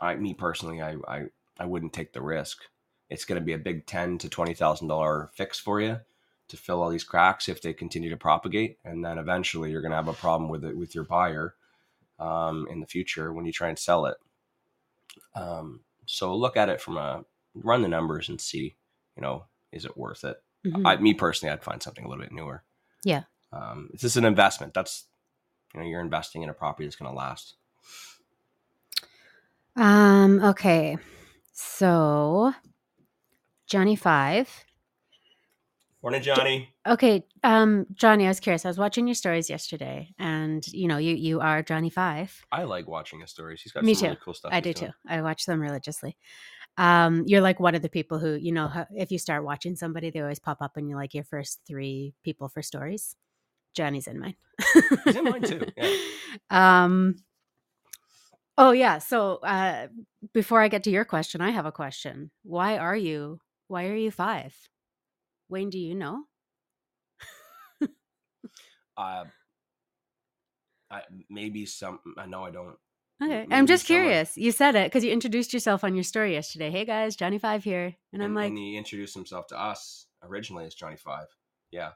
I 0.00 0.16
me 0.16 0.34
personally, 0.34 0.82
I 0.82 0.96
I 1.06 1.26
I 1.58 1.66
wouldn't 1.66 1.92
take 1.92 2.12
the 2.12 2.22
risk. 2.22 2.62
It's 3.10 3.24
going 3.24 3.40
to 3.40 3.44
be 3.44 3.52
a 3.52 3.58
big 3.58 3.86
ten 3.86 4.16
to 4.18 4.28
twenty 4.28 4.54
thousand 4.54 4.88
dollar 4.88 5.30
fix 5.34 5.58
for 5.58 5.80
you 5.80 6.00
to 6.48 6.56
fill 6.56 6.82
all 6.82 6.90
these 6.90 7.04
cracks 7.04 7.48
if 7.48 7.60
they 7.62 7.72
continue 7.72 8.10
to 8.10 8.16
propagate, 8.16 8.78
and 8.84 9.04
then 9.04 9.18
eventually 9.18 9.70
you're 9.70 9.82
going 9.82 9.90
to 9.90 9.96
have 9.96 10.08
a 10.08 10.12
problem 10.14 10.48
with 10.48 10.64
it 10.64 10.76
with 10.76 10.94
your 10.94 11.04
buyer 11.04 11.54
um, 12.18 12.66
in 12.70 12.80
the 12.80 12.86
future 12.86 13.32
when 13.32 13.46
you 13.46 13.52
try 13.52 13.68
and 13.68 13.78
sell 13.78 14.06
it. 14.06 14.16
Um, 15.34 15.80
so 16.06 16.34
look 16.34 16.56
at 16.56 16.68
it 16.68 16.80
from 16.80 16.96
a 16.96 17.24
run 17.54 17.82
the 17.82 17.88
numbers 17.88 18.28
and 18.28 18.40
see, 18.40 18.76
you 19.16 19.22
know, 19.22 19.44
is 19.72 19.84
it 19.84 19.96
worth 19.96 20.24
it? 20.24 20.42
Mhm. 20.64 20.86
I, 20.86 20.96
me 20.96 21.14
personally, 21.14 21.52
I'd 21.52 21.62
find 21.64 21.82
something 21.82 22.04
a 22.04 22.08
little 22.08 22.22
bit 22.22 22.32
newer. 22.32 22.62
Yeah. 23.04 23.22
Um, 23.52 23.90
it's 23.92 24.02
just 24.02 24.16
an 24.16 24.24
investment. 24.24 24.74
That's, 24.74 25.06
you 25.74 25.80
know, 25.80 25.86
you're 25.86 26.00
investing 26.00 26.42
in 26.42 26.48
a 26.50 26.54
property 26.54 26.84
that's 26.86 26.96
going 26.96 27.10
to 27.10 27.16
last. 27.16 27.54
Um. 29.76 30.42
Okay. 30.42 30.98
So, 31.52 32.52
Johnny 33.70 33.96
Five. 33.96 34.48
Morning, 36.02 36.22
Johnny. 36.22 36.70
Okay. 36.88 37.24
Um, 37.44 37.86
Johnny, 37.92 38.24
I 38.24 38.28
was 38.28 38.40
curious. 38.40 38.64
I 38.64 38.68
was 38.68 38.78
watching 38.78 39.06
your 39.06 39.14
stories 39.14 39.50
yesterday, 39.50 40.08
and 40.18 40.66
you 40.68 40.88
know, 40.88 40.96
you 40.96 41.14
you 41.14 41.40
are 41.40 41.62
Johnny 41.62 41.90
Five. 41.90 42.34
I 42.50 42.64
like 42.64 42.88
watching 42.88 43.20
his 43.20 43.30
stories. 43.30 43.60
He's 43.62 43.72
got 43.72 43.84
Me 43.84 43.94
some 43.94 44.04
really 44.06 44.16
too. 44.16 44.22
cool 44.24 44.34
stuff. 44.34 44.50
I 44.52 44.56
he's 44.56 44.64
do 44.64 44.72
doing. 44.72 44.92
too. 44.92 44.96
I 45.08 45.22
watch 45.22 45.44
them 45.46 45.60
religiously. 45.60 46.16
Um, 46.78 47.24
you're 47.26 47.42
like 47.42 47.60
one 47.60 47.74
of 47.74 47.82
the 47.82 47.88
people 47.90 48.18
who, 48.18 48.34
you 48.34 48.52
know, 48.52 48.68
how- 48.68 48.86
if 48.92 49.10
you 49.10 49.18
start 49.18 49.44
watching 49.44 49.76
somebody, 49.76 50.08
they 50.10 50.20
always 50.20 50.38
pop 50.38 50.58
up 50.62 50.76
and 50.76 50.88
you're 50.88 50.96
like 50.98 51.12
your 51.14 51.24
first 51.24 51.60
three 51.66 52.14
people 52.24 52.48
for 52.48 52.62
stories. 52.62 53.14
Johnny's 53.74 54.06
in 54.06 54.18
mine. 54.18 54.36
He's 55.04 55.16
in 55.16 55.24
mine 55.24 55.42
too, 55.42 55.66
yeah. 55.76 55.96
Um. 56.50 57.16
Oh 58.56 58.70
yeah. 58.72 58.98
So 58.98 59.36
uh, 59.44 59.88
before 60.32 60.60
I 60.62 60.68
get 60.68 60.84
to 60.84 60.90
your 60.90 61.04
question, 61.04 61.40
I 61.42 61.50
have 61.50 61.66
a 61.66 61.72
question. 61.72 62.30
Why 62.42 62.78
are 62.78 62.96
you? 62.96 63.38
Why 63.70 63.86
are 63.86 63.94
you 63.94 64.10
five? 64.10 64.52
Wayne, 65.48 65.70
do 65.70 65.78
you 65.78 65.94
know? 65.94 66.24
Uh, 68.96 69.24
I 70.90 71.02
maybe 71.30 71.64
some. 71.66 72.00
I 72.18 72.26
know 72.26 72.42
I 72.44 72.50
don't. 72.50 72.74
Okay, 73.22 73.42
M- 73.42 73.52
I'm 73.52 73.66
just 73.68 73.86
someone- 73.86 74.02
curious. 74.02 74.36
You 74.36 74.50
said 74.50 74.74
it 74.74 74.86
because 74.90 75.04
you 75.04 75.12
introduced 75.12 75.52
yourself 75.54 75.84
on 75.84 75.94
your 75.94 76.02
story 76.02 76.32
yesterday. 76.32 76.70
Hey 76.72 76.84
guys, 76.84 77.14
Johnny 77.14 77.38
Five 77.38 77.62
here, 77.62 77.94
and 78.12 78.22
I'm 78.24 78.34
like, 78.34 78.48
and 78.48 78.58
he 78.58 78.76
introduced 78.76 79.14
himself 79.14 79.46
to 79.46 79.58
us 79.58 80.06
originally 80.24 80.64
as 80.66 80.74
Johnny 80.74 80.96
Five. 80.96 81.26
Yeah, 81.70 81.90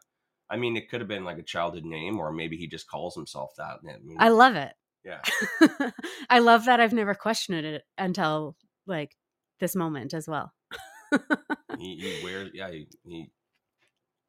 I 0.48 0.56
mean, 0.56 0.76
it 0.76 0.88
could 0.88 1.00
have 1.00 1.08
been 1.08 1.24
like 1.24 1.38
a 1.38 1.42
childhood 1.42 1.84
name, 1.84 2.20
or 2.20 2.32
maybe 2.32 2.56
he 2.56 2.68
just 2.68 2.88
calls 2.88 3.16
himself 3.16 3.50
that. 3.58 3.78
I 3.82 3.98
mean, 4.04 4.16
I 4.20 4.28
love 4.28 4.54
it. 4.54 4.72
yeah. 5.04 5.20
I 6.30 6.38
love 6.38 6.66
that 6.66 6.78
I've 6.80 6.92
never 6.94 7.14
questioned 7.16 7.66
it 7.66 7.82
until 7.98 8.56
like 8.86 9.16
this 9.58 9.74
moment 9.74 10.14
as 10.14 10.28
well. 10.28 10.52
he, 11.78 11.96
he 11.96 12.24
wears. 12.24 12.50
Yeah, 12.54 12.70
he, 12.70 12.88
he 13.04 13.30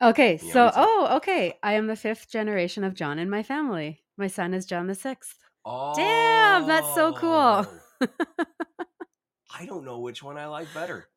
okay, 0.02 0.38
He 0.38 0.52
so 0.52 0.72
oh, 0.76 1.10
okay. 1.18 1.58
I 1.64 1.74
am 1.74 1.88
the 1.88 1.96
fifth 1.96 2.30
generation 2.30 2.84
of 2.84 2.94
John 2.94 3.20
in 3.20 3.30
my 3.30 3.44
family. 3.44 4.04
My 4.18 4.28
son 4.28 4.54
is 4.54 4.66
John 4.66 4.88
the 4.88 4.96
sixth. 4.96 5.38
Oh, 5.66 5.94
Damn, 5.96 6.68
that's 6.68 6.94
so 6.94 7.14
cool. 7.14 7.32
Oh. 7.32 7.68
I 9.58 9.66
don't 9.66 9.86
know 9.86 10.00
which 10.00 10.22
one 10.22 10.38
I 10.38 10.46
like 10.48 10.72
better. 10.74 11.08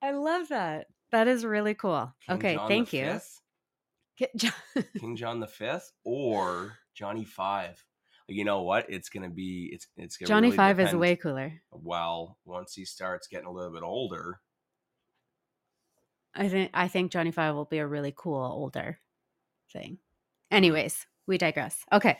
I 0.00 0.12
love 0.12 0.48
that. 0.48 0.86
That 1.10 1.28
is 1.28 1.44
really 1.44 1.74
cool. 1.74 2.12
King 2.26 2.36
okay, 2.36 2.54
John 2.54 2.68
thank 2.68 2.92
you. 2.92 3.04
Fifth, 3.04 3.40
John- 4.36 4.84
King 4.98 5.16
John 5.16 5.40
the 5.40 5.46
Fifth, 5.46 5.92
or 6.04 6.74
Johnny 6.94 7.24
Five. 7.24 7.82
You 8.28 8.44
know 8.44 8.62
what? 8.62 8.86
It's 8.88 9.08
gonna 9.08 9.30
be. 9.30 9.70
It's 9.72 9.86
it's 9.96 10.16
gonna 10.16 10.28
Johnny 10.28 10.48
really 10.48 10.56
Five 10.56 10.80
is 10.80 10.94
way 10.94 11.16
cooler. 11.16 11.52
Well, 11.72 12.36
once 12.44 12.74
he 12.74 12.84
starts 12.84 13.26
getting 13.26 13.46
a 13.46 13.52
little 13.52 13.72
bit 13.72 13.82
older, 13.82 14.40
I 16.34 16.48
think 16.48 16.70
I 16.74 16.88
think 16.88 17.12
Johnny 17.12 17.30
Five 17.30 17.54
will 17.54 17.64
be 17.64 17.78
a 17.78 17.86
really 17.86 18.12
cool 18.16 18.40
older 18.40 18.98
thing. 19.72 19.98
Anyways, 20.50 21.06
we 21.26 21.38
digress. 21.38 21.84
Okay. 21.92 22.18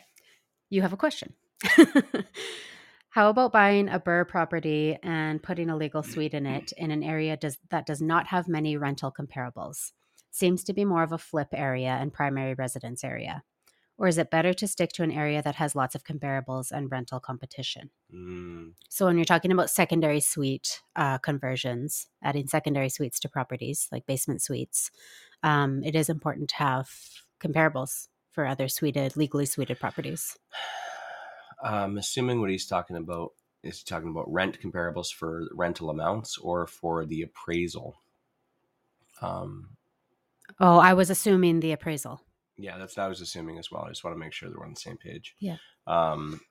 You 0.69 0.81
have 0.83 0.93
a 0.93 0.97
question. 0.97 1.33
How 3.11 3.29
about 3.29 3.51
buying 3.51 3.89
a 3.89 3.99
BRRRR 3.99 4.27
property 4.27 4.97
and 5.01 5.41
putting 5.41 5.69
a 5.69 5.75
legal 5.75 6.03
suite 6.03 6.35
in 6.35 6.45
it 6.45 6.71
in 6.77 6.91
an 6.91 7.01
area 7.01 7.35
does, 7.35 7.57
that 7.71 7.87
does 7.87 8.01
not 8.01 8.27
have 8.27 8.47
many 8.47 8.77
rental 8.77 9.11
comparables? 9.11 9.93
Seems 10.29 10.63
to 10.65 10.73
be 10.73 10.85
more 10.85 11.01
of 11.01 11.11
a 11.11 11.17
flip 11.17 11.47
area 11.51 11.89
and 11.89 12.13
primary 12.13 12.53
residence 12.53 13.03
area. 13.03 13.43
Or 13.99 14.07
is 14.07 14.17
it 14.17 14.31
better 14.31 14.53
to 14.55 14.67
stick 14.67 14.91
to 14.93 15.03
an 15.03 15.11
area 15.11 15.43
that 15.43 15.57
has 15.57 15.75
lots 15.75 15.95
of 15.95 16.05
comparables 16.05 16.71
and 16.71 16.91
rental 16.91 17.19
competition? 17.19 17.91
mm, 18.11 18.73
So, 18.89 19.05
when 19.05 19.17
you're 19.17 19.25
talking 19.25 19.51
about 19.51 19.69
secondary 19.69 20.19
suite 20.19 20.81
uh, 20.95 21.19
conversions, 21.19 22.07
adding 22.23 22.47
secondary 22.47 22.89
suites 22.89 23.19
to 23.21 23.29
properties 23.29 23.87
like 23.91 24.05
basement 24.07 24.41
suites, 24.41 24.89
um, 25.43 25.83
it 25.83 25.95
is 25.95 26.09
important 26.09 26.49
to 26.51 26.55
have 26.57 26.89
comparables 27.39 28.07
for 28.31 28.45
other 28.47 28.67
suited, 28.67 29.15
legally 29.15 29.45
suited 29.45 29.79
properties. 29.79 30.37
I'm 31.63 31.97
assuming 31.97 32.39
what 32.39 32.49
he's 32.49 32.65
talking 32.65 32.95
about 32.95 33.33
is 33.63 33.79
he 33.79 33.83
talking 33.83 34.09
about 34.09 34.31
rent 34.31 34.59
comparables 34.61 35.13
for 35.13 35.49
rental 35.53 35.89
amounts 35.89 36.37
or 36.37 36.65
for 36.67 37.05
the 37.05 37.21
appraisal. 37.23 37.97
Um, 39.21 39.77
Oh, 40.59 40.77
I 40.77 40.93
was 40.93 41.09
assuming 41.09 41.59
the 41.59 41.71
appraisal. 41.73 42.21
Yeah, 42.59 42.77
that's 42.77 42.97
what 42.97 43.03
I 43.03 43.07
was 43.07 43.21
assuming 43.21 43.57
as 43.57 43.71
well. 43.71 43.83
I 43.85 43.89
just 43.89 44.03
want 44.03 44.15
to 44.15 44.19
make 44.19 44.33
sure 44.33 44.49
that 44.49 44.57
we're 44.57 44.65
on 44.65 44.73
the 44.73 44.79
same 44.79 44.97
page. 44.97 45.35
Yeah. 45.39 45.57
Um, 45.87 46.41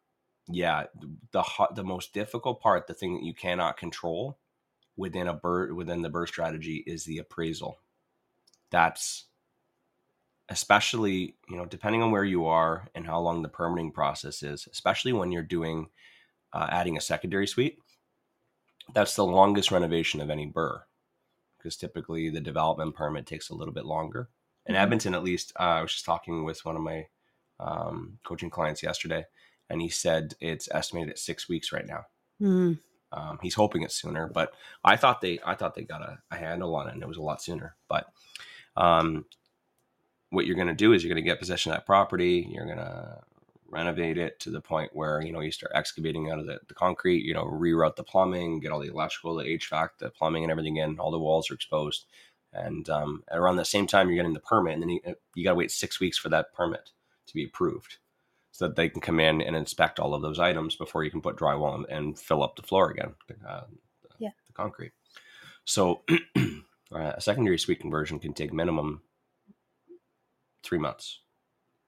yeah, 0.49 0.85
the 1.33 1.45
the 1.75 1.85
most 1.85 2.15
difficult 2.15 2.61
part, 2.63 2.87
the 2.87 2.95
thing 2.95 3.15
that 3.15 3.23
you 3.23 3.35
cannot 3.35 3.77
control 3.77 4.39
within 4.97 5.29
a 5.29 5.35
BRRRR 5.35 5.75
within 5.75 6.03
the 6.03 6.11
BRRRR 6.11 6.29
strategy 6.29 6.83
is 6.87 7.05
the 7.05 7.19
appraisal. 7.19 7.79
That's 8.71 9.27
especially 10.49 11.37
you 11.49 11.57
know 11.57 11.67
depending 11.67 12.03
on 12.03 12.11
where 12.11 12.25
you 12.25 12.47
are 12.47 12.89
and 12.95 13.07
how 13.07 13.21
long 13.21 13.43
the 13.43 13.49
permitting 13.51 13.93
process 13.93 14.43
is, 14.43 14.67
especially 14.73 15.13
when 15.13 15.31
you're 15.31 15.43
doing 15.43 15.89
uh, 16.55 16.69
adding 16.71 16.97
a 16.97 17.03
secondary 17.03 17.47
suite. 17.47 17.79
That's 18.95 19.15
the 19.15 19.27
longest 19.27 19.71
renovation 19.71 20.23
of 20.23 20.31
any 20.31 20.47
BRRRR 20.47 20.81
because 21.59 21.77
typically 21.77 22.31
the 22.31 22.41
development 22.41 22.95
permit 22.95 23.27
takes 23.27 23.51
a 23.51 23.55
little 23.55 23.75
bit 23.75 23.85
longer. 23.85 24.31
In. 24.69 24.77
Edmonton, 24.77 25.14
at 25.14 25.25
least, 25.25 25.53
uh, 25.59 25.62
I 25.62 25.83
was 25.83 25.93
just 25.93 26.05
talking 26.05 26.45
with 26.45 26.64
one 26.64 26.77
of 26.77 26.83
my 26.83 27.07
um, 27.61 28.19
coaching 28.25 28.51
clients 28.51 28.83
yesterday, 28.83 29.25
and 29.71 29.81
he 29.81 29.89
said 29.89 30.35
it's 30.41 30.69
estimated 30.73 31.11
at 31.11 31.19
six 31.19 31.49
weeks 31.49 31.73
right 31.73 31.87
now. 31.87 32.05
Mm, 32.41 32.79
Um, 33.12 33.39
he's 33.43 33.55
hoping 33.55 33.83
it's 33.83 34.01
sooner, 34.01 34.29
but 34.33 34.53
I 34.85 34.97
thought 34.97 35.21
they 35.21 35.41
I 35.45 35.55
thought 35.55 35.75
they 35.75 35.83
got 35.83 36.03
a, 36.03 36.19
a 36.31 36.37
handle 36.37 36.75
on 36.77 36.89
it, 36.89 36.95
and 36.95 37.03
it 37.03 37.09
was 37.09 37.16
a 37.16 37.23
lot 37.23 37.43
sooner. 37.43 37.75
But 37.89 38.07
um, 38.77 39.25
what 40.31 40.47
you're 40.47 40.57
going 40.57 40.69
to 40.69 40.75
do 40.75 40.93
is 40.93 41.03
you're 41.03 41.12
going 41.12 41.25
to 41.25 41.29
get 41.29 41.39
possession 41.41 41.73
of 41.73 41.79
that 41.79 41.87
property. 41.87 42.47
You're 42.51 42.66
going 42.66 42.79
to 42.79 43.21
renovate 43.71 44.16
it 44.19 44.41
to 44.41 44.51
the 44.51 44.61
point 44.61 44.91
where 44.95 45.21
you 45.23 45.33
know 45.33 45.41
you 45.41 45.51
start 45.51 45.73
excavating 45.75 46.31
out 46.31 46.39
of 46.39 46.47
the, 46.47 46.61
the 46.69 46.75
concrete. 46.75 47.25
You 47.25 47.35
know, 47.35 47.45
reroute 47.45 47.97
the 47.97 48.05
plumbing, 48.05 48.61
get 48.61 48.73
all 48.73 48.81
the 48.81 48.91
electrical, 48.91 49.35
the 49.37 49.45
HVAC, 49.45 49.89
the 49.99 50.11
plumbing, 50.11 50.45
and 50.45 50.51
everything 50.51 50.77
in. 50.77 50.99
All 50.99 51.11
the 51.11 51.19
walls 51.19 51.51
are 51.51 51.55
exposed, 51.55 52.07
and 52.53 52.88
um, 52.88 53.22
around 53.30 53.57
the 53.57 53.64
same 53.64 53.86
time 53.86 54.09
you're 54.09 54.16
getting 54.16 54.32
the 54.34 54.40
permit, 54.40 54.74
and 54.74 54.82
then 54.82 54.90
you, 54.90 55.01
you 55.34 55.44
got 55.44 55.51
to 55.51 55.57
wait 55.57 55.70
six 55.70 56.01
weeks 56.01 56.18
for 56.18 56.28
that 56.30 56.53
permit 56.53 56.90
to 57.26 57.34
be 57.34 57.44
approved, 57.44 57.99
so 58.53 58.66
that 58.66 58.76
they 58.76 58.88
can 58.88 59.01
come 59.01 59.20
in 59.20 59.40
and 59.42 59.55
inspect 59.57 59.99
all 60.01 60.14
of 60.14 60.22
those 60.22 60.38
items 60.38 60.76
before 60.76 61.05
you 61.05 61.11
can 61.11 61.20
put 61.20 61.36
drywall 61.36 61.74
and, 61.74 61.86
and 61.86 62.18
fill 62.18 62.42
up 62.42 62.57
the 62.57 62.62
floor 62.62 62.90
again. 62.90 63.14
Uh, 63.46 63.62
Yeah. 64.18 64.30
the 64.46 64.53
concrete. 64.55 64.92
So 65.64 66.03
uh, 66.36 67.12
a 67.16 67.20
secondary 67.20 67.59
suite 67.59 67.80
conversion 67.80 68.18
can 68.18 68.32
take 68.32 68.53
minimum 68.53 69.03
three 70.62 70.78
months, 70.78 71.20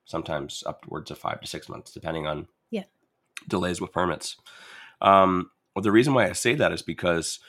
sometimes 0.04 0.62
upwards 0.66 1.10
of 1.10 1.18
five 1.18 1.40
to 1.40 1.46
six 1.46 1.68
months, 1.68 1.92
depending 1.92 2.26
on 2.26 2.48
Yeah. 2.70 2.84
delays 3.48 3.80
with 3.80 3.92
permits. 3.92 4.36
Um, 5.00 5.50
well, 5.74 5.82
the 5.82 5.92
reason 5.92 6.14
why 6.14 6.28
I 6.28 6.32
say 6.32 6.54
that 6.56 6.72
is 6.72 6.82
because 6.82 7.40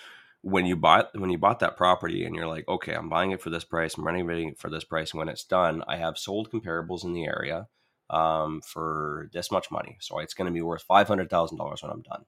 when 0.41 0.65
you 0.65 0.75
bought 0.75 1.09
when 1.17 1.29
you 1.29 1.37
bought 1.37 1.59
that 1.59 1.77
property 1.77 2.25
and 2.25 2.35
you're 2.35 2.47
like, 2.47 2.67
okay, 2.67 2.93
I'm 2.93 3.09
buying 3.09 3.31
it 3.31 3.41
for 3.41 3.49
this 3.49 3.63
price, 3.63 3.97
I'm 3.97 4.05
renovating 4.05 4.49
it 4.49 4.59
for 4.59 4.69
this 4.69 4.83
price, 4.83 5.11
and 5.11 5.19
when 5.19 5.29
it's 5.29 5.43
done, 5.43 5.83
I 5.87 5.97
have 5.97 6.17
sold 6.17 6.51
comparables 6.51 7.03
in 7.03 7.13
the 7.13 7.25
area 7.25 7.67
um, 8.09 8.61
for 8.61 9.29
this 9.33 9.51
much 9.51 9.71
money, 9.71 9.97
so 10.01 10.19
it's 10.19 10.33
going 10.33 10.47
to 10.47 10.53
be 10.53 10.61
worth 10.61 10.83
five 10.83 11.07
hundred 11.07 11.29
thousand 11.29 11.57
dollars 11.57 11.83
when 11.83 11.91
I'm 11.91 12.01
done. 12.01 12.25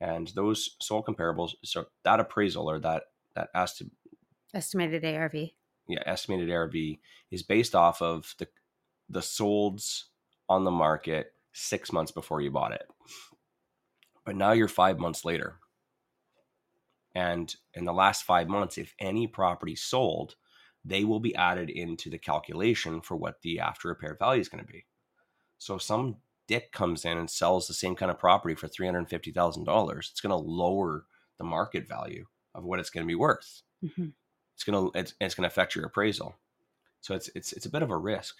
And 0.00 0.28
those 0.34 0.76
sold 0.80 1.06
comparables, 1.06 1.52
so 1.64 1.86
that 2.04 2.18
appraisal 2.20 2.68
or 2.70 2.80
that 2.80 3.04
that 3.34 3.48
to 3.76 3.90
Estimated 4.54 5.04
ARV. 5.04 5.50
yeah, 5.88 6.02
estimated 6.06 6.50
ARV 6.50 6.74
is 7.30 7.42
based 7.42 7.74
off 7.74 8.02
of 8.02 8.34
the 8.38 8.48
the 9.08 9.20
solds 9.20 10.04
on 10.48 10.64
the 10.64 10.70
market 10.70 11.34
six 11.52 11.92
months 11.92 12.10
before 12.12 12.40
you 12.40 12.50
bought 12.50 12.72
it. 12.72 12.86
But 14.24 14.36
now 14.36 14.52
you're 14.52 14.68
five 14.68 14.98
months 14.98 15.24
later. 15.24 15.58
And 17.14 17.54
in 17.74 17.84
the 17.84 17.92
last 17.92 18.24
five 18.24 18.48
months, 18.48 18.78
if 18.78 18.94
any 18.98 19.26
property 19.26 19.76
sold, 19.76 20.36
they 20.84 21.04
will 21.04 21.20
be 21.20 21.34
added 21.36 21.70
into 21.70 22.10
the 22.10 22.18
calculation 22.18 23.00
for 23.00 23.16
what 23.16 23.42
the 23.42 23.60
after 23.60 23.88
repair 23.88 24.16
value 24.18 24.40
is 24.40 24.48
going 24.48 24.64
to 24.64 24.72
be. 24.72 24.86
So 25.58 25.76
if 25.76 25.82
some 25.82 26.16
dick 26.48 26.72
comes 26.72 27.04
in 27.04 27.18
and 27.18 27.30
sells 27.30 27.68
the 27.68 27.74
same 27.74 27.94
kind 27.94 28.10
of 28.10 28.18
property 28.18 28.54
for 28.54 28.68
$350,000, 28.68 29.98
it's 29.98 30.20
going 30.20 30.30
to 30.30 30.36
lower 30.36 31.06
the 31.38 31.44
market 31.44 31.88
value 31.88 32.26
of 32.54 32.64
what 32.64 32.80
it's 32.80 32.90
going 32.90 33.04
to 33.04 33.08
be 33.08 33.14
worth 33.14 33.62
hmm 33.82 34.08
it's 34.54 34.64
gonna 34.64 34.88
it's, 34.94 35.14
it's 35.20 35.34
gonna 35.34 35.48
affect 35.48 35.74
your 35.74 35.86
appraisal. 35.86 36.36
So 37.00 37.14
it's 37.14 37.30
it's 37.34 37.52
it's 37.52 37.66
a 37.66 37.70
bit 37.70 37.82
of 37.82 37.90
a 37.90 37.96
risk. 37.96 38.36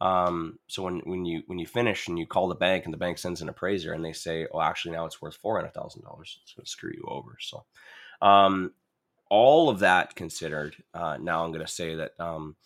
Um, 0.00 0.58
so 0.68 0.82
when 0.82 1.00
when 1.04 1.24
you 1.24 1.42
when 1.46 1.58
you 1.58 1.66
finish 1.66 2.08
and 2.08 2.18
you 2.18 2.26
call 2.26 2.48
the 2.48 2.54
bank 2.54 2.84
and 2.84 2.92
the 2.92 2.98
bank 2.98 3.18
sends 3.18 3.42
an 3.42 3.48
appraiser 3.48 3.92
and 3.92 4.04
they 4.04 4.12
say, 4.12 4.46
oh, 4.52 4.60
actually 4.60 4.92
now 4.92 5.06
it's 5.06 5.22
worth 5.22 5.36
four 5.36 5.56
hundred 5.56 5.74
thousand 5.74 6.02
dollars, 6.02 6.38
it's 6.42 6.54
gonna 6.54 6.66
screw 6.66 6.92
you 6.94 7.04
over. 7.08 7.36
So, 7.40 7.64
um, 8.22 8.72
all 9.30 9.68
of 9.68 9.80
that 9.80 10.14
considered, 10.14 10.76
uh, 10.94 11.18
now 11.20 11.44
I'm 11.44 11.52
gonna 11.52 11.66
say 11.66 11.96
that 11.96 12.12
um, 12.18 12.56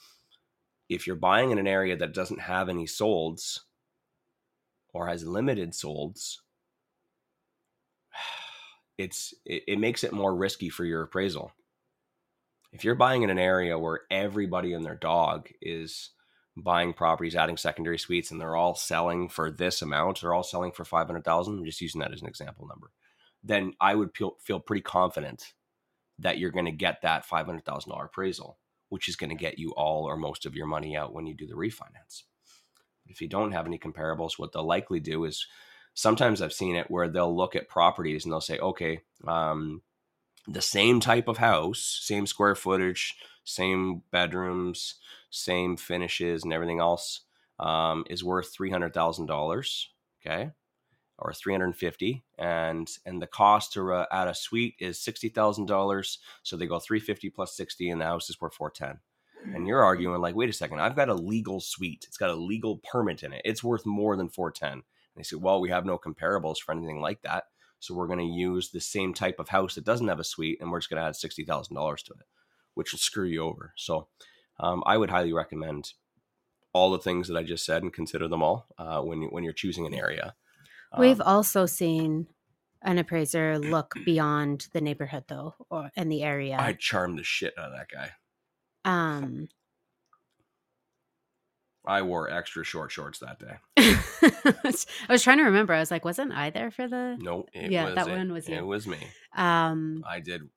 if 0.88 1.06
you're 1.06 1.16
buying 1.16 1.50
in 1.50 1.58
an 1.58 1.66
area 1.66 1.96
that 1.96 2.14
doesn't 2.14 2.40
have 2.40 2.68
any 2.68 2.86
solds 2.86 3.60
or 4.92 5.08
has 5.08 5.24
limited 5.24 5.72
solds, 5.72 6.38
it's 8.98 9.34
it, 9.46 9.64
it 9.68 9.78
makes 9.78 10.04
it 10.04 10.12
more 10.12 10.34
risky 10.34 10.68
for 10.68 10.84
your 10.84 11.02
appraisal 11.02 11.52
if 12.72 12.84
you're 12.84 12.94
buying 12.94 13.22
in 13.22 13.30
an 13.30 13.38
area 13.38 13.78
where 13.78 14.02
everybody 14.10 14.72
and 14.72 14.84
their 14.84 14.94
dog 14.94 15.48
is 15.60 16.10
buying 16.56 16.92
properties, 16.92 17.34
adding 17.34 17.56
secondary 17.56 17.98
suites, 17.98 18.30
and 18.30 18.40
they're 18.40 18.56
all 18.56 18.74
selling 18.74 19.28
for 19.28 19.50
this 19.50 19.82
amount, 19.82 20.20
they're 20.20 20.34
all 20.34 20.42
selling 20.42 20.72
for 20.72 20.84
five 20.84 21.06
hundred 21.06 21.24
thousand. 21.24 21.58
I'm 21.58 21.64
just 21.64 21.80
using 21.80 22.00
that 22.00 22.12
as 22.12 22.22
an 22.22 22.28
example 22.28 22.66
number. 22.68 22.90
Then 23.42 23.74
I 23.80 23.94
would 23.94 24.14
feel 24.14 24.36
feel 24.40 24.60
pretty 24.60 24.82
confident 24.82 25.54
that 26.18 26.38
you're 26.38 26.50
going 26.50 26.66
to 26.66 26.72
get 26.72 27.02
that 27.02 27.24
five 27.24 27.46
hundred 27.46 27.64
thousand 27.64 27.90
dollar 27.90 28.06
appraisal, 28.06 28.58
which 28.88 29.08
is 29.08 29.16
going 29.16 29.30
to 29.30 29.36
get 29.36 29.58
you 29.58 29.70
all 29.76 30.04
or 30.04 30.16
most 30.16 30.46
of 30.46 30.54
your 30.54 30.66
money 30.66 30.96
out 30.96 31.14
when 31.14 31.26
you 31.26 31.34
do 31.34 31.46
the 31.46 31.54
refinance. 31.54 32.24
If 33.06 33.20
you 33.20 33.28
don't 33.28 33.52
have 33.52 33.66
any 33.66 33.78
comparables, 33.78 34.38
what 34.38 34.52
they'll 34.52 34.66
likely 34.66 35.00
do 35.00 35.24
is 35.24 35.46
sometimes 35.94 36.40
I've 36.40 36.52
seen 36.52 36.76
it 36.76 36.90
where 36.90 37.08
they'll 37.08 37.34
look 37.34 37.56
at 37.56 37.68
properties 37.68 38.24
and 38.24 38.32
they'll 38.32 38.40
say, 38.40 38.58
okay, 38.58 39.00
um, 39.26 39.82
the 40.46 40.62
same 40.62 41.00
type 41.00 41.28
of 41.28 41.38
house, 41.38 42.00
same 42.02 42.26
square 42.26 42.54
footage, 42.54 43.14
same 43.44 44.02
bedrooms, 44.10 44.96
same 45.30 45.76
finishes, 45.76 46.44
and 46.44 46.52
everything 46.52 46.80
else 46.80 47.22
um, 47.58 48.04
is 48.08 48.24
worth 48.24 48.52
three 48.52 48.70
hundred 48.70 48.94
thousand 48.94 49.26
dollars. 49.26 49.90
Okay, 50.24 50.50
or 51.20 51.32
three 51.32 51.52
hundred 51.52 51.76
fifty, 51.76 52.24
and 52.38 52.90
and 53.04 53.20
the 53.20 53.26
cost 53.26 53.72
to 53.74 53.92
uh, 53.92 54.06
add 54.10 54.28
a 54.28 54.34
suite 54.34 54.74
is 54.78 54.98
sixty 54.98 55.28
thousand 55.28 55.66
dollars. 55.66 56.18
So 56.42 56.56
they 56.56 56.66
go 56.66 56.78
three 56.78 57.00
fifty 57.00 57.30
plus 57.30 57.56
sixty, 57.56 57.90
and 57.90 58.00
the 58.00 58.06
house 58.06 58.30
is 58.30 58.40
worth 58.40 58.54
four 58.54 58.70
ten. 58.70 59.00
And 59.54 59.66
you're 59.66 59.82
arguing 59.82 60.20
like, 60.20 60.34
wait 60.34 60.50
a 60.50 60.52
second, 60.52 60.80
I've 60.80 60.96
got 60.96 61.08
a 61.08 61.14
legal 61.14 61.60
suite. 61.60 62.04
It's 62.06 62.18
got 62.18 62.28
a 62.28 62.34
legal 62.34 62.78
permit 62.78 63.22
in 63.22 63.32
it. 63.32 63.40
It's 63.44 63.64
worth 63.64 63.86
more 63.86 64.16
than 64.16 64.28
four 64.28 64.50
ten. 64.50 64.72
And 64.72 64.82
they 65.16 65.22
say, 65.22 65.36
well, 65.36 65.60
we 65.60 65.70
have 65.70 65.86
no 65.86 65.98
comparables 65.98 66.58
for 66.58 66.72
anything 66.72 67.00
like 67.00 67.22
that. 67.22 67.44
So 67.78 67.94
we're 67.94 68.06
going 68.06 68.18
to 68.18 68.24
use 68.24 68.70
the 68.70 68.80
same 68.80 69.14
type 69.14 69.36
of 69.38 69.48
house 69.48 69.74
that 69.74 69.86
doesn't 69.86 70.08
have 70.08 70.20
a 70.20 70.24
suite, 70.24 70.58
and 70.60 70.70
we're 70.70 70.80
just 70.80 70.90
going 70.90 71.00
to 71.00 71.06
add 71.06 71.16
sixty 71.16 71.44
thousand 71.44 71.74
dollars 71.74 72.02
to 72.02 72.12
it, 72.12 72.26
which 72.74 72.92
will 72.92 72.98
screw 72.98 73.26
you 73.26 73.42
over. 73.42 73.72
So 73.76 74.08
um, 74.58 74.82
I 74.84 74.98
would 74.98 75.10
highly 75.10 75.32
recommend 75.32 75.92
all 76.74 76.90
the 76.90 76.98
things 76.98 77.26
that 77.26 77.36
I 77.36 77.42
just 77.42 77.64
said 77.64 77.82
and 77.82 77.92
consider 77.92 78.28
them 78.28 78.42
all 78.42 78.66
uh, 78.78 79.00
when 79.00 79.22
you, 79.22 79.28
when 79.28 79.42
you're 79.42 79.52
choosing 79.54 79.86
an 79.86 79.94
area. 79.94 80.34
We've 80.98 81.20
Um, 81.20 81.26
also 81.26 81.66
seen 81.66 82.26
an 82.82 82.98
appraiser 82.98 83.58
look 83.58 83.94
beyond 84.04 84.68
the 84.72 84.80
neighborhood 84.80 85.24
though, 85.28 85.54
or 85.70 85.90
in 85.94 86.08
the 86.08 86.22
area. 86.22 86.56
I 86.58 86.72
charmed 86.72 87.18
the 87.18 87.24
shit 87.24 87.54
out 87.58 87.72
of 87.72 87.78
that 87.78 87.88
guy. 87.88 88.10
um, 88.84 89.48
I 91.86 92.02
wore 92.02 92.30
extra 92.30 92.62
short 92.64 92.92
shorts 92.92 93.18
that 93.20 93.38
day. 93.38 93.56
I 93.76 94.72
was 95.08 95.22
trying 95.22 95.38
to 95.38 95.44
remember. 95.44 95.72
I 95.72 95.80
was 95.80 95.90
like, 95.90 96.04
wasn't 96.04 96.32
I 96.32 96.50
there 96.50 96.70
for 96.70 96.86
the? 96.86 97.16
No, 97.18 97.46
it 97.52 97.70
Yeah, 97.70 97.86
was 97.86 97.94
that 97.94 98.08
it. 98.08 98.10
one 98.10 98.32
was 98.32 98.48
it 98.48 98.64
was 98.64 98.86
me. 98.86 98.98
Um, 99.34 100.04
I 100.06 100.20
did 100.20 100.48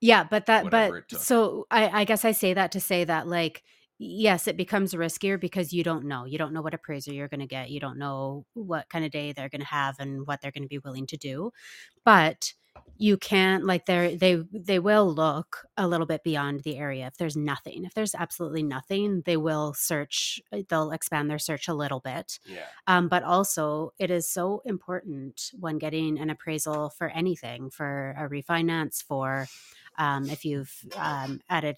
yeah, 0.00 0.24
but 0.24 0.46
that, 0.46 0.70
but 0.70 0.92
so 1.12 1.66
I, 1.70 2.00
I 2.00 2.04
guess 2.04 2.24
I 2.24 2.32
say 2.32 2.54
that 2.54 2.72
to 2.72 2.80
say 2.80 3.04
that 3.04 3.26
like, 3.26 3.62
yes, 4.00 4.48
it 4.48 4.56
becomes 4.56 4.94
riskier 4.94 5.38
because 5.38 5.74
you 5.74 5.84
don't 5.84 6.06
know. 6.06 6.24
You 6.24 6.38
don't 6.38 6.54
know 6.54 6.62
what 6.62 6.72
appraiser 6.72 7.12
you're 7.12 7.28
going 7.28 7.40
to 7.40 7.46
get. 7.46 7.70
You 7.70 7.80
don't 7.80 7.98
know 7.98 8.46
what 8.54 8.88
kind 8.88 9.04
of 9.04 9.10
day 9.10 9.32
they're 9.32 9.50
going 9.50 9.60
to 9.60 9.66
have 9.66 9.96
and 9.98 10.26
what 10.26 10.40
they're 10.40 10.50
going 10.50 10.62
to 10.62 10.68
be 10.68 10.78
willing 10.78 11.06
to 11.08 11.18
do. 11.18 11.52
But 12.04 12.54
you 12.96 13.16
can't 13.16 13.64
like 13.64 13.84
they 13.86 14.16
they 14.16 14.42
they 14.52 14.78
will 14.78 15.12
look 15.12 15.66
a 15.76 15.86
little 15.86 16.06
bit 16.06 16.22
beyond 16.22 16.60
the 16.60 16.78
area 16.78 17.06
if 17.06 17.16
there's 17.16 17.36
nothing 17.36 17.84
if 17.84 17.92
there's 17.94 18.14
absolutely 18.14 18.62
nothing 18.62 19.22
they 19.26 19.36
will 19.36 19.74
search 19.74 20.40
uh, 20.52 20.58
they'll 20.68 20.92
expand 20.92 21.28
their 21.28 21.38
search 21.38 21.66
a 21.66 21.74
little 21.74 21.98
bit 21.98 22.38
yeah. 22.46 22.60
um, 22.86 23.08
but 23.08 23.24
also 23.24 23.92
it 23.98 24.10
is 24.10 24.28
so 24.28 24.62
important 24.64 25.50
when 25.58 25.78
getting 25.78 26.18
an 26.18 26.30
appraisal 26.30 26.90
for 26.90 27.08
anything 27.08 27.70
for 27.70 28.14
a 28.16 28.28
refinance 28.28 29.02
for 29.02 29.46
um, 29.98 30.28
if 30.30 30.44
you've 30.44 30.72
um, 30.96 31.40
added 31.48 31.76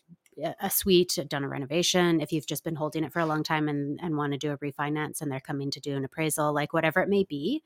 a- 0.61 0.71
suite 0.71 1.19
done 1.29 1.45
a 1.45 1.49
renovation 1.49 2.21
if 2.21 2.33
you've 2.33 2.47
just 2.47 2.65
been 2.65 2.77
holding 2.77 3.05
it 3.05 3.13
for 3.13 3.21
a 3.21 3.27
long 3.27 3.43
time 3.43 3.69
and, 3.69 3.99
and 4.03 4.17
want 4.17 4.33
to 4.33 4.39
do 4.39 4.53
a 4.53 4.59
refinance 4.59 5.21
and 5.21 5.31
they're 5.31 5.41
coming 5.41 5.71
to 5.71 5.81
do 5.81 5.97
an 5.97 6.05
appraisal 6.05 6.53
like 6.53 6.73
whatever 6.73 7.01
it 7.01 7.09
may 7.09 7.25
be 7.25 7.63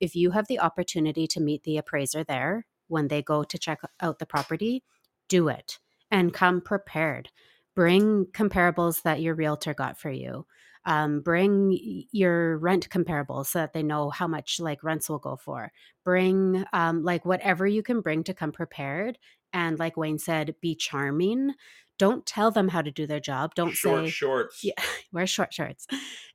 if 0.00 0.16
you 0.16 0.30
have 0.30 0.48
the 0.48 0.60
opportunity 0.60 1.26
to 1.26 1.40
meet 1.40 1.62
the 1.62 1.76
appraiser 1.76 2.24
there 2.24 2.66
when 2.88 3.08
they 3.08 3.22
go 3.22 3.44
to 3.44 3.58
check 3.58 3.80
out 4.00 4.18
the 4.18 4.26
property 4.26 4.82
do 5.30 5.48
it 5.48 5.78
and 6.10 6.34
come 6.34 6.60
prepared. 6.60 7.30
Bring 7.74 8.26
comparables 8.26 9.02
that 9.02 9.22
your 9.22 9.34
realtor 9.34 9.72
got 9.72 9.98
for 9.98 10.10
you. 10.10 10.44
Um, 10.84 11.20
bring 11.20 11.78
your 12.10 12.58
rent 12.58 12.88
comparables 12.90 13.46
so 13.46 13.60
that 13.60 13.72
they 13.72 13.82
know 13.82 14.10
how 14.10 14.26
much 14.26 14.60
like 14.60 14.82
rents 14.82 15.08
will 15.08 15.18
go 15.18 15.36
for. 15.36 15.72
Bring 16.04 16.64
um, 16.72 17.04
like 17.04 17.24
whatever 17.24 17.66
you 17.66 17.82
can 17.82 18.00
bring 18.00 18.24
to 18.24 18.34
come 18.34 18.52
prepared 18.52 19.18
and 19.52 19.78
like 19.78 19.96
wayne 19.96 20.18
said 20.18 20.54
be 20.60 20.74
charming 20.74 21.52
don't 22.00 22.24
tell 22.24 22.50
them 22.50 22.68
how 22.68 22.80
to 22.80 22.90
do 22.90 23.06
their 23.06 23.20
job. 23.20 23.54
Don't 23.54 23.72
Short 23.72 24.06
say 24.06 24.10
shorts. 24.10 24.64
Yeah. 24.64 24.72
wear 25.12 25.26
short 25.26 25.52
shorts. 25.52 25.86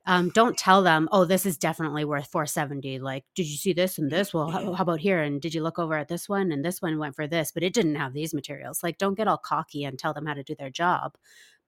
Um, 0.06 0.30
don't 0.30 0.56
tell 0.56 0.84
them 0.84 1.08
oh 1.10 1.24
this 1.24 1.44
is 1.44 1.58
definitely 1.58 2.04
worth 2.04 2.28
470 2.28 3.00
like 3.00 3.24
did 3.34 3.48
you 3.48 3.56
see 3.56 3.72
this 3.72 3.98
and 3.98 4.08
this? 4.08 4.32
Well 4.32 4.48
how, 4.48 4.74
how 4.74 4.82
about 4.82 5.00
here? 5.00 5.20
And 5.20 5.40
did 5.40 5.54
you 5.54 5.64
look 5.64 5.80
over 5.80 5.96
at 5.96 6.06
this 6.06 6.28
one? 6.28 6.52
And 6.52 6.64
this 6.64 6.80
one 6.80 7.00
went 7.00 7.16
for 7.16 7.26
this 7.26 7.50
but 7.50 7.64
it 7.64 7.74
didn't 7.74 7.96
have 7.96 8.12
these 8.12 8.32
materials. 8.32 8.84
Like 8.84 8.96
don't 8.96 9.16
get 9.16 9.26
all 9.26 9.38
cocky 9.38 9.82
and 9.82 9.98
tell 9.98 10.14
them 10.14 10.24
how 10.26 10.34
to 10.34 10.44
do 10.44 10.54
their 10.54 10.70
job. 10.70 11.16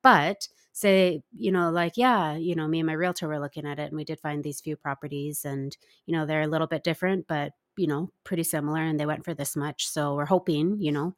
But 0.00 0.46
say 0.72 1.20
you 1.36 1.50
know 1.50 1.70
like 1.70 1.94
yeah 1.96 2.36
you 2.36 2.54
know 2.54 2.68
me 2.68 2.78
and 2.78 2.86
my 2.86 2.92
realtor 2.92 3.26
were 3.26 3.40
looking 3.40 3.66
at 3.66 3.80
it 3.80 3.88
and 3.88 3.96
we 3.96 4.04
did 4.04 4.20
find 4.20 4.44
these 4.44 4.60
few 4.60 4.76
properties 4.76 5.44
and 5.44 5.76
you 6.06 6.14
know 6.14 6.24
they're 6.24 6.42
a 6.42 6.46
little 6.46 6.68
bit 6.68 6.84
different 6.84 7.26
but 7.26 7.50
you 7.76 7.88
know 7.88 8.12
pretty 8.22 8.44
similar 8.44 8.80
and 8.80 9.00
they 9.00 9.06
went 9.06 9.24
for 9.24 9.34
this 9.34 9.56
much. 9.56 9.88
So 9.88 10.14
we're 10.14 10.26
hoping 10.26 10.76
you 10.80 10.92
know 10.92 11.16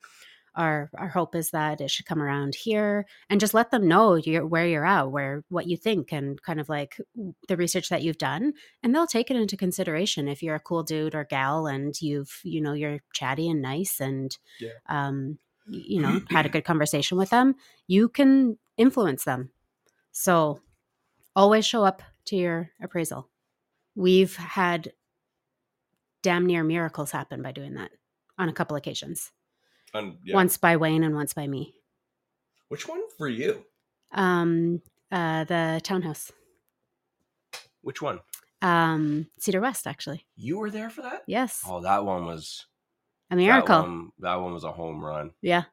our 0.55 0.90
our 0.96 1.09
hope 1.09 1.34
is 1.34 1.51
that 1.51 1.80
it 1.80 1.90
should 1.90 2.07
come 2.07 2.20
around 2.22 2.55
here 2.55 3.07
and 3.28 3.40
just 3.40 3.55
let 3.55 3.70
them 3.70 3.86
know 3.86 4.14
you're, 4.16 4.46
where 4.46 4.66
you're 4.66 4.84
at 4.86 5.11
where 5.11 5.44
what 5.48 5.66
you 5.68 5.76
think 5.76 6.12
and 6.12 6.42
kind 6.42 6.61
of 6.61 6.68
like 6.68 7.01
the 7.48 7.57
research 7.57 7.88
that 7.88 8.03
you've 8.03 8.18
done 8.18 8.53
and 8.82 8.94
they'll 8.94 9.07
take 9.07 9.30
it 9.30 9.36
into 9.36 9.57
consideration 9.57 10.26
if 10.28 10.42
you're 10.42 10.57
a 10.57 10.61
cool 10.61 10.82
dude 10.82 11.14
or 11.14 11.24
gal 11.24 11.66
and 11.66 12.01
you've 12.03 12.40
you 12.42 12.61
know 12.61 12.72
you're 12.72 12.98
chatty 13.12 13.48
and 13.48 13.62
nice 13.62 14.01
and 14.01 14.36
Yeah. 14.61 14.70
um 14.88 15.38
you 15.68 16.01
know 16.01 16.20
had 16.30 16.46
a 16.46 16.51
good 16.51 16.64
conversation 16.64 17.16
with 17.16 17.30
them 17.30 17.55
you 17.86 18.09
can 18.09 18.59
influence 18.76 19.24
them. 19.24 19.51
So 20.12 20.61
always 21.36 21.66
show 21.66 21.84
up 21.84 22.03
to 22.26 22.36
your 22.36 22.70
appraisal. 22.82 23.28
We've 23.94 24.34
had 24.36 24.92
damn 26.22 26.46
near 26.46 26.64
miracles 26.64 27.11
happen 27.11 27.42
by 27.42 27.53
doing 27.53 27.74
that 27.74 27.90
on 28.38 28.48
a 28.48 28.53
couple 28.53 28.76
occasions 28.76 29.30
And, 29.95 30.18
yeah. 30.24 30.34
once 30.34 30.57
by 30.57 30.76
Wayne 30.76 31.03
and 31.03 31.14
once 31.14 31.32
by 31.32 31.47
me. 31.47 31.74
Which 32.68 32.86
one 32.88 33.03
for 33.18 33.28
you? 33.28 33.64
Um, 34.12 34.82
uh, 35.11 35.45
the 35.45 35.80
townhouse, 35.82 36.30
Which 37.82 38.01
one? 38.03 38.20
um, 38.62 39.26
Cedar 39.38 39.61
West, 39.61 39.86
actually. 39.86 40.26
You 40.36 40.59
were 40.59 40.70
there 40.70 40.91
for 40.91 41.03
that? 41.03 41.22
Yes, 41.26 41.62
Oh, 41.66 41.80
that 41.80 42.05
one 42.05 42.26
was 42.26 42.66
a 43.30 43.36
miracle. 43.36 43.82
That 43.82 43.88
one, 43.88 44.11
that 44.20 44.34
one 44.36 44.53
was 44.53 44.64
a 44.64 44.72
home 44.72 45.05
run. 45.05 45.32
Yeah. 45.43 45.64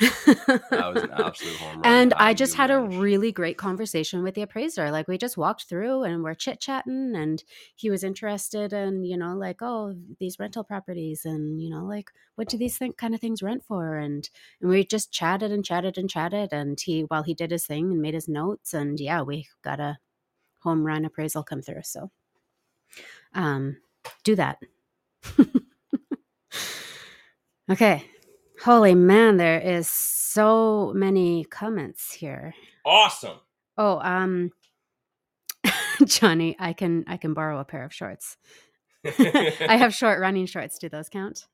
That 0.00 0.92
was 0.92 1.02
an 1.02 1.10
absolute 1.14 1.56
home 1.58 1.82
run. 1.82 1.84
and 1.84 2.12
How 2.12 2.26
I 2.26 2.34
just 2.34 2.54
had 2.56 2.70
a 2.70 2.80
really 2.80 3.32
great 3.32 3.56
conversation 3.58 4.22
with 4.22 4.34
the 4.34 4.42
appraiser. 4.42 4.90
Like 4.90 5.08
we 5.08 5.18
just 5.18 5.36
walked 5.36 5.64
through 5.64 6.02
and 6.02 6.22
we're 6.24 6.34
chit 6.34 6.60
chatting, 6.60 7.14
and 7.16 7.42
he 7.76 7.90
was 7.90 8.02
interested 8.04 8.72
in, 8.72 9.04
you 9.04 9.16
know, 9.16 9.36
like 9.36 9.62
oh 9.62 9.94
these 10.18 10.38
rental 10.38 10.64
properties, 10.64 11.24
and 11.24 11.62
you 11.62 11.70
know, 11.70 11.84
like 11.84 12.10
what 12.34 12.48
do 12.48 12.58
these 12.58 12.76
think 12.76 12.96
kind 12.96 13.14
of 13.14 13.20
things 13.20 13.42
rent 13.42 13.64
for, 13.64 13.96
and 13.96 14.28
and 14.60 14.70
we 14.70 14.84
just 14.84 15.12
chatted 15.12 15.52
and 15.52 15.64
chatted 15.64 15.96
and 15.98 16.10
chatted, 16.10 16.52
and 16.52 16.80
he 16.80 17.02
while 17.02 17.22
he 17.22 17.34
did 17.34 17.50
his 17.52 17.66
thing 17.66 17.92
and 17.92 18.02
made 18.02 18.14
his 18.14 18.28
notes, 18.28 18.74
and 18.74 18.98
yeah, 19.00 19.22
we 19.22 19.46
got 19.62 19.80
a 19.80 19.98
home 20.60 20.84
run 20.84 21.04
appraisal 21.04 21.44
come 21.44 21.62
through. 21.62 21.82
So, 21.84 22.10
um, 23.34 23.76
do 24.24 24.34
that. 24.36 24.58
okay. 27.70 28.04
Holy 28.64 28.94
man, 28.94 29.36
there 29.36 29.60
is 29.60 29.88
so 29.88 30.90
many 30.94 31.44
comments 31.44 32.14
here. 32.14 32.54
awesome. 32.86 33.38
Oh, 33.76 33.98
um 34.00 34.52
Johnny, 36.06 36.56
I 36.58 36.72
can 36.72 37.04
I 37.06 37.18
can 37.18 37.34
borrow 37.34 37.58
a 37.58 37.64
pair 37.66 37.84
of 37.84 37.92
shorts. 37.92 38.38
I 39.04 39.76
have 39.76 39.92
short 39.94 40.18
running 40.18 40.46
shorts. 40.46 40.78
Do 40.78 40.88
those 40.88 41.10
count? 41.10 41.46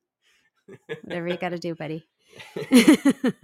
Whatever 1.03 1.27
you 1.27 1.37
got 1.37 1.49
to 1.49 1.59
do, 1.59 1.75
buddy. 1.75 2.07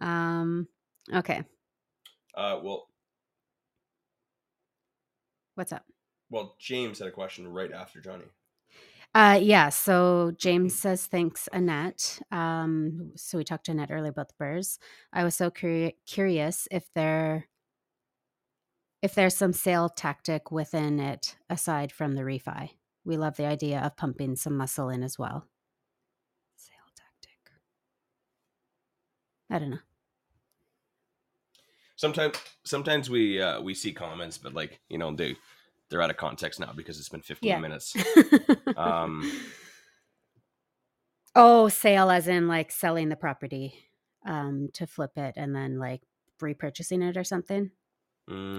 um 0.00 0.68
okay. 1.12 1.42
Uh, 2.32 2.60
well, 2.62 2.86
What's 5.56 5.72
up? 5.72 5.84
well, 6.30 6.54
James 6.60 7.00
had 7.00 7.08
a 7.08 7.12
question 7.12 7.48
right 7.48 7.72
after 7.72 8.00
Johnny. 8.00 8.26
Uh 9.16 9.40
yeah, 9.42 9.70
so 9.70 10.32
James 10.38 10.76
says 10.78 11.06
thanks 11.06 11.48
Annette. 11.54 12.20
Um 12.32 13.12
so 13.16 13.38
we 13.38 13.44
talked 13.44 13.66
to 13.66 13.72
Annette 13.72 13.90
earlier 13.92 14.10
about 14.10 14.28
the 14.28 14.34
BRRRRs. 14.44 14.78
I 15.14 15.24
was 15.24 15.34
so 15.36 15.50
curi- 15.50 15.94
curious 16.06 16.68
if 16.70 16.84
there 16.94 17.48
if 19.02 19.14
there's 19.14 19.36
some 19.36 19.54
sale 19.54 19.88
tactic 19.88 20.52
within 20.52 21.00
it 21.00 21.36
aside 21.48 21.92
from 21.92 22.14
the 22.14 22.22
refi. 22.22 22.70
We 23.04 23.16
love 23.16 23.36
the 23.38 23.46
idea 23.46 23.80
of 23.80 23.96
pumping 23.96 24.36
some 24.36 24.56
muscle 24.58 24.90
in 24.90 25.02
as 25.04 25.18
well. 25.18 25.46
Sale 26.56 26.76
tactic. 26.96 27.52
I 29.50 29.58
don't 29.60 29.70
know. 29.70 29.78
Sometimes, 31.96 32.36
sometimes 32.64 33.10
we 33.10 33.40
uh, 33.40 33.60
we 33.62 33.74
see 33.74 33.92
comments, 33.92 34.38
but 34.38 34.54
like 34.54 34.80
you 34.90 34.98
know, 34.98 35.14
they 35.14 35.36
they're 35.90 36.02
out 36.02 36.10
of 36.10 36.16
context 36.16 36.60
now 36.60 36.72
because 36.74 36.98
it's 36.98 37.08
been 37.08 37.22
15 37.22 37.48
Yeah. 37.48 37.58
minutes. 37.58 37.94
Um, 38.76 39.30
oh, 41.34 41.68
sale 41.68 42.10
as 42.10 42.28
in 42.28 42.48
like 42.48 42.70
selling 42.70 43.08
the 43.08 43.16
property 43.16 43.74
um 44.24 44.68
to 44.72 44.86
flip 44.86 45.12
it 45.16 45.34
and 45.36 45.54
then 45.54 45.78
like 45.78 46.02
repurchasing 46.42 47.08
it 47.08 47.16
or 47.16 47.24
something. 47.24 47.70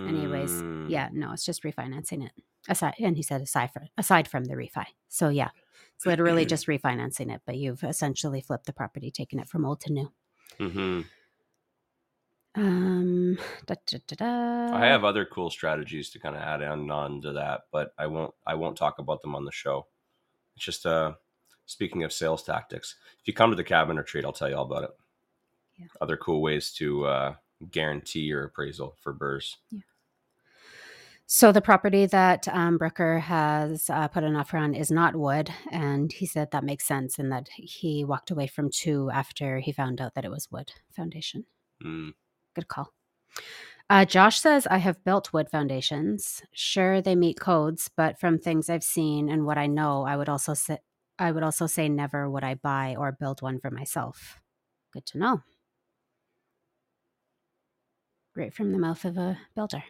Anyways, 0.07 0.51
mm, 0.51 0.89
yeah, 0.89 1.09
no, 1.11 1.34
it's 1.34 1.45
just 1.45 1.63
refinancing 1.63 2.25
it. 2.25 2.32
Aside, 2.69 2.95
and 2.99 3.15
he 3.17 3.23
said 3.23 3.41
aside 3.41 3.71
from 3.73 3.84
aside 3.97 4.28
from 4.28 4.45
the 4.45 4.55
refi. 4.55 4.86
So 5.09 5.30
yeah, 5.30 5.49
it's 5.95 6.05
literally 6.05 6.45
just 6.53 6.67
refinancing 6.67 7.34
it, 7.34 7.41
but 7.45 7.57
you've 7.57 7.84
essentially 7.84 8.41
flipped 8.41 8.65
the 8.65 8.73
property, 8.73 9.11
taken 9.11 9.39
it 9.39 9.49
from 9.49 9.65
old 9.65 9.82
to 9.82 9.91
new. 9.93 10.11
mhm. 10.59 11.05
Um, 12.58 13.38
da, 13.68 13.76
da, 13.86 13.99
da. 14.18 14.76
I 14.76 14.88
have 14.88 15.03
other 15.03 15.26
cool 15.26 15.51
strategies 15.51 16.10
to 16.10 16.20
kind 16.20 16.36
of 16.36 16.41
add 16.41 16.64
on 16.64 16.89
on 16.89 17.22
to 17.22 17.34
that, 17.34 17.62
but 17.72 17.93
I 17.99 18.08
won't 18.08 18.34
I 18.47 18.55
won't 18.55 18.76
talk 18.76 18.97
about 18.97 19.22
them 19.22 19.36
on 19.36 19.45
the 19.45 19.51
show. 19.51 19.86
It's 20.55 20.66
just 20.66 20.86
uh 20.88 21.14
speaking 21.68 22.03
of 22.03 22.12
sales 22.12 22.43
tactics. 22.43 22.95
If 23.22 23.28
you 23.28 23.34
come 23.34 23.51
to 23.51 23.55
the 23.55 23.64
cabin 23.64 23.97
retreat, 23.97 24.26
I'll 24.26 24.34
tell 24.34 24.49
you 24.49 24.55
all 24.55 24.66
about 24.66 24.86
it. 24.86 24.89
Yeah. 25.78 25.86
Other 26.01 26.18
cool 26.18 26.41
ways 26.41 26.72
to 26.74 27.05
uh 27.05 27.36
guarantee 27.72 28.22
your 28.22 28.45
appraisal 28.45 28.95
for 29.01 29.14
BRRRRs. 29.14 29.55
So 31.30 31.51
the 31.51 31.62
property 31.62 32.05
that 32.05 32.47
um, 32.47 32.78
Brooker 32.78 33.20
has 33.20 33.89
uh, 33.89 34.08
put 34.08 34.24
an 34.24 34.38
offer 34.38 34.58
on 34.58 34.74
is 34.74 34.89
not 34.89 35.14
wood, 35.14 35.51
and 35.72 36.10
he 36.12 36.26
said 36.26 36.51
that 36.51 36.64
makes 36.64 36.88
sense, 36.88 37.20
and 37.20 37.30
that 37.34 37.49
he 37.49 38.05
walked 38.05 38.32
away 38.32 38.47
from 38.47 38.70
two 38.72 39.12
after 39.12 39.60
he 39.60 39.74
found 39.74 39.99
out 39.99 40.16
that 40.16 40.24
it 40.24 40.32
was 40.32 40.49
wood 40.49 40.72
foundation. 40.95 41.45
Mm. 41.84 42.14
Good 42.58 42.70
call. 42.70 42.91
Uh, 43.88 44.03
Josh 44.03 44.39
says, 44.39 44.66
I 44.66 44.80
have 44.80 45.03
built 45.03 45.32
wood 45.32 45.47
foundations. 45.47 46.41
Sure, 46.51 47.03
they 47.03 47.16
meet 47.16 47.39
codes, 47.39 47.88
but 47.95 48.20
from 48.20 48.39
things 48.39 48.68
I've 48.68 48.84
seen 48.84 49.30
and 49.30 49.45
what 49.45 49.60
I 49.60 49.68
know, 49.68 50.05
I 50.05 50.18
would 50.18 50.28
also 50.28 50.55
say, 50.55 50.80
I 51.20 51.32
would 51.32 51.43
also 51.43 51.68
say 51.68 51.88
never 51.88 52.28
would 52.28 52.43
I 52.43 52.55
buy 52.55 52.95
or 52.97 53.12
build 53.12 53.43
one 53.43 53.60
for 53.60 53.70
myself. 53.70 54.41
Good 54.91 55.05
to 55.05 55.20
know. 55.20 55.43
Right 58.36 58.51
from 58.51 58.72
the 58.72 58.80
mouth 58.80 59.05
of 59.05 59.20
a 59.20 59.38
builder. 59.55 59.84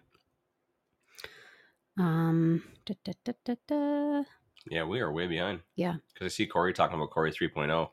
Um, 1.98 2.64
da, 2.86 2.96
da, 3.24 3.54
da. 3.66 4.24
Yeah, 4.70 4.84
we 4.84 5.00
are 5.00 5.12
way 5.14 5.28
behind. 5.28 5.62
Yeah. 5.78 5.96
Because 6.14 6.26
I 6.26 6.36
see 6.36 6.48
Corey 6.48 6.74
talking 6.74 6.98
about 6.98 7.12
Corey 7.12 7.32
oh. 7.32 7.46
3.0. 7.46 7.90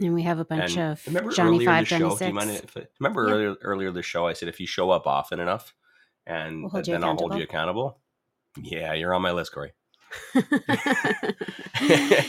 and 0.00 0.14
we 0.14 0.22
have 0.22 0.38
a 0.38 0.44
bunch 0.44 0.76
And 0.76 0.92
of 0.92 1.06
remember 1.06 1.32
Johnny 1.32 1.64
Five, 1.64 1.86
Johnny 1.86 2.08
show? 2.10 2.16
Do 2.18 2.26
you 2.26 2.32
mind 2.32 2.50
Six. 2.50 2.76
I- 2.76 2.86
remember 3.00 3.28
Yeah. 3.28 3.34
earlier 3.34 3.54
earlier 3.62 3.90
the 3.90 4.02
show? 4.02 4.26
I 4.26 4.32
said 4.32 4.48
if 4.48 4.60
you 4.60 4.66
show 4.66 4.90
up 4.90 5.06
often 5.06 5.40
enough, 5.40 5.74
and 6.26 6.64
We'll 6.72 6.82
then 6.82 7.04
I'll 7.04 7.16
hold 7.16 7.34
you 7.36 7.42
accountable. 7.42 8.00
Yeah, 8.60 8.92
you're 8.94 9.14
on 9.14 9.22
my 9.22 9.32
list, 9.32 9.52
Corey. 9.52 9.72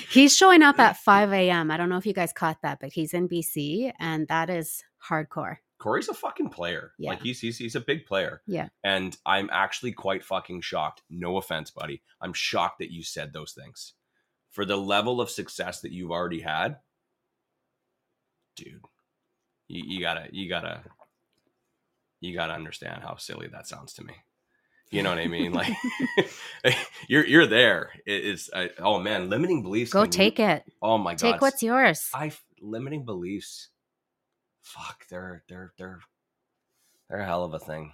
he's 0.10 0.36
showing 0.36 0.62
up 0.62 0.80
at 0.80 0.98
5 0.98 1.32
a.m. 1.34 1.72
I 1.72 1.78
don't 1.78 1.90
know 1.90 1.98
if 1.98 2.06
you 2.06 2.14
guys 2.14 2.32
caught 2.34 2.58
that, 2.64 2.80
but 2.80 2.94
he's 2.94 3.14
in 3.14 3.28
BC 3.28 3.92
and 4.00 4.28
that 4.30 4.50
is 4.50 4.84
hardcore. 5.10 5.58
Corey's 5.80 6.08
a 6.08 6.14
fucking 6.14 6.50
player. 6.50 6.94
Yeah. 6.98 7.10
Like 7.10 7.22
he's, 7.22 7.42
he's 7.42 7.58
he's 7.58 7.76
a 7.76 7.82
big 7.82 8.06
player. 8.06 8.42
Yeah. 8.48 8.70
And 8.86 9.18
I'm 9.26 9.50
actually 9.52 9.92
quite 9.92 10.24
fucking 10.24 10.62
shocked. 10.62 11.02
No 11.10 11.36
offense, 11.38 11.72
buddy. 11.72 12.02
I'm 12.22 12.32
shocked 12.34 12.80
that 12.80 12.92
you 12.92 13.04
said 13.04 13.34
those 13.34 13.52
things. 13.52 13.94
For 14.52 14.64
the 14.66 14.78
level 14.78 15.20
of 15.20 15.30
success 15.30 15.82
that 15.82 15.92
you've 15.92 16.12
already 16.12 16.40
had, 16.40 16.78
dude. 18.56 18.82
You, 19.68 19.84
you 19.86 20.02
gotta 20.02 20.28
you 20.32 20.50
gotta 20.50 20.82
you 22.20 22.34
gotta 22.34 22.54
understand 22.54 23.04
how 23.04 23.16
silly 23.18 23.48
that 23.48 23.68
sounds 23.68 23.94
to 23.94 24.04
me. 24.04 24.14
You 24.92 25.02
know 25.02 25.10
what 25.10 25.20
I 25.20 25.28
mean? 25.28 25.54
Like 25.54 25.74
you're 27.08 27.26
you're 27.26 27.48
there. 27.48 27.92
It 28.06 28.26
is 28.26 28.50
I, 28.56 28.70
oh 28.80 29.00
man, 29.00 29.30
limiting 29.30 29.64
beliefs. 29.64 29.92
Go 29.92 30.06
take 30.06 30.40
it. 30.40 30.64
Oh 30.82 30.98
my 30.98 31.14
god. 31.14 31.32
Take 31.34 31.42
what's 31.42 31.64
yours. 31.64 32.10
I 32.14 32.32
limiting 32.62 33.04
beliefs. 33.06 33.70
Fuck, 34.62 35.08
they're 35.10 35.44
they're 35.50 35.74
they're 35.78 36.00
they're 37.10 37.20
a 37.22 37.26
hell 37.26 37.44
of 37.44 37.54
a 37.54 37.60
thing. 37.60 37.94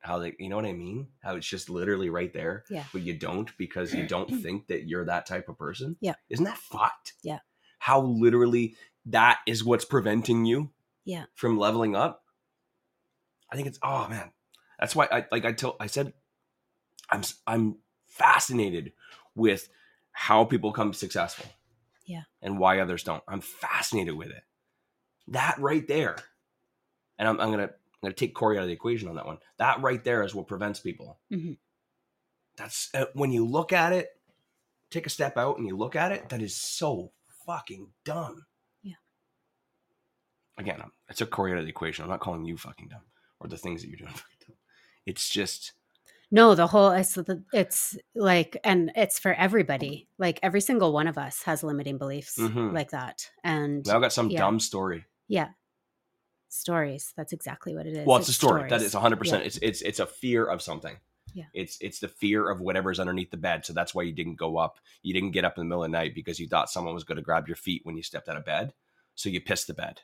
How 0.00 0.18
they, 0.18 0.34
you 0.38 0.50
know 0.50 0.56
what 0.56 0.66
I 0.66 0.72
mean? 0.74 1.08
How 1.22 1.34
it's 1.36 1.46
just 1.48 1.70
literally 1.70 2.10
right 2.10 2.30
there, 2.32 2.64
Yeah. 2.68 2.84
but 2.92 3.00
you 3.00 3.14
don't 3.18 3.50
because 3.56 3.94
you 3.94 4.06
don't 4.06 4.28
think 4.42 4.66
that 4.66 4.86
you're 4.86 5.06
that 5.06 5.24
type 5.24 5.48
of 5.48 5.56
person. 5.56 5.96
Yeah. 6.00 6.14
isn't 6.28 6.44
that 6.44 6.58
fucked? 6.58 7.14
Yeah. 7.22 7.38
How 7.78 8.02
literally 8.02 8.76
that 9.06 9.40
is 9.46 9.64
what's 9.64 9.84
preventing 9.84 10.44
you. 10.44 10.70
Yeah. 11.04 11.24
From 11.34 11.58
leveling 11.58 11.94
up. 11.94 12.22
I 13.50 13.56
think 13.56 13.68
it's 13.68 13.78
oh 13.82 14.08
man, 14.08 14.30
that's 14.80 14.96
why 14.96 15.06
I 15.12 15.26
like 15.30 15.44
I 15.44 15.52
tell 15.52 15.76
I 15.78 15.86
said, 15.86 16.12
I'm 17.10 17.22
I'm 17.46 17.76
fascinated 18.06 18.92
with 19.34 19.68
how 20.12 20.44
people 20.44 20.72
come 20.72 20.92
successful. 20.92 21.46
Yeah. 22.06 22.22
And 22.42 22.58
why 22.58 22.80
others 22.80 23.02
don't. 23.02 23.22
I'm 23.28 23.40
fascinated 23.40 24.14
with 24.14 24.30
it 24.30 24.42
that 25.28 25.56
right 25.58 25.88
there 25.88 26.16
and 27.18 27.26
i'm, 27.26 27.40
I'm 27.40 27.50
gonna 27.50 27.62
i'm 27.62 27.70
gonna 28.02 28.12
take 28.12 28.34
corey 28.34 28.58
out 28.58 28.62
of 28.64 28.66
the 28.66 28.74
equation 28.74 29.08
on 29.08 29.14
that 29.14 29.24
one 29.24 29.38
that 29.56 29.80
right 29.80 30.04
there 30.04 30.22
is 30.22 30.34
what 30.34 30.46
prevents 30.48 30.80
people 30.80 31.18
Mhm. 31.32 31.56
that's 32.58 32.90
uh, 32.94 33.06
when 33.14 33.32
you 33.32 33.46
look 33.46 33.72
at 33.72 33.94
it 33.94 34.10
take 34.90 35.06
a 35.06 35.10
step 35.10 35.38
out 35.38 35.56
and 35.56 35.66
you 35.66 35.78
look 35.78 35.96
at 35.96 36.12
it 36.12 36.28
that 36.28 36.42
is 36.42 36.54
so 36.54 37.12
fucking 37.46 37.88
dumb. 38.04 38.44
Again, 40.58 40.80
I'm- 40.80 40.92
took 41.14 41.30
Corey 41.30 41.52
out 41.52 41.58
of 41.58 41.64
the 41.64 41.70
equation. 41.70 42.02
I'm 42.04 42.10
not 42.10 42.20
calling 42.20 42.44
you 42.44 42.56
fucking 42.56 42.88
dumb 42.88 43.02
or 43.40 43.48
the 43.48 43.56
things 43.58 43.82
that 43.82 43.88
you're 43.88 43.98
doing 43.98 44.10
fucking 44.14 44.38
dumb. 44.48 44.56
It's 45.06 45.28
just 45.28 45.72
No, 46.30 46.54
the 46.54 46.66
whole 46.66 46.90
it's 46.90 47.16
it's 47.52 47.96
like 48.14 48.56
and 48.64 48.90
it's 48.96 49.18
for 49.18 49.32
everybody. 49.34 50.08
Like 50.18 50.40
every 50.42 50.60
single 50.60 50.92
one 50.92 51.06
of 51.06 51.18
us 51.18 51.42
has 51.44 51.62
limiting 51.62 51.98
beliefs 51.98 52.36
Mhm. 52.38 52.72
like 52.72 52.90
that. 52.90 53.30
And 53.44 53.86
now 53.86 53.98
I 53.98 54.00
got 54.00 54.12
some 54.12 54.30
yeah. 54.30 54.38
dumb 54.40 54.58
story. 54.60 55.04
yeah. 55.28 55.50
Stories. 56.48 57.12
That's 57.16 57.32
exactly 57.32 57.74
what 57.74 57.84
it 57.86 57.96
is. 57.96 58.06
Well, 58.06 58.16
it's 58.18 58.28
a 58.28 58.32
story. 58.32 58.62
That 58.62 58.68
stories. 58.80 58.84
is 58.86 58.94
100. 58.94 59.16
percent 59.16 59.42
Yeah. 59.42 59.46
It's 59.48 59.58
it's 59.58 59.82
it's 59.82 59.98
a 60.00 60.06
fear 60.06 60.44
of 60.46 60.62
something. 60.62 60.96
Yeah. 61.32 61.46
It's 61.52 61.76
it's 61.80 61.98
the 61.98 62.06
fear 62.06 62.48
of 62.48 62.60
whatever's 62.60 63.00
underneath 63.00 63.32
the 63.32 63.36
bed. 63.36 63.66
So 63.66 63.72
that's 63.72 63.92
why 63.92 64.02
you 64.04 64.12
didn't 64.12 64.36
go 64.36 64.56
up. 64.56 64.78
You 65.02 65.12
didn't 65.12 65.32
get 65.32 65.44
up 65.44 65.58
in 65.58 65.62
the 65.62 65.64
middle 65.64 65.82
of 65.82 65.90
the 65.90 65.96
night 65.98 66.14
because 66.14 66.38
you 66.38 66.46
thought 66.46 66.70
someone 66.70 66.94
was 66.94 67.02
going 67.02 67.16
to 67.16 67.22
grab 67.22 67.48
your 67.48 67.56
feet 67.56 67.80
when 67.84 67.96
you 67.96 68.04
stepped 68.04 68.28
out 68.28 68.36
of 68.36 68.44
bed. 68.44 68.72
So 69.16 69.28
you 69.28 69.40
pissed 69.40 69.66
the 69.66 69.74
bed. 69.74 70.00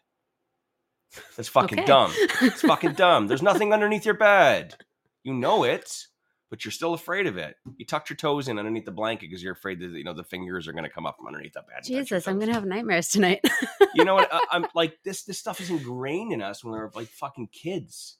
That's 1.36 1.48
fucking 1.48 1.78
Okay. 1.80 1.86
dumb. 1.86 2.12
It's 2.40 2.62
fucking 2.62 2.92
dumb. 2.96 3.26
There's 3.26 3.42
nothing 3.42 3.72
underneath 3.72 4.04
your 4.04 4.14
bed. 4.16 4.76
You 5.24 5.34
know 5.34 5.64
it, 5.64 6.06
but 6.50 6.64
you're 6.64 6.72
still 6.72 6.94
afraid 6.94 7.26
of 7.26 7.36
it. 7.36 7.56
You 7.76 7.84
tucked 7.86 8.10
your 8.10 8.16
toes 8.16 8.48
in 8.48 8.58
underneath 8.58 8.84
the 8.84 8.90
blanket 8.92 9.28
because 9.28 9.42
you're 9.42 9.52
afraid 9.52 9.80
that 9.80 9.90
you 9.90 10.04
know 10.04 10.14
the 10.14 10.24
fingers 10.24 10.66
are 10.68 10.72
going 10.72 10.84
to 10.84 10.90
come 10.90 11.06
up 11.06 11.16
from 11.16 11.26
underneath 11.26 11.52
the 11.54 11.60
bed. 11.62 11.76
and 11.76 11.84
touch 11.84 11.90
your 11.90 12.02
Jesus, 12.02 12.28
I'm 12.28 12.38
gonna 12.38 12.52
have 12.54 12.64
nightmares 12.64 13.08
tonight. 13.08 13.44
you 13.94 14.04
know 14.04 14.14
what 14.14 14.28
I, 14.32 14.40
i'm 14.52 14.66
like 14.74 14.98
this 15.04 15.24
this 15.24 15.38
stuff 15.38 15.60
is 15.60 15.68
ingrained 15.70 16.32
in 16.32 16.40
us 16.42 16.62
when 16.62 16.72
we're 16.72 16.90
like 16.94 17.08
fucking 17.08 17.48
kids 17.48 18.18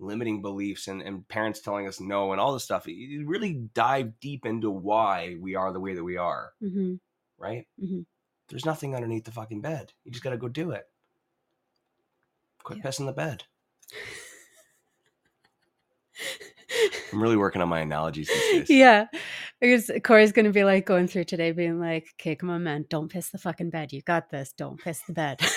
limiting 0.00 0.40
beliefs 0.42 0.86
and, 0.88 1.02
and 1.02 1.26
parents 1.28 1.60
telling 1.60 1.86
us 1.88 2.00
no 2.00 2.32
and 2.32 2.40
all 2.40 2.52
this 2.54 2.64
stuff 2.64 2.86
you 2.86 3.26
really 3.26 3.52
dive 3.74 4.18
deep 4.20 4.46
into 4.46 4.70
why 4.70 5.36
we 5.40 5.56
are 5.56 5.72
the 5.72 5.80
way 5.80 5.94
that 5.94 6.04
we 6.04 6.16
are 6.16 6.52
hmm 6.60 6.94
right 7.36 7.66
Mhm. 7.82 8.06
there's 8.48 8.64
nothing 8.64 8.94
underneath 8.94 9.24
the 9.24 9.30
fucking 9.32 9.60
bed 9.60 9.92
you 10.04 10.10
just 10.12 10.24
got 10.24 10.30
to 10.30 10.36
go 10.38 10.48
do 10.48 10.70
it 10.70 10.86
quit 12.68 12.78
Yeah. 12.78 12.84
pissing 12.90 13.06
the 13.06 13.12
bed 13.12 13.44
i'm 17.12 17.22
really 17.22 17.36
working 17.36 17.62
on 17.62 17.68
my 17.68 17.80
analogies 17.80 18.30
yeah. 18.68 19.06
Because 19.60 19.90
Corey's 20.04 20.30
gonna 20.32 20.52
be 20.52 20.62
like 20.62 20.86
going 20.86 21.08
through 21.08 21.24
today, 21.24 21.50
being 21.50 21.80
like, 21.80 22.06
"Okay, 22.20 22.36
come 22.36 22.48
on, 22.50 22.62
man, 22.62 22.84
don't 22.88 23.10
piss 23.10 23.30
the 23.30 23.38
fucking 23.38 23.70
bed. 23.70 23.92
You 23.92 24.02
got 24.02 24.30
this. 24.30 24.52
Don't 24.52 24.78
piss 24.80 25.00
the 25.02 25.12
bed." 25.14 25.40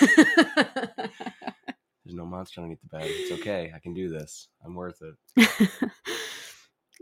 there's 2.04 2.16
no 2.16 2.26
monster 2.26 2.60
underneath 2.60 2.80
the 2.82 2.88
bed 2.88 3.04
it's 3.06 3.30
okay 3.30 3.70
i 3.74 3.78
can 3.78 3.94
do 3.94 4.08
this 4.08 4.48
i'm 4.64 4.74
worth 4.74 5.00
it 5.02 5.14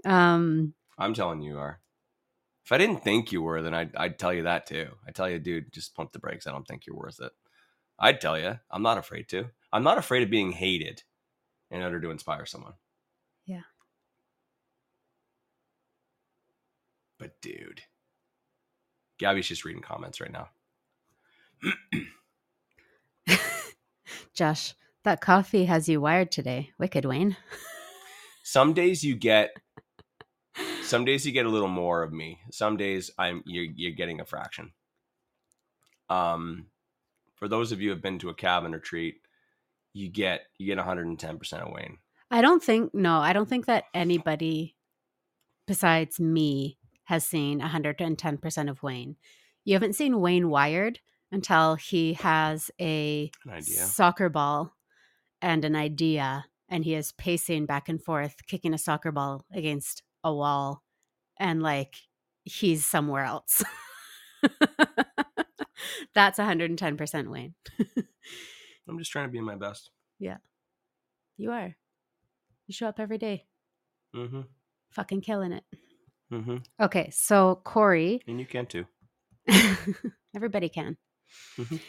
um. 0.04 0.74
I'm 0.98 1.14
telling 1.14 1.40
you, 1.40 1.52
you 1.52 1.58
are. 1.58 1.80
If 2.66 2.72
I 2.72 2.76
didn't 2.78 3.02
think 3.02 3.32
you 3.32 3.40
were, 3.40 3.62
then 3.62 3.72
I'd, 3.72 3.96
I'd 3.96 4.18
tell 4.18 4.34
you 4.34 4.42
that 4.42 4.66
too. 4.66 4.88
I 5.08 5.11
tell 5.12 5.28
you, 5.30 5.38
dude, 5.38 5.72
just 5.72 5.94
pump 5.94 6.12
the 6.12 6.18
brakes. 6.18 6.46
I 6.46 6.52
don't 6.52 6.66
think 6.68 6.86
you're 6.86 6.96
worth 6.96 7.18
it. 7.20 7.32
I'd 8.01 8.20
tell 8.20 8.38
you, 8.38 8.59
I'm 8.70 8.82
not 8.82 8.98
afraid 8.98 9.28
to. 9.28 9.51
I'm 9.72 9.82
not 9.82 9.98
afraid 9.98 10.22
of 10.22 10.30
being 10.30 10.53
hated 10.53 11.03
in 11.70 11.82
order 11.82 12.01
to 12.01 12.11
inspire 12.11 12.46
someone. 12.46 12.72
Yeah. 13.44 13.62
But 17.18 17.40
dude, 17.42 17.82
Gabby's 19.18 19.48
just 19.48 19.66
reading 19.66 19.82
comments 19.82 20.20
right 20.20 20.32
now. 20.32 20.48
Josh, 24.34 24.74
that 25.05 25.20
coffee 25.20 25.66
has 25.66 25.88
you 25.88 26.01
wired 26.01 26.32
today. 26.32 26.70
Wicked, 26.78 27.05
Wayne. 27.05 27.36
Some 28.42 28.72
days 28.72 29.05
you 29.05 29.14
get, 29.14 29.51
some 30.82 31.05
days 31.05 31.24
you 31.24 31.30
get 31.30 31.46
a 31.46 31.51
little 31.51 31.68
more 31.68 32.03
of 32.03 32.12
me. 32.12 32.40
Some 32.51 32.76
days 32.76 33.12
I'm 33.16 33.44
you're, 33.46 33.66
you're 33.76 33.92
getting 33.92 34.18
a 34.20 34.24
fraction. 34.24 34.72
Um, 36.09 36.66
for 37.41 37.49
those 37.49 37.72
of 37.72 37.80
you 37.80 37.88
who 37.88 37.95
have 37.95 38.03
been 38.03 38.20
to 38.20 38.28
a 38.28 38.34
cabin 38.34 38.72
retreat, 38.72 39.16
you 39.93 40.09
get 40.09 40.43
you 40.59 40.66
get 40.66 40.76
110 40.76 41.38
percent 41.38 41.62
of 41.62 41.72
Wayne. 41.72 41.99
I 42.30 42.43
don't 42.43 42.62
think 42.62 42.95
no, 42.95 43.18
I 43.18 43.32
don't 43.32 43.49
think 43.49 43.66
that 43.66 43.84
anybody 43.93 44.76
besides 45.66 46.20
me 46.20 46.78
has 47.05 47.24
seen 47.26 47.61
110% 47.61 48.70
of 48.70 48.82
Wayne. 48.84 49.16
You 49.64 49.74
haven't 49.74 49.95
seen 49.95 50.20
Wayne 50.20 50.49
wired 50.49 51.01
until 51.32 51.74
he 51.74 52.14
has 52.14 52.70
a 52.80 53.30
idea. 53.49 53.84
soccer 53.84 54.28
ball 54.28 54.76
and 55.43 55.64
an 55.64 55.74
idea 55.74 56.45
and 56.68 56.84
he 56.84 56.95
is 56.95 57.12
pacing 57.12 57.66
back 57.66 57.88
and 57.88 58.03
forth 58.03 58.47
kicking 58.47 58.72
a 58.72 58.78
soccer 58.78 59.11
ball 59.11 59.45
against 59.53 60.03
a 60.22 60.32
wall 60.32 60.82
and 61.38 61.62
like 61.62 61.95
he's 62.45 62.86
somewhere 62.86 63.24
else. 63.24 63.64
That's 66.14 66.38
110% 66.38 67.28
Wayne. 67.30 67.54
I'm 68.88 68.98
just 68.98 69.12
trying 69.12 69.26
to 69.28 69.32
be 69.32 69.40
my 69.40 69.56
best. 69.56 69.90
Yeah. 70.18 70.38
You 71.36 71.52
are. 71.52 71.76
You 72.66 72.72
show 72.74 72.86
up 72.88 72.98
every 73.00 73.18
day, 73.18 73.46
Mm-hmm. 74.14 74.40
fucking 74.90 75.20
killing 75.20 75.52
it. 75.52 75.64
Mm-hmm. 76.32 76.56
Okay, 76.80 77.11
so 77.12 77.61
Corey, 77.64 78.22
And 78.26 78.38
you 78.40 78.46
can 78.46 78.66
too. 78.66 78.86
everybody 80.34 80.68
can. 80.68 80.96
Mhm. 81.56 81.80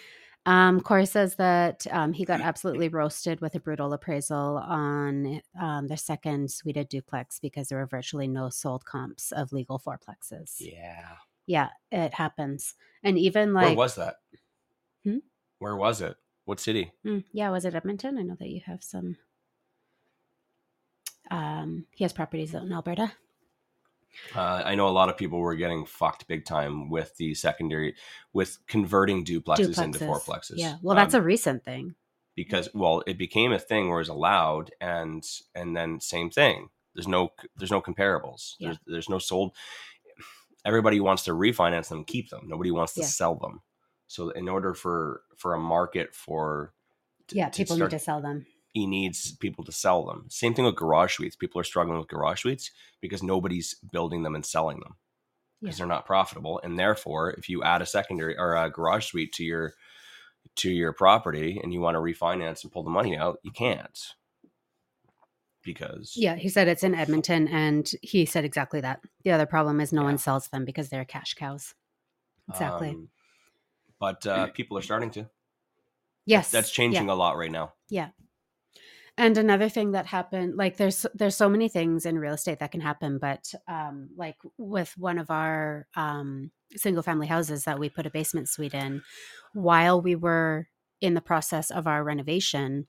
Um, 0.48 0.82
Corey 0.82 1.06
says 1.06 1.36
that 1.36 1.86
um, 1.92 2.14
he 2.14 2.26
got 2.26 2.42
absolutely 2.42 2.90
roasted 2.90 3.42
with 3.42 3.54
a 3.54 3.60
brutal 3.60 3.94
appraisal 3.94 4.58
on 4.58 5.40
um, 5.60 5.88
their 5.88 5.98
second 5.98 6.50
suited 6.52 6.90
duplex 6.90 7.40
because 7.40 7.68
there 7.68 7.78
were 7.78 7.86
virtually 7.86 8.28
no 8.28 8.50
sold 8.50 8.84
comps 8.84 9.32
of 9.32 9.52
legal 9.52 9.80
fourplexes. 9.80 10.56
Yeah. 10.60 11.18
Yeah, 11.46 11.70
it 11.92 12.14
happens. 12.14 12.76
And 13.04 13.18
even 13.18 13.54
like, 13.54 13.68
Where 13.68 13.76
was 13.76 13.96
that? 13.96 14.18
Hmm? 15.04 15.18
Where 15.60 15.76
was 15.76 16.02
it? 16.02 16.16
What 16.46 16.60
city? 16.60 16.92
Mm, 17.06 17.24
yeah, 17.32 17.50
was 17.50 17.66
it 17.66 17.76
Edmonton? 17.76 18.18
I 18.18 18.22
know 18.24 18.36
that 18.40 18.50
you 18.50 18.62
have 18.66 18.84
some. 18.84 19.18
Um, 21.30 21.86
he 21.92 22.04
has 22.04 22.14
properties 22.14 22.54
out 22.54 22.64
in 22.64 22.74
Alberta. 22.74 23.14
Uh, 24.36 24.62
I 24.66 24.76
know 24.76 24.88
a 24.88 24.90
lot 24.90 25.08
of 25.08 25.16
people 25.16 25.40
were 25.40 25.56
getting 25.56 25.86
fucked 25.86 26.28
big 26.28 26.44
time 26.44 26.90
with 26.90 27.16
the 27.16 27.34
secondary, 27.34 27.96
with 28.34 28.58
converting 28.68 29.24
duplexes, 29.24 29.82
into 29.82 30.00
fourplexes. 30.00 30.56
Yeah, 30.58 30.78
well, 30.82 30.96
that's 30.98 31.14
Um, 31.16 31.22
a 31.22 31.24
recent 31.24 31.64
thing. 31.64 31.96
because 32.36 32.68
well, 32.74 33.04
it 33.08 33.18
became 33.18 33.54
a 33.54 33.60
thing 33.60 33.90
where 33.90 34.02
it's 34.02 34.10
allowed, 34.10 34.72
and 34.82 35.24
and 35.56 35.76
then 35.78 36.02
same 36.02 36.30
thing. 36.30 36.70
There's 36.94 37.08
no 37.08 37.32
there's 37.56 37.72
no 37.72 37.82
comparables. 37.82 38.56
Yeah. 38.60 38.68
There's 38.70 38.80
there's 38.86 39.10
no 39.10 39.20
sold. 39.20 39.56
Everybody 40.66 41.00
wants 41.00 41.24
to 41.24 41.32
refinance 41.32 41.90
them, 41.90 42.04
keep 42.04 42.30
them. 42.30 42.48
Nobody 42.48 42.72
wants 42.72 42.94
to 42.94 43.02
Yeah. 43.02 43.08
sell 43.08 43.36
them. 43.36 43.62
So 44.08 44.30
in 44.30 44.48
order 44.50 44.74
for 44.74 45.24
for 45.38 45.54
a 45.54 45.60
market 45.60 46.14
for 46.14 46.74
to- 47.28 47.36
Yeah, 47.36 47.50
to 47.50 47.58
people 47.58 47.76
start- 47.78 47.92
need 47.92 47.98
to 47.98 48.04
sell 48.04 48.22
them. 48.22 48.46
he 48.74 48.86
needs 48.86 49.36
people 49.38 49.64
to 49.66 49.72
sell 49.72 50.06
them. 50.06 50.26
Same 50.30 50.54
thing 50.54 50.66
with 50.66 50.76
garage 50.76 51.16
suites. 51.16 51.36
People 51.36 51.60
are 51.60 51.64
struggling 51.64 51.98
with 51.98 52.08
garage 52.08 52.42
suites 52.42 52.72
because 53.02 53.24
nobody's 53.24 53.76
building 53.92 54.24
them 54.24 54.36
and 54.36 54.46
selling 54.46 54.80
them 54.82 54.98
because 55.62 55.76
Yeah. 55.78 55.84
they're 55.86 55.96
not 55.96 56.06
profitable. 56.06 56.60
And 56.64 56.78
therefore, 56.78 57.32
if 57.32 57.50
you 57.50 57.64
add 57.64 57.82
a 57.82 57.86
secondary 57.86 58.38
or 58.38 58.56
a 58.56 58.70
garage 58.70 59.08
suite 59.08 59.34
to 59.34 59.44
your 59.44 59.74
to 60.56 60.72
your 60.72 60.92
property 60.92 61.60
and 61.62 61.72
you 61.72 61.80
want 61.80 61.96
to 61.96 62.00
refinance 62.00 62.64
and 62.64 62.72
pull 62.72 62.84
the 62.84 62.90
money 62.90 63.16
out, 63.16 63.40
you 63.44 63.52
can't 63.52 63.98
because 65.64 66.14
Yeah, 66.16 66.36
he 66.36 66.50
said 66.50 66.68
it's 66.68 66.84
in 66.84 66.96
Edmonton, 66.96 67.48
and 67.48 67.90
he 68.02 68.26
said 68.26 68.46
exactly 68.46 68.82
that. 68.82 69.02
The 69.24 69.32
other 69.32 69.46
problem 69.46 69.80
is 69.80 69.92
no 69.94 70.02
Yeah. 70.02 70.08
one 70.08 70.18
sells 70.18 70.48
them 70.48 70.66
because 70.66 70.90
they're 70.90 71.06
cash 71.06 71.34
cows. 71.36 71.74
Exactly. 72.50 72.90
um, 72.90 73.10
but 74.00 74.26
uh, 74.26 74.48
people 74.54 74.78
are 74.78 74.82
starting 74.82 75.12
to. 75.12 75.30
yes, 76.26 76.52
That's 76.52 76.70
yeah. 76.72 76.76
changing 76.84 77.10
a 77.10 77.16
lot 77.16 77.38
right 77.38 77.52
now. 77.52 77.74
Yeah. 77.90 78.10
And 79.18 79.38
another 79.38 79.70
thing 79.70 79.92
that 79.92 80.06
happened, 80.08 80.56
like 80.56 80.78
there's 80.78 81.06
there's 81.14 81.36
so 81.36 81.50
many 81.50 81.68
things 81.70 82.06
in 82.06 82.18
real 82.18 82.34
estate 82.34 82.60
that 82.60 82.72
can 82.72 82.82
happen, 82.82 83.18
but 83.20 83.54
um, 83.68 84.10
like 84.16 84.38
with 84.58 84.94
one 84.98 85.20
of 85.20 85.30
our 85.30 85.86
um, 85.96 86.50
single 86.76 87.04
family 87.04 87.28
houses 87.28 87.66
that 87.66 87.78
we 87.78 87.90
put 87.90 88.06
a 88.06 88.10
basement 88.10 88.48
suite 88.50 88.74
in, 88.74 89.04
while 89.54 90.02
we 90.02 90.16
were 90.16 90.68
in 91.02 91.14
the 91.14 91.22
process 91.22 91.70
of 91.72 91.88
our 91.88 92.04
renovation, 92.04 92.88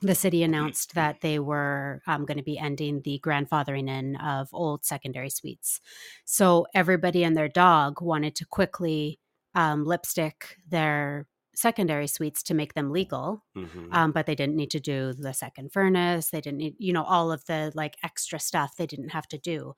the 0.00 0.14
city 0.14 0.42
announced 0.42 0.94
that 0.94 1.20
they 1.20 1.38
were 1.38 2.02
um, 2.06 2.24
going 2.24 2.38
to 2.38 2.42
be 2.44 2.58
ending 2.58 3.02
the 3.02 3.20
grandfathering 3.24 3.88
in 3.88 4.16
of 4.16 4.48
old 4.52 4.84
secondary 4.84 5.30
suites. 5.30 5.80
So 6.24 6.66
everybody 6.74 7.24
and 7.24 7.36
their 7.36 7.48
dog 7.48 8.00
wanted 8.00 8.34
to 8.36 8.46
quickly 8.46 9.20
um, 9.54 9.84
lipstick 9.84 10.56
their 10.68 11.28
secondary 11.54 12.06
suites 12.06 12.42
to 12.42 12.54
make 12.54 12.72
them 12.72 12.90
legal 12.90 13.44
Mhm. 13.54 13.88
um, 13.92 14.10
but 14.12 14.24
they 14.24 14.34
didn't 14.34 14.56
need 14.56 14.70
to 14.70 14.80
do 14.80 15.12
the 15.12 15.34
second 15.34 15.70
furnace. 15.70 16.30
They 16.30 16.40
didn't 16.40 16.58
need, 16.58 16.76
you 16.78 16.94
know, 16.94 17.04
all 17.04 17.30
of 17.30 17.44
the 17.44 17.70
like 17.74 17.96
extra 18.02 18.40
stuff 18.40 18.76
they 18.76 18.86
didn't 18.86 19.10
have 19.10 19.28
to 19.28 19.38
do. 19.38 19.74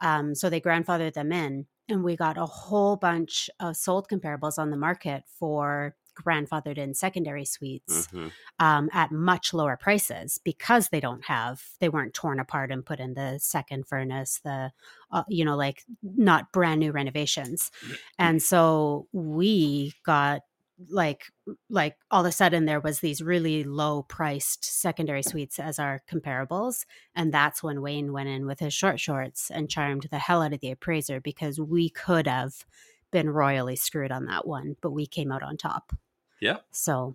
Um, 0.00 0.34
so 0.34 0.48
they 0.48 0.60
grandfathered 0.60 1.14
them 1.14 1.32
in, 1.32 1.66
and 1.88 2.04
we 2.04 2.16
got 2.16 2.38
a 2.38 2.46
whole 2.46 2.96
bunch 2.96 3.50
of 3.60 3.76
sold 3.76 4.08
comparables 4.08 4.58
on 4.58 4.70
the 4.70 4.76
market 4.76 5.24
for 5.28 5.96
grandfathered 6.22 6.78
in 6.78 6.94
secondary 6.94 7.44
suites 7.44 8.06
Mhm. 8.08 8.32
um, 8.58 8.90
at 8.92 9.10
much 9.12 9.54
lower 9.54 9.76
prices 9.76 10.38
because 10.44 10.88
they 10.88 11.00
don't 11.00 11.24
have 11.26 11.62
they 11.80 11.88
weren't 11.88 12.14
torn 12.14 12.40
apart 12.40 12.70
and 12.70 12.84
put 12.84 13.00
in 13.00 13.14
the 13.14 13.38
second 13.38 13.86
furnace 13.86 14.40
the 14.44 14.72
uh, 15.10 15.22
you 15.28 15.44
know 15.44 15.56
like 15.56 15.84
not 16.02 16.52
brand 16.52 16.80
new 16.80 16.92
renovations 16.92 17.70
and 18.18 18.42
so 18.42 19.06
we 19.12 19.92
got 20.04 20.42
like 20.90 21.24
like 21.68 21.96
all 22.12 22.20
of 22.24 22.28
a 22.28 22.32
sudden 22.32 22.64
there 22.64 22.78
was 22.78 23.00
these 23.00 23.20
really 23.20 23.64
low 23.64 24.02
priced 24.04 24.64
secondary 24.64 25.24
suites 25.24 25.58
as 25.58 25.78
our 25.80 26.00
comparables 26.08 26.84
and 27.16 27.34
that's 27.34 27.64
when 27.64 27.82
wayne 27.82 28.12
went 28.12 28.28
in 28.28 28.46
with 28.46 28.60
his 28.60 28.72
short 28.72 29.00
shorts 29.00 29.50
and 29.50 29.68
charmed 29.68 30.06
the 30.12 30.18
hell 30.18 30.40
out 30.40 30.52
of 30.52 30.60
the 30.60 30.70
appraiser 30.70 31.20
because 31.20 31.58
we 31.58 31.88
could 31.90 32.28
have 32.28 32.64
been 33.10 33.28
royally 33.30 33.74
screwed 33.74 34.12
on 34.12 34.26
that 34.26 34.46
one 34.46 34.76
but 34.80 34.92
we 34.92 35.04
came 35.04 35.32
out 35.32 35.42
on 35.42 35.56
top 35.56 35.92
Yeah. 36.40 36.58
so 36.70 37.14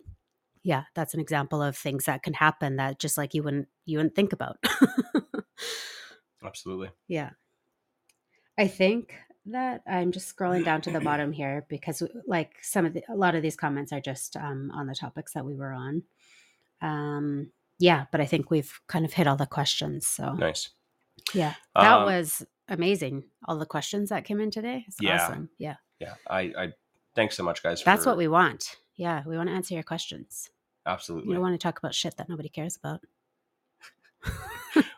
yeah 0.63 0.83
that's 0.95 1.13
an 1.13 1.19
example 1.19 1.61
of 1.61 1.75
things 1.77 2.05
that 2.05 2.23
can 2.23 2.33
happen 2.33 2.77
that 2.77 2.99
just 2.99 3.17
like 3.17 3.33
you 3.33 3.43
wouldn't 3.43 3.67
you 3.85 3.97
wouldn't 3.97 4.15
think 4.15 4.33
about 4.33 4.57
Absolutely. 6.45 6.89
Yeah. 7.07 7.31
I 8.57 8.67
think 8.67 9.15
that 9.45 9.81
I'm 9.87 10.11
just 10.11 10.33
scrolling 10.35 10.63
down 10.65 10.81
to 10.81 10.91
the 10.91 10.99
bottom 10.99 11.31
here 11.31 11.65
because 11.69 12.03
like 12.27 12.51
some 12.61 12.85
of 12.85 12.93
the 12.93 13.03
a 13.09 13.15
lot 13.15 13.35
of 13.35 13.41
these 13.41 13.55
comments 13.55 13.91
are 13.93 14.01
just 14.01 14.35
um, 14.35 14.71
on 14.73 14.87
the 14.87 14.95
topics 14.95 15.33
that 15.33 15.45
we 15.45 15.55
were 15.55 15.71
on. 15.73 16.03
Um, 16.81 17.51
yeah, 17.79 18.05
but 18.11 18.21
I 18.21 18.25
think 18.25 18.51
we've 18.51 18.79
kind 18.87 19.05
of 19.05 19.13
hit 19.13 19.25
all 19.27 19.35
the 19.37 19.45
questions. 19.45 20.05
So 20.07 20.33
Nice. 20.33 20.69
yeah, 21.33 21.53
that 21.75 21.93
Um, 21.99 22.05
was 22.05 22.45
amazing. 22.67 23.23
All 23.47 23.57
the 23.57 23.65
questions 23.65 24.09
that 24.09 24.25
came 24.25 24.39
in 24.41 24.51
today. 24.51 24.83
It's 24.87 24.97
Yeah. 25.01 25.23
awesome. 25.25 25.49
Yeah, 25.57 25.75
Yeah. 25.99 26.15
I, 26.29 26.39
I 26.57 26.73
thanks 27.15 27.35
so 27.37 27.43
much, 27.43 27.63
guys. 27.63 27.81
that's 27.83 28.03
for- 28.03 28.11
what 28.11 28.17
we 28.17 28.27
want. 28.27 28.75
Yeah, 28.95 29.23
we 29.25 29.37
want 29.37 29.49
to 29.49 29.55
answer 29.55 29.73
your 29.73 29.83
questions. 29.83 30.49
absolutely. 30.85 31.29
We 31.29 31.33
don't 31.33 31.43
want 31.43 31.59
to 31.59 31.63
talk 31.63 31.79
about 31.79 31.95
shit 31.95 32.17
that 32.17 32.29
nobody 32.29 32.49
cares 32.49 32.77
about. 32.77 33.01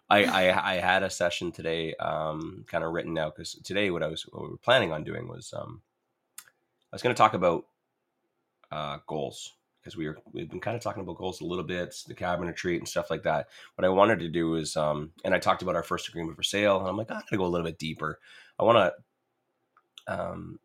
I, 0.09 0.23
I 0.25 0.73
I 0.73 0.75
had 0.75 1.03
a 1.03 1.09
session 1.09 1.51
today, 1.51 1.95
um, 1.95 2.65
kind 2.67 2.83
of 2.83 2.91
written 2.91 3.17
out 3.17 3.35
because 3.35 3.53
today 3.63 3.91
what 3.91 4.03
I 4.03 4.07
was 4.07 4.23
what 4.23 4.43
we 4.43 4.49
were 4.49 4.57
planning 4.57 4.91
on 4.91 5.03
doing 5.03 5.27
was 5.27 5.53
um, 5.55 5.81
I 6.91 6.95
was 6.95 7.01
going 7.01 7.15
to 7.15 7.17
talk 7.17 7.33
about 7.33 7.65
uh, 8.71 8.97
goals 9.07 9.53
because 9.79 9.95
we 9.95 10.07
were 10.07 10.17
we've 10.33 10.49
been 10.49 10.59
kind 10.59 10.75
of 10.75 10.81
talking 10.81 11.03
about 11.03 11.17
goals 11.17 11.41
a 11.41 11.45
little 11.45 11.63
bit, 11.63 11.95
the 12.07 12.13
cabin 12.15 12.47
retreat 12.47 12.79
and 12.79 12.87
stuff 12.87 13.09
like 13.09 13.23
that. 13.23 13.47
What 13.75 13.85
I 13.85 13.89
wanted 13.89 14.19
to 14.19 14.29
do 14.29 14.55
is, 14.55 14.75
um, 14.75 15.11
and 15.23 15.33
I 15.33 15.39
talked 15.39 15.61
about 15.61 15.75
our 15.75 15.83
first 15.83 16.09
agreement 16.09 16.35
for 16.35 16.43
sale, 16.43 16.79
and 16.79 16.87
I'm 16.87 16.97
like, 16.97 17.11
I'm 17.11 17.17
going 17.17 17.27
to 17.29 17.37
go 17.37 17.45
a 17.45 17.47
little 17.47 17.65
bit 17.67 17.77
deeper. 17.77 18.19
I 18.59 18.63
want 18.63 18.93
to, 20.07 20.13
um, 20.19 20.59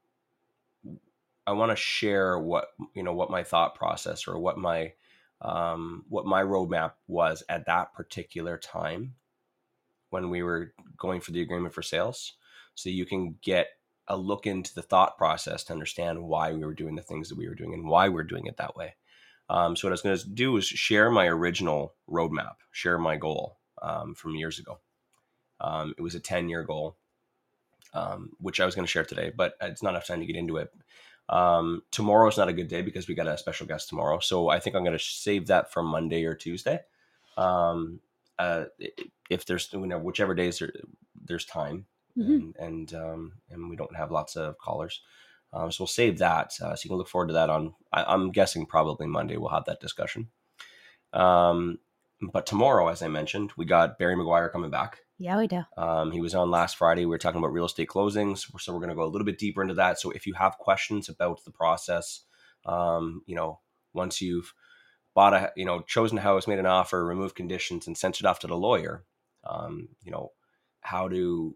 I 1.51 1.53
want 1.53 1.73
to 1.73 1.77
share 1.77 2.39
what 2.39 2.69
you 2.95 3.03
know 3.03 3.13
what 3.13 3.29
my 3.29 3.43
thought 3.43 3.75
process 3.75 4.29
or 4.29 4.39
what 4.39 4.57
my 4.57 4.93
um, 5.41 6.05
what 6.09 6.25
my 6.25 6.45
roadmap 6.45 6.93
was 7.09 7.43
at 7.49 7.67
that 7.67 7.93
particular 7.93 8.57
time 8.57 9.15
when 10.11 10.31
we 10.31 10.45
were 10.45 10.73
going 10.97 11.21
for 11.21 11.33
the 11.33 11.43
agreement 11.43 11.75
for 11.75 11.83
sales. 11.83 12.35
So 12.77 12.89
you 12.89 13.05
can 13.05 13.35
get 13.43 13.67
a 14.07 14.17
look 14.17 14.47
into 14.47 14.73
the 14.73 14.83
thought 14.83 15.19
process 15.19 15.65
to 15.65 15.73
understand 15.73 16.23
why 16.23 16.53
we 16.53 16.65
were 16.65 16.75
doing 16.75 16.95
the 16.95 17.03
things 17.03 17.29
that 17.29 17.39
we 17.39 17.49
were 17.49 17.57
doing 17.57 17.75
and 17.75 17.89
why 17.89 18.09
we're 18.09 18.23
doing 18.23 18.47
it 18.47 18.57
that 18.59 18.77
way. 18.77 18.95
Um, 19.49 19.75
so 19.75 19.89
what 19.89 19.91
i 19.91 19.95
was 19.95 20.03
going 20.03 20.19
to 20.19 20.29
do 20.29 20.57
is 20.57 20.67
share 20.67 21.11
my 21.11 21.27
original 21.27 21.95
roadmap 22.09 22.55
share 22.71 22.99
my 22.99 23.17
goal 23.17 23.59
um, 23.83 24.15
from 24.15 24.37
years 24.37 24.61
ago. 24.61 24.79
Um, 25.61 25.95
it 25.99 26.03
was 26.03 26.15
a 26.15 26.21
10 26.21 26.49
year 26.49 26.63
goal 26.63 26.97
um, 27.93 28.31
which 28.39 28.61
i 28.61 28.65
was 28.65 28.77
going 28.77 28.87
to 28.87 28.91
share 28.91 29.05
today 29.05 29.33
but 29.37 29.55
it's 29.61 29.83
not 29.83 29.91
enough 29.91 30.07
time 30.07 30.21
to 30.21 30.27
get 30.27 30.37
into 30.37 30.57
it 30.57 30.73
um, 31.31 31.83
tomorrow's 31.91 32.37
not 32.37 32.49
a 32.49 32.53
good 32.53 32.69
day 32.69 32.83
because 32.83 33.09
we 33.09 33.15
got 33.15 33.27
a 33.27 33.39
special 33.39 33.67
guest 33.67 33.89
tomorrow. 33.89 34.19
So 34.19 34.49
I 34.51 34.61
think 34.61 34.77
I'm 34.77 34.85
going 34.85 34.99
to 34.99 35.03
save 35.03 35.47
that 35.47 35.73
for 35.73 35.83
Monday 35.83 36.25
or 36.25 36.35
Tuesday. 36.35 36.81
Um, 37.39 38.01
uh, 38.39 38.65
if 39.31 39.47
there's 39.47 39.73
you 39.73 39.87
know 39.87 39.99
whichever 39.99 40.35
days 40.35 40.59
there, 40.59 40.73
there's 41.25 41.45
time 41.47 41.87
Mhm. 42.19 42.35
and 42.35 42.57
and, 42.59 42.95
um, 42.95 43.33
and 43.51 43.71
we 43.71 43.77
don't 43.77 43.95
have 43.97 44.11
lots 44.11 44.35
of 44.37 44.59
callers, 44.59 45.01
um, 45.53 45.71
so 45.71 45.83
we'll 45.85 45.87
save 45.89 46.19
that. 46.19 46.53
Uh, 46.61 46.75
so 46.75 46.83
you 46.85 46.89
can 46.91 46.99
look 46.99 47.09
forward 47.09 47.29
to 47.29 47.35
that 47.35 47.49
on. 47.51 47.75
I, 47.93 48.03
I'm 48.05 48.33
guessing 48.33 48.67
probably 48.67 49.07
Monday 49.07 49.37
we'll 49.37 49.51
have 49.51 49.67
that 49.67 49.81
discussion. 49.81 50.29
Um, 51.13 51.79
but 52.33 52.47
tomorrow, 52.47 52.89
as 52.89 53.03
I 53.03 53.09
mentioned, 53.09 53.53
we 53.57 53.65
got 53.65 53.99
Barry 53.99 54.17
McGuire 54.17 54.51
coming 54.53 54.71
back. 54.71 55.01
Yeah, 55.23 55.37
we 55.37 55.49
do. 55.49 55.63
Um, 55.77 56.13
he 56.13 56.23
was 56.23 56.35
on 56.35 56.51
last 56.51 56.79
Friday. 56.79 57.03
We 57.03 57.11
were 57.11 57.19
talking 57.19 57.39
about 57.39 57.53
real 57.53 57.67
estate 57.67 57.89
closings, 57.89 58.47
so 58.59 58.73
we're 58.73 58.79
going 58.79 58.89
to 58.89 58.95
go 58.95 59.05
a 59.05 59.13
little 59.13 59.27
bit 59.27 59.39
deeper 59.39 59.61
into 59.61 59.75
that. 59.75 60.01
So 60.01 60.11
if 60.13 60.27
you 60.27 60.33
have 60.33 60.57
questions 60.57 61.11
about 61.11 61.45
the 61.45 61.51
process, 61.51 62.23
um, 62.65 63.21
you 63.27 63.37
know, 63.37 63.61
once 63.93 64.23
you've 64.23 64.55
bought 65.15 65.35
a, 65.35 65.53
you 65.57 65.67
know, 65.67 65.83
chosen 65.83 66.17
a 66.17 66.23
house, 66.23 66.47
made 66.47 66.59
an 66.59 66.65
offer, 66.65 67.05
removed 67.05 67.37
conditions, 67.37 67.87
and 67.87 67.99
sent 67.99 68.19
it 68.19 68.25
off 68.25 68.39
to 68.39 68.47
the 68.47 68.57
lawyer, 68.57 69.05
um, 69.45 69.91
you 70.03 70.11
know, 70.11 70.33
how 70.81 71.07
to 71.07 71.55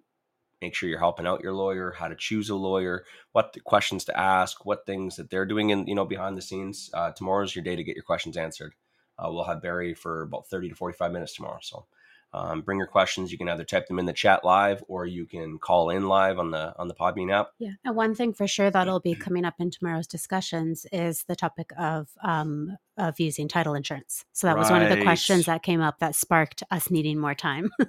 make 0.61 0.75
sure 0.75 0.91
you're 0.91 0.99
helping 0.99 1.27
out 1.27 1.43
your 1.43 1.55
lawyer, 1.55 1.91
how 1.91 2.09
to 2.09 2.17
choose 2.17 2.51
a 2.51 2.55
lawyer, 2.55 3.07
what 3.33 3.57
questions 3.65 4.05
to 4.05 4.21
ask, 4.21 4.67
what 4.67 4.85
things 4.85 5.17
that 5.17 5.31
they're 5.31 5.47
doing 5.47 5.71
in, 5.71 5.87
you 5.87 5.95
know, 5.95 6.05
behind 6.05 6.37
the 6.37 6.43
scenes. 6.43 6.91
Uh, 6.93 7.13
tomorrow's 7.13 7.57
your 7.57 7.65
day 7.65 7.77
to 7.77 7.85
get 7.85 7.97
your 7.97 8.05
questions 8.05 8.37
answered. 8.37 8.75
Uh, 9.19 9.29
we'll 9.31 9.45
have 9.45 9.63
Barry 9.63 9.95
for 9.95 10.21
about 10.21 10.49
30 10.49 10.69
to 10.69 10.75
45 10.75 11.13
minutes 11.13 11.35
tomorrow. 11.35 11.61
So 11.63 11.87
um, 12.35 12.63
bring 12.63 12.79
your 12.79 12.87
questions. 12.89 13.31
You 13.31 13.39
can 13.39 13.49
either 13.49 13.65
type 13.65 13.87
them 13.87 13.99
in 13.99 14.07
the 14.07 14.13
chat 14.13 14.45
live 14.45 14.83
or 14.89 15.07
you 15.07 15.25
can 15.25 15.59
call 15.59 15.91
in 15.91 16.09
live 16.09 16.39
on 16.39 16.51
the 16.51 16.75
on 16.79 16.89
the 16.89 16.95
Podbean 16.95 17.33
app. 17.33 17.51
Yeah. 17.59 17.73
And 17.85 17.95
one 17.95 18.15
thing 18.15 18.33
for 18.33 18.47
sure 18.49 18.71
that'll 18.71 19.01
be 19.01 19.15
coming 19.27 19.45
up 19.45 19.55
in 19.61 19.71
tomorrow's 19.71 20.07
discussions 20.09 20.85
is 20.93 21.25
the 21.25 21.37
topic 21.37 21.71
of 21.79 22.09
um 22.23 22.77
of 22.97 23.19
using 23.21 23.49
title 23.49 23.75
insurance. 23.75 24.25
So 24.33 24.47
that 24.47 24.59
was 24.59 24.71
one 24.71 24.83
of 24.83 24.89
the 24.89 25.03
questions 25.03 25.47
that 25.47 25.63
came 25.63 25.81
up 25.81 25.99
that 26.01 26.15
sparked 26.15 26.63
us 26.71 26.91
needing 26.91 27.19
more 27.19 27.35
time. 27.35 27.71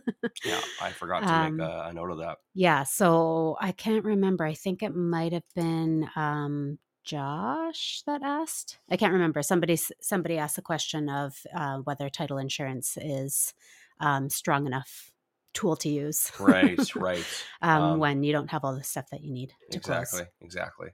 Yeah, 0.43 0.59
I 0.81 0.91
forgot 0.91 1.21
to 1.23 1.33
Um, 1.33 1.57
make 1.57 1.65
a, 1.67 1.85
a 1.89 1.93
note 1.93 2.11
of 2.11 2.17
that. 2.19 2.37
yeah. 2.53 2.83
So 2.83 3.57
I 3.59 3.71
can't 3.71 4.05
remember. 4.05 4.45
I 4.45 4.53
think 4.53 4.83
it 4.83 4.95
might 4.95 5.33
have 5.33 5.43
been 5.55 6.09
um 6.15 6.77
Josh 7.03 8.01
that 8.07 8.21
asked. 8.23 8.79
I 8.89 8.97
can't 8.97 9.13
remember. 9.13 9.41
Somebody 9.43 9.77
somebody 10.01 10.37
asked 10.37 10.55
the 10.57 10.61
question 10.61 11.07
of 11.09 11.37
uh, 11.55 11.77
whether 11.79 12.09
title 12.09 12.37
insurance 12.37 12.97
is 12.99 13.53
um, 13.99 14.29
strong 14.29 14.65
enough 14.65 15.11
tool 15.53 15.75
to 15.77 15.89
use. 15.89 16.31
Right, 16.39 16.95
right. 16.95 17.25
um, 17.61 17.83
Um, 17.83 17.99
when 17.99 18.23
you 18.23 18.31
don't 18.33 18.49
have 18.51 18.63
all 18.65 18.75
the 18.75 18.83
stuff 18.83 19.05
that 19.11 19.21
you 19.23 19.31
need 19.31 19.53
to 19.71 19.77
exactly, 19.77 20.19
close. 20.19 20.29
exactly. 20.41 20.89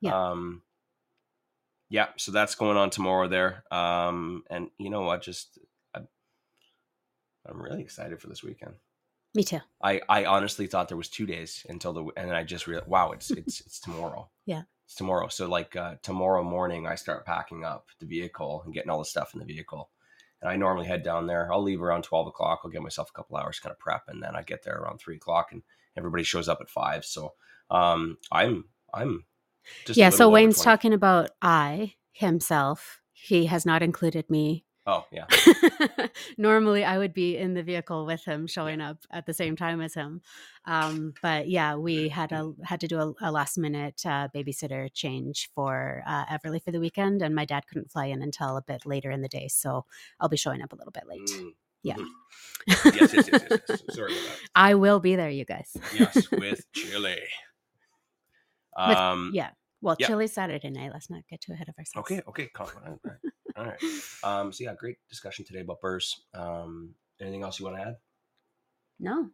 Yeah. 0.00 0.30
Um, 0.30 0.62
yeah. 1.88 2.08
So 2.16 2.32
that's 2.32 2.54
going 2.54 2.76
on 2.76 2.90
tomorrow 2.90 3.28
there. 3.28 3.64
Um, 3.70 4.44
and 4.50 4.70
you 4.78 4.90
know 4.90 5.02
what? 5.02 5.22
Just 5.22 5.58
I, 5.94 6.00
I'm 7.46 7.60
really 7.60 7.80
excited 7.82 8.20
for 8.20 8.28
this 8.28 8.42
weekend. 8.42 8.74
Me 9.34 9.44
too. 9.44 9.60
I, 9.82 10.00
I 10.08 10.26
honestly 10.26 10.66
thought 10.66 10.88
there 10.88 10.96
was 10.96 11.08
two 11.08 11.24
days 11.24 11.64
until 11.68 11.92
the 11.94 12.04
and 12.18 12.32
I 12.32 12.44
just 12.44 12.66
realized 12.66 12.88
wow 12.90 13.12
it's 13.12 13.30
it's 13.30 13.60
it's 13.62 13.80
tomorrow. 13.80 14.28
Yeah. 14.44 14.62
It's 14.86 14.96
tomorrow. 14.96 15.28
So 15.28 15.48
like 15.48 15.76
uh, 15.76 15.94
tomorrow 16.02 16.42
morning 16.42 16.86
I 16.86 16.96
start 16.96 17.24
packing 17.24 17.64
up 17.64 17.86
the 18.00 18.06
vehicle 18.06 18.62
and 18.64 18.74
getting 18.74 18.90
all 18.90 18.98
the 18.98 19.04
stuff 19.04 19.32
in 19.32 19.38
the 19.40 19.46
vehicle. 19.46 19.88
And 20.42 20.50
I 20.50 20.56
normally 20.56 20.86
head 20.86 21.02
down 21.02 21.26
there. 21.26 21.50
I'll 21.52 21.62
leave 21.62 21.80
around 21.80 22.02
twelve 22.02 22.26
o'clock. 22.26 22.60
I'll 22.64 22.70
give 22.70 22.82
myself 22.82 23.08
a 23.10 23.12
couple 23.12 23.36
hours 23.36 23.60
kind 23.60 23.72
of 23.72 23.78
prep, 23.78 24.02
and 24.08 24.22
then 24.22 24.36
I 24.36 24.42
get 24.42 24.64
there 24.64 24.76
around 24.76 24.98
three 24.98 25.16
o'clock, 25.16 25.52
and 25.52 25.62
everybody 25.96 26.24
shows 26.24 26.48
up 26.48 26.58
at 26.60 26.68
five. 26.68 27.04
So 27.04 27.34
um, 27.70 28.18
I'm 28.30 28.64
I'm 28.92 29.24
just 29.84 29.96
yeah. 29.96 30.10
So 30.10 30.28
Wayne's 30.28 30.56
20 30.56 30.64
talking 30.64 30.92
about 30.92 31.30
I 31.40 31.94
himself. 32.12 33.00
He 33.12 33.46
has 33.46 33.64
not 33.64 33.82
included 33.82 34.28
me. 34.28 34.64
Oh 34.84 35.04
yeah, 35.12 35.26
Normally, 36.38 36.84
I 36.84 36.98
would 36.98 37.14
be 37.14 37.36
in 37.36 37.54
the 37.54 37.62
vehicle 37.62 38.04
with 38.04 38.24
him, 38.24 38.48
showing 38.48 38.80
up 38.80 38.98
at 39.12 39.26
the 39.26 39.32
same 39.32 39.54
time 39.54 39.80
as 39.80 39.94
him. 39.94 40.22
Um, 40.64 41.14
but 41.22 41.48
yeah, 41.48 41.76
we 41.76 42.08
had 42.08 42.32
a 42.32 42.52
had 42.64 42.80
to 42.80 42.88
do 42.88 42.98
a, 42.98 43.12
a 43.20 43.30
last 43.30 43.58
minute 43.58 44.02
uh, 44.04 44.26
babysitter 44.34 44.88
change 44.92 45.50
for 45.54 46.02
uh, 46.04 46.24
Everly 46.26 46.60
for 46.60 46.72
the 46.72 46.80
weekend, 46.80 47.22
and 47.22 47.32
my 47.34 47.44
dad 47.44 47.66
couldn't 47.68 47.92
fly 47.92 48.06
in 48.06 48.22
until 48.22 48.56
a 48.56 48.62
bit 48.62 48.84
later 48.84 49.10
in 49.12 49.22
the 49.22 49.28
day, 49.28 49.46
so 49.46 49.84
I'll 50.18 50.28
be 50.28 50.36
showing 50.36 50.62
up 50.62 50.72
a 50.72 50.76
little 50.76 50.92
bit 50.92 51.04
late. 51.06 51.28
Mm, 51.30 51.52
Yeah. 51.84 51.94
mhm. 51.96 52.06
yes, 52.68 53.12
yes, 53.12 53.12
yes, 53.12 53.28
yes, 53.50 53.60
yes. 53.68 53.82
Sorry 53.90 54.12
about 54.12 54.24
that. 54.24 54.38
I 54.56 54.74
will 54.74 54.98
be 54.98 55.14
there, 55.14 55.30
you 55.30 55.44
guys. 55.44 55.76
Yes, 55.96 56.28
with 56.32 56.64
chili. 56.74 57.18
With- 58.88 58.96
Um, 58.96 59.30
yeah. 59.32 59.50
Well, 59.80 59.96
yeah. 59.98 60.06
chili 60.06 60.28
Saturday 60.28 60.70
night. 60.70 60.90
Let's 60.92 61.10
not 61.10 61.22
get 61.28 61.40
too 61.40 61.52
ahead 61.52 61.68
of 61.68 61.76
ourselves. 61.76 62.08
Okay, 62.10 62.22
okay, 62.28 62.46
calm 62.54 62.68
all 62.86 62.98
right, 63.04 63.16
all 63.56 63.64
right. 63.66 63.82
Um, 64.24 64.52
so 64.52 64.64
yeah, 64.64 64.74
great 64.78 64.96
discussion 65.08 65.44
today 65.44 65.60
about 65.60 65.80
BRRRRs. 65.82 66.14
Um, 66.34 66.94
anything 67.20 67.42
else 67.42 67.58
you 67.58 67.66
want 67.66 67.78
to 67.78 67.82
add? 67.82 67.96
No. 69.00 69.30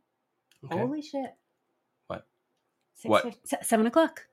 Okay. 0.64 0.76
Holy 0.78 1.02
shit. 1.02 1.30
What? 2.06 2.26
Six 2.94 3.10
What? 3.10 3.22
fif- 3.24 3.38
se- 3.44 3.58
seven 3.62 3.86
o'clock. 3.86 4.26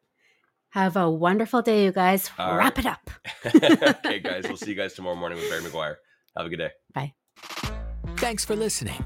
Have 0.69 0.97
a 0.97 1.09
wonderful 1.09 1.61
day, 1.61 1.85
you 1.85 1.91
guys. 1.91 2.29
All 2.37 2.57
Wrap 2.57 2.77
right. 2.77 2.85
it 2.85 2.91
up. 2.91 3.09
okay, 4.05 4.19
guys, 4.19 4.43
we'll 4.45 4.57
see 4.57 4.71
you 4.71 4.75
guys 4.75 4.93
tomorrow 4.93 5.15
morning 5.15 5.37
with 5.37 5.49
Barry 5.49 5.61
McGuire. 5.61 5.95
Have 6.35 6.47
a 6.47 6.49
good 6.49 6.57
day. 6.57 6.71
Bye. 6.93 7.13
Thanks 8.17 8.43
for 8.43 8.55
listening 8.55 9.05